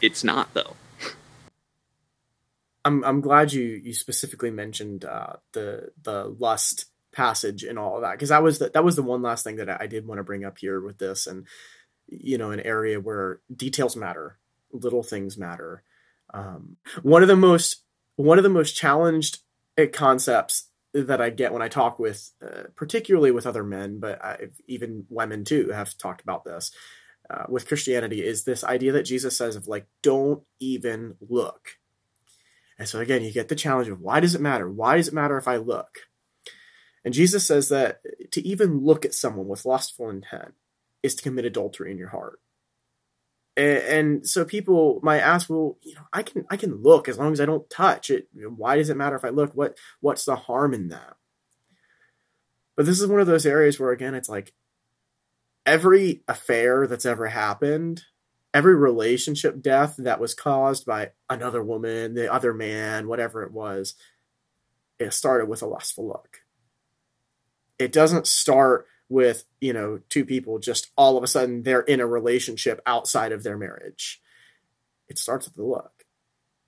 it's 0.00 0.22
not 0.22 0.52
though. 0.54 0.76
I'm 2.84 3.02
i'm 3.04 3.20
glad 3.22 3.52
you 3.52 3.62
you 3.62 3.94
specifically 3.94 4.50
mentioned 4.50 5.04
uh 5.06 5.34
the 5.54 5.92
the 6.02 6.34
lust 6.38 6.86
passage 7.12 7.62
and 7.62 7.78
all 7.78 7.96
of 7.96 8.02
that 8.02 8.12
because 8.12 8.28
that 8.30 8.42
was 8.42 8.58
the, 8.58 8.70
that 8.70 8.84
was 8.84 8.96
the 8.96 9.02
one 9.02 9.22
last 9.22 9.44
thing 9.44 9.56
that 9.56 9.70
I, 9.70 9.78
I 9.80 9.86
did 9.86 10.06
want 10.06 10.18
to 10.18 10.24
bring 10.24 10.44
up 10.44 10.58
here 10.58 10.80
with 10.80 10.98
this 10.98 11.26
and 11.26 11.46
you 12.08 12.36
know 12.36 12.50
an 12.50 12.60
area 12.60 13.00
where 13.00 13.40
details 13.56 13.96
matter 13.96 14.38
little 14.74 15.02
things 15.02 15.38
matter. 15.38 15.82
Um, 16.32 16.76
one 17.02 17.22
of 17.22 17.28
the 17.28 17.36
most 17.36 17.82
one 18.16 18.38
of 18.38 18.44
the 18.44 18.50
most 18.50 18.76
challenged 18.76 19.38
eh, 19.76 19.86
concepts 19.86 20.68
that 20.92 21.20
I 21.20 21.30
get 21.30 21.52
when 21.52 21.62
I 21.62 21.68
talk 21.68 21.98
with, 21.98 22.30
uh, 22.40 22.64
particularly 22.76 23.32
with 23.32 23.46
other 23.46 23.64
men, 23.64 23.98
but 23.98 24.24
I've, 24.24 24.54
even 24.68 25.06
women 25.08 25.44
too 25.44 25.70
have 25.70 25.98
talked 25.98 26.20
about 26.20 26.44
this 26.44 26.70
uh, 27.28 27.44
with 27.48 27.66
Christianity, 27.66 28.24
is 28.24 28.44
this 28.44 28.62
idea 28.62 28.92
that 28.92 29.02
Jesus 29.02 29.36
says 29.36 29.56
of 29.56 29.66
like, 29.66 29.86
don't 30.02 30.44
even 30.60 31.16
look. 31.20 31.70
And 32.78 32.88
so 32.88 33.00
again, 33.00 33.22
you 33.22 33.32
get 33.32 33.48
the 33.48 33.56
challenge 33.56 33.88
of 33.88 34.00
why 34.00 34.20
does 34.20 34.36
it 34.36 34.40
matter? 34.40 34.70
Why 34.70 34.96
does 34.96 35.08
it 35.08 35.14
matter 35.14 35.36
if 35.36 35.48
I 35.48 35.56
look? 35.56 35.98
And 37.04 37.12
Jesus 37.12 37.46
says 37.46 37.68
that 37.68 38.00
to 38.30 38.46
even 38.46 38.84
look 38.84 39.04
at 39.04 39.14
someone 39.14 39.48
with 39.48 39.66
lustful 39.66 40.08
intent 40.10 40.54
is 41.02 41.14
to 41.16 41.22
commit 41.22 41.44
adultery 41.44 41.90
in 41.90 41.98
your 41.98 42.08
heart 42.08 42.40
and, 43.56 44.28
so 44.28 44.44
people 44.44 45.00
might 45.02 45.20
ask 45.20 45.48
well 45.48 45.78
you 45.82 45.94
know 45.94 46.02
i 46.12 46.22
can 46.22 46.44
i 46.50 46.56
can 46.56 46.82
look 46.82 47.08
as 47.08 47.18
long 47.18 47.32
as 47.32 47.40
i 47.40 47.46
don't 47.46 47.68
touch 47.70 48.10
it. 48.10 48.28
Why 48.34 48.76
does 48.76 48.90
it 48.90 48.96
matter 48.96 49.16
if 49.16 49.24
i 49.24 49.28
look? 49.28 49.52
What 49.54 49.76
what's 50.00 50.24
the 50.24 50.36
harm 50.36 50.74
in 50.74 50.88
that? 50.88 51.16
But 52.76 52.86
this 52.86 53.00
is 53.00 53.06
one 53.06 53.20
of 53.20 53.26
those 53.26 53.46
areas 53.46 53.78
where 53.78 53.92
again 53.92 54.14
it's 54.14 54.28
like 54.28 54.52
every 55.64 56.22
affair 56.28 56.86
that's 56.86 57.06
ever 57.06 57.28
happened 57.28 58.02
every 58.52 58.76
relationship 58.76 59.60
death 59.60 59.96
that 59.98 60.20
was 60.20 60.34
caused 60.34 60.86
by 60.86 61.10
another 61.28 61.62
woman 61.62 62.14
the 62.14 62.32
other 62.32 62.52
man 62.52 63.08
whatever 63.08 63.42
it 63.42 63.50
was 63.50 63.94
it 64.98 65.12
started 65.12 65.48
with 65.48 65.62
a 65.62 65.66
lustful 65.66 66.06
look. 66.06 66.42
It 67.78 67.92
doesn't 67.92 68.26
start 68.26 68.86
with 69.08 69.44
you 69.60 69.72
know 69.72 70.00
two 70.08 70.24
people 70.24 70.58
just 70.58 70.90
all 70.96 71.16
of 71.16 71.24
a 71.24 71.28
sudden 71.28 71.62
they're 71.62 71.80
in 71.80 72.00
a 72.00 72.06
relationship 72.06 72.80
outside 72.86 73.32
of 73.32 73.42
their 73.42 73.58
marriage. 73.58 74.20
It 75.08 75.18
starts 75.18 75.46
with 75.46 75.54
the 75.56 75.64
look. 75.64 76.04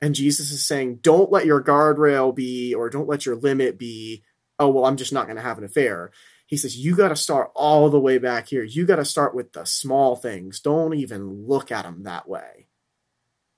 And 0.02 0.14
jesus 0.14 0.50
is 0.50 0.64
saying 0.64 0.96
don't 0.96 1.32
let 1.32 1.46
your 1.46 1.62
guardrail 1.62 2.34
be 2.34 2.74
or 2.74 2.90
don't 2.90 3.08
let 3.08 3.24
your 3.24 3.36
limit 3.36 3.78
be 3.78 4.22
oh 4.58 4.68
well 4.68 4.84
i'm 4.84 4.96
just 4.96 5.12
not 5.12 5.26
going 5.26 5.36
to 5.36 5.42
have 5.42 5.58
an 5.58 5.64
affair. 5.64 6.12
He 6.46 6.56
says 6.56 6.76
you 6.76 6.94
got 6.94 7.08
to 7.08 7.16
start 7.16 7.50
all 7.56 7.90
the 7.90 7.98
way 7.98 8.18
back 8.18 8.48
here. 8.48 8.62
You 8.62 8.86
got 8.86 8.96
to 8.96 9.04
start 9.04 9.34
with 9.34 9.52
the 9.52 9.64
small 9.64 10.14
things. 10.14 10.60
Don't 10.60 10.94
even 10.94 11.46
look 11.46 11.72
at 11.72 11.82
them 11.82 12.04
that 12.04 12.28
way 12.28 12.68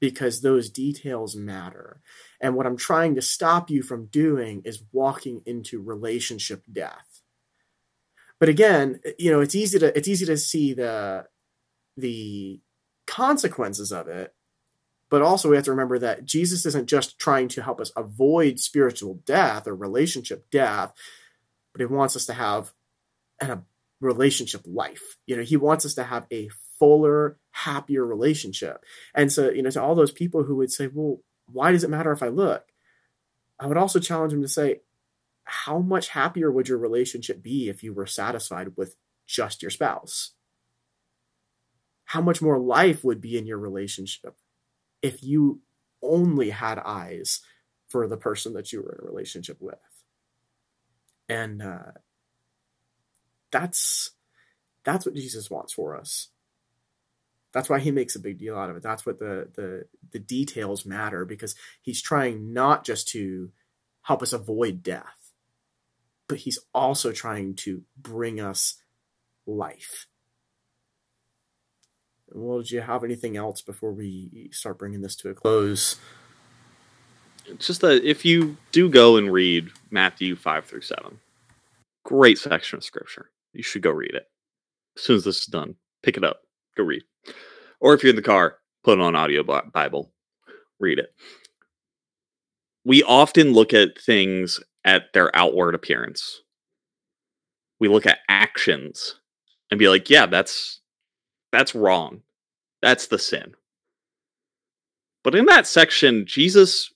because 0.01 0.41
those 0.41 0.71
details 0.71 1.35
matter. 1.37 2.01
And 2.41 2.55
what 2.55 2.67
i'm 2.67 2.77
trying 2.77 3.17
to 3.17 3.23
stop 3.23 3.69
you 3.69 3.83
from 3.83 4.07
doing 4.07 4.63
is 4.65 4.85
walking 4.93 5.43
into 5.45 5.83
relationship 5.83 6.63
death 6.73 7.08
but 8.41 8.49
again, 8.49 9.01
you 9.19 9.31
know, 9.31 9.41
it's 9.41 9.55
easy 9.55 9.79
to 9.79 9.97
it's 9.97 10.09
easy 10.09 10.27
to 10.27 10.37
see 10.37 10.75
the 10.75 11.27
the 11.97 12.61
consequences 13.07 13.93
of 13.93 14.09
it. 14.09 14.35
But 15.11 15.23
also 15.23 15.49
we 15.49 15.57
have 15.57 15.65
to 15.65 15.71
remember 15.71 15.99
that 16.01 16.25
Jesus 16.25 16.67
isn't 16.67 16.89
just 16.89 17.19
trying 17.19 17.49
to 17.49 17.63
help 17.63 17.81
us 17.81 17.91
avoid 17.97 18.61
spiritual 18.61 19.21
death 19.25 19.67
or 19.67 19.75
relationship 19.75 20.51
death, 20.51 20.93
but 21.73 21.81
he 21.81 21.87
wants 21.87 22.15
us 22.15 22.27
to 22.27 22.35
have 22.35 22.73
an 23.41 23.65
relationship 24.01 24.63
life. 24.67 25.17
You 25.27 25.37
know, 25.37 25.43
he 25.43 25.57
wants 25.57 25.85
us 25.85 25.95
to 25.95 26.05
have 26.05 26.27
a 26.31 26.49
fuller, 26.79 27.39
happier 27.51 28.05
relationship. 28.05 28.85
And 29.15 29.33
so, 29.33 29.51
you 29.51 29.63
know, 29.63 29.71
to 29.71 29.83
all 29.83 29.95
those 29.95 30.13
people 30.13 30.45
who 30.45 30.57
would 30.57 30.71
say, 30.71 30.89
well, 30.89 31.21
why 31.51 31.73
does 31.73 31.85
it 31.85 31.91
matter 31.91 32.13
if 32.13 32.23
I 32.23 32.29
look? 32.29 32.65
I 33.59 33.67
would 33.67 33.77
also 33.77 33.99
challenge 33.99 34.33
them 34.33 34.43
to 34.43 34.49
say, 34.49 34.83
how 35.49 35.79
much 35.79 36.11
happier 36.11 36.53
would 36.53 36.69
your 36.69 36.79
relationship 36.79 37.43
be 37.43 37.69
if 37.69 37.83
you 37.83 37.95
were 37.95 38.07
satisfied 38.07 38.77
with 38.77 38.97
just 39.27 39.63
your 39.63 39.71
spouse? 39.71 40.33
How 42.05 42.21
much 42.21 42.43
more 42.43 42.59
life 42.59 43.03
would 43.03 43.21
be 43.21 43.37
in 43.39 43.47
your 43.47 43.59
relationship 43.59 44.37
if 45.03 45.23
you 45.23 45.61
only 46.03 46.51
had 46.51 46.79
eyes 46.79 47.41
for 47.89 48.07
the 48.07 48.17
person 48.17 48.53
that 48.53 48.73
you 48.73 48.83
were 48.83 48.93
in 48.93 49.05
a 49.05 49.11
relationship 49.11 49.57
with? 49.61 49.79
And 51.29 51.63
uh, 51.63 51.93
that's 53.51 54.11
that's 54.85 55.07
what 55.07 55.15
Jesus 55.15 55.51
wants 55.51 55.73
for 55.73 55.97
us. 55.97 56.29
That's 57.53 57.71
why 57.71 57.79
he 57.79 57.91
makes 57.91 58.17
a 58.17 58.21
big 58.21 58.39
deal 58.39 58.57
out 58.57 58.71
of 58.71 58.77
it. 58.77 58.83
That's 58.83 59.07
what 59.07 59.19
the 59.19 59.49
the 59.55 59.87
the 60.13 60.19
details 60.19 60.85
matter 60.85 61.25
because 61.25 61.55
he's 61.81 62.03
trying 62.03 62.53
not 62.53 62.85
just 62.85 63.09
to 63.09 63.51
help 64.03 64.23
us 64.23 64.33
avoid 64.33 64.83
death, 64.83 65.28
but 66.29 66.39
he's 66.39 66.59
also 66.75 67.11
trying 67.11 67.55
to 67.55 67.83
bring 67.97 68.41
us 68.41 68.77
life. 69.47 70.07
Well, 72.31 72.61
do 72.61 72.75
you 72.75 72.83
have 72.83 73.05
anything 73.05 73.37
else 73.37 73.63
before 73.63 73.93
we 73.93 74.51
start 74.53 74.79
bringing 74.79 75.01
this 75.01 75.17
to 75.17 75.31
a 75.31 75.35
close? 75.35 75.97
Just 77.59 77.81
that 77.81 78.05
if 78.05 78.25
you 78.25 78.59
do 78.73 78.91
go 78.91 79.17
and 79.17 79.33
read 79.33 79.71
Matthew 79.91 80.37
5 80.37 80.67
through 80.67 80.83
7, 80.83 81.19
great 82.05 82.39
section 82.39 82.77
of 82.77 82.85
scripture. 82.85 83.31
You 83.55 83.63
should 83.63 83.81
go 83.81 83.91
read 83.91 84.15
it. 84.15 84.29
As 84.97 85.05
soon 85.05 85.17
as 85.17 85.25
this 85.25 85.41
is 85.41 85.47
done, 85.47 85.77
pick 86.03 86.19
it 86.19 86.25
up, 86.25 86.43
go 86.77 86.85
read. 86.85 87.03
Or 87.81 87.95
if 87.95 88.03
you're 88.03 88.11
in 88.11 88.17
the 88.17 88.23
car, 88.23 88.59
put 88.85 88.99
it 88.99 89.03
on 89.03 89.17
audio 89.17 89.43
Bible, 89.43 90.13
read 90.79 90.99
it. 90.99 91.15
We 92.85 93.03
often 93.03 93.55
look 93.55 93.73
at 93.73 93.99
things 93.99 94.61
at 94.85 95.13
their 95.13 95.35
outward 95.37 95.75
appearance. 95.75 96.43
We 97.81 97.89
look 97.89 98.07
at 98.07 98.21
actions 98.29 99.17
and 99.71 99.79
be 99.79 99.89
like, 99.89 100.11
yeah, 100.11 100.27
that's 100.27 100.81
that's 101.53 101.75
wrong. 101.75 102.23
That's 102.83 103.07
the 103.07 103.19
sin. 103.19 103.55
But 105.25 105.35
in 105.35 105.47
that 105.47 105.67
section, 105.67 106.27
Jesus 106.27 106.93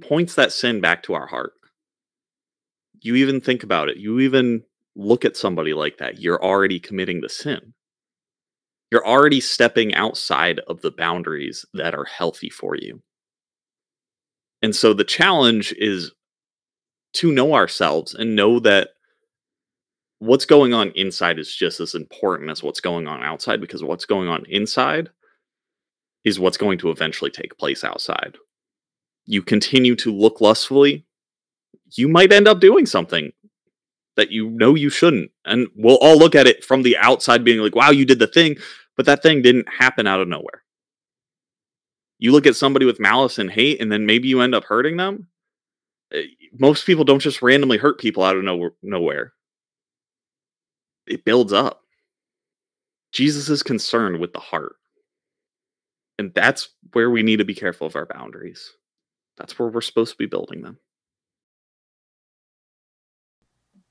points 0.00 0.34
that 0.34 0.52
sin 0.52 0.80
back 0.80 1.02
to 1.04 1.14
our 1.14 1.26
heart. 1.26 1.52
You 3.00 3.16
even 3.16 3.40
think 3.40 3.62
about 3.62 3.88
it. 3.88 3.96
You 3.96 4.20
even 4.20 4.62
look 4.94 5.24
at 5.24 5.36
somebody 5.36 5.72
like 5.72 5.98
that. 5.98 6.20
You're 6.20 6.42
already 6.42 6.78
committing 6.78 7.20
the 7.20 7.28
sin 7.28 7.72
you're 8.90 9.06
already 9.06 9.40
stepping 9.40 9.94
outside 9.94 10.60
of 10.66 10.80
the 10.80 10.90
boundaries 10.90 11.64
that 11.74 11.94
are 11.94 12.04
healthy 12.04 12.50
for 12.50 12.74
you. 12.74 13.02
And 14.62 14.74
so 14.74 14.92
the 14.92 15.04
challenge 15.04 15.72
is 15.78 16.12
to 17.14 17.32
know 17.32 17.54
ourselves 17.54 18.14
and 18.14 18.36
know 18.36 18.60
that 18.60 18.90
what's 20.18 20.44
going 20.44 20.74
on 20.74 20.90
inside 20.94 21.38
is 21.38 21.54
just 21.54 21.80
as 21.80 21.94
important 21.94 22.50
as 22.50 22.62
what's 22.62 22.80
going 22.80 23.08
on 23.08 23.22
outside 23.22 23.60
because 23.60 23.82
what's 23.82 24.04
going 24.04 24.28
on 24.28 24.44
inside 24.48 25.08
is 26.24 26.38
what's 26.38 26.58
going 26.58 26.78
to 26.78 26.90
eventually 26.90 27.30
take 27.30 27.56
place 27.58 27.82
outside. 27.82 28.36
You 29.26 29.42
continue 29.42 29.96
to 29.96 30.12
look 30.12 30.40
lustfully, 30.40 31.06
you 31.92 32.08
might 32.08 32.32
end 32.32 32.46
up 32.46 32.60
doing 32.60 32.86
something 32.86 33.32
that 34.16 34.30
you 34.30 34.50
know 34.50 34.74
you 34.74 34.90
shouldn't. 34.90 35.30
And 35.44 35.68
we'll 35.74 35.96
all 35.96 36.18
look 36.18 36.34
at 36.34 36.46
it 36.46 36.64
from 36.64 36.82
the 36.82 36.96
outside 36.98 37.44
being 37.44 37.60
like, 37.60 37.74
wow, 37.74 37.90
you 37.90 38.04
did 38.04 38.18
the 38.18 38.26
thing. 38.26 38.56
But 38.96 39.06
that 39.06 39.22
thing 39.22 39.40
didn't 39.40 39.68
happen 39.68 40.06
out 40.06 40.20
of 40.20 40.28
nowhere. 40.28 40.62
You 42.18 42.32
look 42.32 42.46
at 42.46 42.56
somebody 42.56 42.84
with 42.84 43.00
malice 43.00 43.38
and 43.38 43.50
hate, 43.50 43.80
and 43.80 43.90
then 43.90 44.04
maybe 44.04 44.28
you 44.28 44.42
end 44.42 44.54
up 44.54 44.64
hurting 44.64 44.98
them. 44.98 45.28
Eh, 46.12 46.22
most 46.58 46.86
people 46.86 47.04
don't 47.04 47.20
just 47.20 47.42
randomly 47.42 47.78
hurt 47.78 47.98
people 47.98 48.22
out 48.22 48.36
of 48.36 48.44
no- 48.44 48.70
nowhere, 48.82 49.32
it 51.06 51.24
builds 51.24 51.52
up. 51.52 51.82
Jesus 53.12 53.48
is 53.48 53.62
concerned 53.62 54.20
with 54.20 54.32
the 54.32 54.40
heart. 54.40 54.76
And 56.18 56.32
that's 56.34 56.68
where 56.92 57.10
we 57.10 57.22
need 57.22 57.38
to 57.38 57.44
be 57.44 57.54
careful 57.54 57.86
of 57.86 57.96
our 57.96 58.06
boundaries. 58.06 58.72
That's 59.36 59.58
where 59.58 59.68
we're 59.68 59.80
supposed 59.80 60.12
to 60.12 60.18
be 60.18 60.26
building 60.26 60.62
them. 60.62 60.78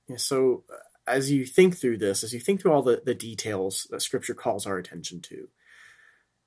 Yeah, 0.08 0.18
so 0.18 0.64
uh, 0.72 0.78
as 1.08 1.32
you 1.32 1.46
think 1.46 1.78
through 1.78 1.98
this, 1.98 2.24
as 2.24 2.34
you 2.34 2.40
think 2.40 2.62
through 2.62 2.72
all 2.72 2.84
the, 2.84 3.02
the 3.04 3.16
details 3.16 3.88
that 3.90 4.02
Scripture 4.02 4.34
calls 4.34 4.66
our 4.66 4.78
attention 4.78 5.22
to, 5.22 5.48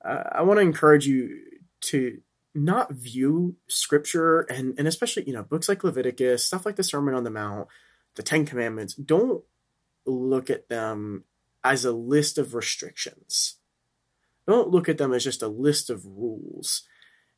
uh, 0.05 0.23
I 0.31 0.41
want 0.43 0.57
to 0.57 0.65
encourage 0.65 1.05
you 1.05 1.41
to 1.81 2.19
not 2.55 2.91
view 2.91 3.55
Scripture 3.67 4.41
and, 4.41 4.75
and 4.77 4.87
especially, 4.87 5.23
you 5.25 5.33
know, 5.33 5.43
books 5.43 5.67
like 5.67 5.83
Leviticus, 5.83 6.45
stuff 6.45 6.65
like 6.65 6.75
the 6.75 6.83
Sermon 6.83 7.15
on 7.15 7.23
the 7.23 7.31
Mount, 7.31 7.67
the 8.15 8.23
Ten 8.23 8.45
Commandments, 8.45 8.93
don't 8.93 9.43
look 10.05 10.49
at 10.49 10.69
them 10.69 11.23
as 11.63 11.85
a 11.85 11.91
list 11.91 12.37
of 12.37 12.53
restrictions. 12.53 13.55
Don't 14.47 14.69
look 14.69 14.89
at 14.89 14.97
them 14.97 15.13
as 15.13 15.23
just 15.23 15.41
a 15.41 15.47
list 15.47 15.89
of 15.89 16.05
rules. 16.05 16.83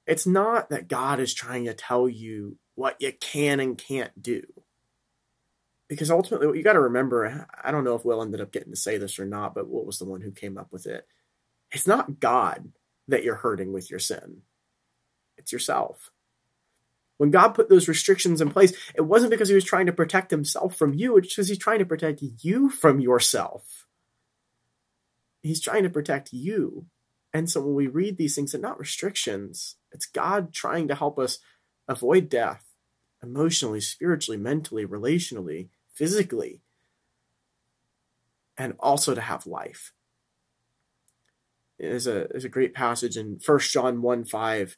It's 0.07 0.25
not 0.25 0.69
that 0.69 0.87
God 0.87 1.19
is 1.19 1.33
trying 1.33 1.65
to 1.65 1.73
tell 1.73 2.09
you 2.09 2.57
what 2.75 2.97
you 2.99 3.13
can 3.13 3.59
and 3.59 3.77
can't 3.77 4.21
do 4.21 4.43
because 5.87 6.11
ultimately 6.11 6.47
what 6.47 6.57
you 6.57 6.63
got 6.63 6.73
to 6.73 6.79
remember 6.81 7.47
i 7.63 7.71
don't 7.71 7.83
know 7.83 7.95
if 7.95 8.05
will 8.05 8.21
ended 8.21 8.41
up 8.41 8.51
getting 8.51 8.71
to 8.71 8.77
say 8.77 8.97
this 8.97 9.19
or 9.19 9.25
not 9.25 9.55
but 9.55 9.67
what 9.67 9.85
was 9.85 9.99
the 9.99 10.05
one 10.05 10.21
who 10.21 10.31
came 10.31 10.57
up 10.57 10.71
with 10.71 10.85
it 10.85 11.07
it's 11.71 11.87
not 11.87 12.19
god 12.19 12.71
that 13.07 13.23
you're 13.23 13.35
hurting 13.35 13.71
with 13.73 13.89
your 13.89 13.99
sin 13.99 14.41
yourself 15.51 16.11
when 17.17 17.31
god 17.31 17.49
put 17.49 17.69
those 17.69 17.87
restrictions 17.87 18.41
in 18.41 18.49
place 18.49 18.73
it 18.95 19.01
wasn't 19.01 19.31
because 19.31 19.49
he 19.49 19.55
was 19.55 19.63
trying 19.63 19.85
to 19.85 19.93
protect 19.93 20.31
himself 20.31 20.75
from 20.75 20.93
you 20.93 21.17
it's 21.17 21.29
because 21.29 21.47
he's 21.47 21.57
trying 21.57 21.79
to 21.79 21.85
protect 21.85 22.21
you 22.41 22.69
from 22.69 22.99
yourself 22.99 23.85
he's 25.41 25.61
trying 25.61 25.83
to 25.83 25.89
protect 25.89 26.33
you 26.33 26.85
and 27.33 27.49
so 27.49 27.61
when 27.61 27.75
we 27.75 27.87
read 27.87 28.17
these 28.17 28.35
things 28.35 28.51
they're 28.51 28.61
not 28.61 28.79
restrictions 28.79 29.75
it's 29.91 30.05
god 30.05 30.53
trying 30.53 30.87
to 30.87 30.95
help 30.95 31.19
us 31.19 31.39
avoid 31.87 32.29
death 32.29 32.75
emotionally, 33.25 33.81
spiritually, 33.81 34.37
mentally, 34.37 34.85
relationally, 34.85 35.69
physically, 35.93 36.61
and 38.57 38.75
also 38.79 39.15
to 39.15 39.21
have 39.21 39.47
life. 39.47 39.91
There's 41.79 42.07
a, 42.07 42.27
there's 42.31 42.45
a 42.45 42.49
great 42.49 42.73
passage 42.73 43.17
in 43.17 43.39
1 43.43 43.59
John 43.59 44.01
1 44.01 44.25
5. 44.25 44.77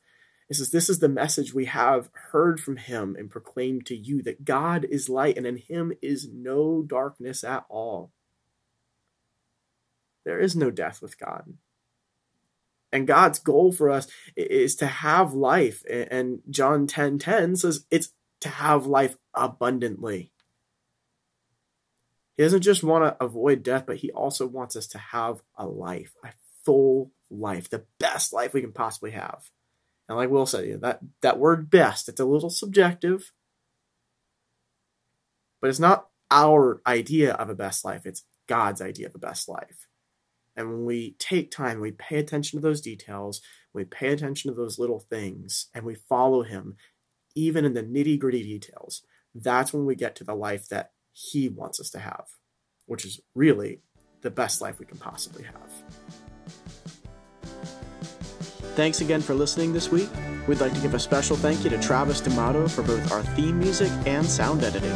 It 0.50 0.56
says, 0.56 0.72
This 0.72 0.90
is 0.90 1.00
the 1.00 1.10
message 1.10 1.54
we 1.54 1.66
have 1.66 2.10
heard 2.32 2.60
from 2.60 2.78
him 2.78 3.16
and 3.18 3.30
proclaimed 3.30 3.86
to 3.88 3.96
you 3.96 4.22
that 4.24 4.46
God 4.46 4.86
is 4.86 5.10
light 5.10 5.38
and 5.38 5.46
in 5.46 5.58
him 5.58 5.94
is 6.02 6.30
no 6.32 6.84
darkness 6.84 7.44
at 7.44 7.66
all. 7.70 8.12
There 10.26 10.40
is 10.40 10.56
no 10.56 10.72
death 10.72 11.02
with 11.02 11.20
God. 11.20 11.54
And 12.92 13.08
God's 13.08 13.40
goal 13.40 13.72
for 13.72 13.90
us 13.90 14.08
is 14.36 14.76
to 14.78 14.88
have 14.88 15.34
life. 15.34 15.84
And 15.90 16.40
John 16.50 16.88
10 16.88 17.20
10 17.20 17.58
says 17.58 17.86
it's 17.92 18.14
to 18.42 18.50
have 18.50 18.86
life 18.86 19.18
abundantly. 19.34 20.32
He 22.38 22.44
doesn't 22.44 22.62
just 22.62 22.84
want 22.84 23.04
to 23.04 23.24
avoid 23.24 23.64
death, 23.64 23.86
but 23.88 23.98
he 23.98 24.12
also 24.12 24.46
wants 24.46 24.76
us 24.76 24.88
to 24.88 25.00
have 25.00 25.42
a 25.58 25.66
life, 25.66 26.14
a 26.24 26.30
full 26.64 27.12
life, 27.30 27.70
the 27.70 27.84
best 28.00 28.32
life 28.32 28.54
we 28.54 28.62
can 28.62 28.74
possibly 28.74 29.12
have. 29.12 29.50
And 30.08 30.18
like 30.18 30.30
Will 30.30 30.46
said, 30.46 30.82
that, 30.82 31.00
that 31.22 31.40
word 31.40 31.70
best, 31.70 32.08
it's 32.08 32.20
a 32.20 32.26
little 32.26 32.50
subjective, 32.50 33.32
but 35.62 35.70
it's 35.70 35.80
not 35.80 36.08
our 36.32 36.82
idea 36.86 37.34
of 37.34 37.50
a 37.50 37.56
best 37.56 37.84
life, 37.84 38.06
it's 38.06 38.24
God's 38.48 38.82
idea 38.82 39.08
of 39.08 39.16
a 39.16 39.20
best 39.20 39.50
life. 39.50 39.88
And 40.56 40.70
when 40.70 40.86
we 40.86 41.16
take 41.20 41.52
time, 41.52 41.80
we 41.80 41.92
pay 41.92 42.18
attention 42.18 42.60
to 42.60 42.64
those 42.64 42.82
details, 42.82 43.42
we 43.74 43.84
pay 43.84 44.10
attention 44.10 44.50
to 44.50 44.56
those 44.56 44.80
little 44.80 45.00
things, 45.00 45.68
and 45.74 45.86
we 45.86 45.96
follow 45.96 46.44
Him 46.44 46.78
even 47.36 47.66
in 47.66 47.74
the 47.74 47.84
nitty 47.84 48.18
gritty 48.18 48.42
details, 48.42 49.04
that's 49.36 49.72
when 49.72 49.86
we 49.86 49.96
get 49.96 50.16
to 50.16 50.24
the 50.24 50.34
life 50.34 50.68
that 50.70 50.92
He 51.14 51.48
wants 51.48 51.80
us 51.80 51.92
to 51.92 52.00
have, 52.00 52.26
which 52.88 53.06
is 53.06 53.22
really 53.36 53.82
the 54.22 54.32
best 54.32 54.60
life 54.60 54.80
we 54.80 54.86
can 54.86 54.98
possibly 54.98 55.44
have. 55.44 56.27
Thanks 58.78 59.02
again 59.02 59.24
for 59.24 59.34
listening 59.34 59.74
this 59.74 59.90
week. 59.90 60.08
We'd 60.48 60.60
like 60.60 60.72
to 60.76 60.80
give 60.82 60.94
a 60.94 61.00
special 61.00 61.36
thank 61.36 61.64
you 61.64 61.70
to 61.72 61.80
Travis 61.80 62.22
Damato 62.22 62.68
for 62.68 62.84
both 62.84 63.12
our 63.12 63.24
theme 63.24 63.58
music 63.58 63.92
and 64.06 64.24
sound 64.24 64.64
editing. 64.64 64.96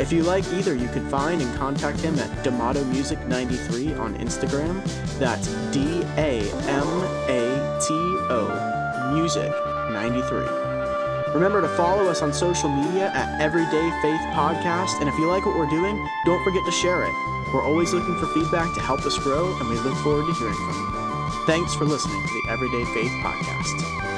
If 0.00 0.12
you 0.12 0.24
like 0.24 0.44
either, 0.52 0.74
you 0.74 0.88
can 0.88 1.08
find 1.08 1.40
and 1.40 1.56
contact 1.56 2.00
him 2.00 2.18
at 2.18 2.42
Damato 2.42 2.82
Music 2.86 3.24
93 3.28 3.94
on 3.94 4.16
Instagram. 4.16 4.82
That's 5.20 5.46
D 5.70 6.02
A 6.16 6.50
M 6.66 6.88
A 7.28 7.78
T 7.80 7.94
O 8.28 9.12
Music 9.14 9.52
93. 9.92 11.32
Remember 11.32 11.60
to 11.60 11.68
follow 11.76 12.08
us 12.08 12.22
on 12.22 12.32
social 12.32 12.70
media 12.70 13.12
at 13.14 13.40
Everyday 13.40 13.88
Faith 14.02 14.20
Podcast, 14.34 14.98
and 14.98 15.08
if 15.08 15.14
you 15.14 15.28
like 15.28 15.46
what 15.46 15.56
we're 15.56 15.70
doing, 15.70 15.94
don't 16.26 16.42
forget 16.42 16.64
to 16.64 16.72
share 16.72 17.04
it. 17.04 17.14
We're 17.54 17.62
always 17.64 17.92
looking 17.92 18.18
for 18.18 18.26
feedback 18.34 18.74
to 18.74 18.80
help 18.80 19.06
us 19.06 19.16
grow, 19.20 19.56
and 19.60 19.68
we 19.68 19.78
look 19.78 19.96
forward 19.98 20.26
to 20.26 20.34
hearing 20.34 20.56
from 20.56 20.96
you. 20.96 21.01
Thanks 21.44 21.74
for 21.74 21.84
listening 21.84 22.22
to 22.22 22.34
the 22.34 22.48
Everyday 22.48 22.84
Faith 22.84 23.10
Podcast. 23.20 24.11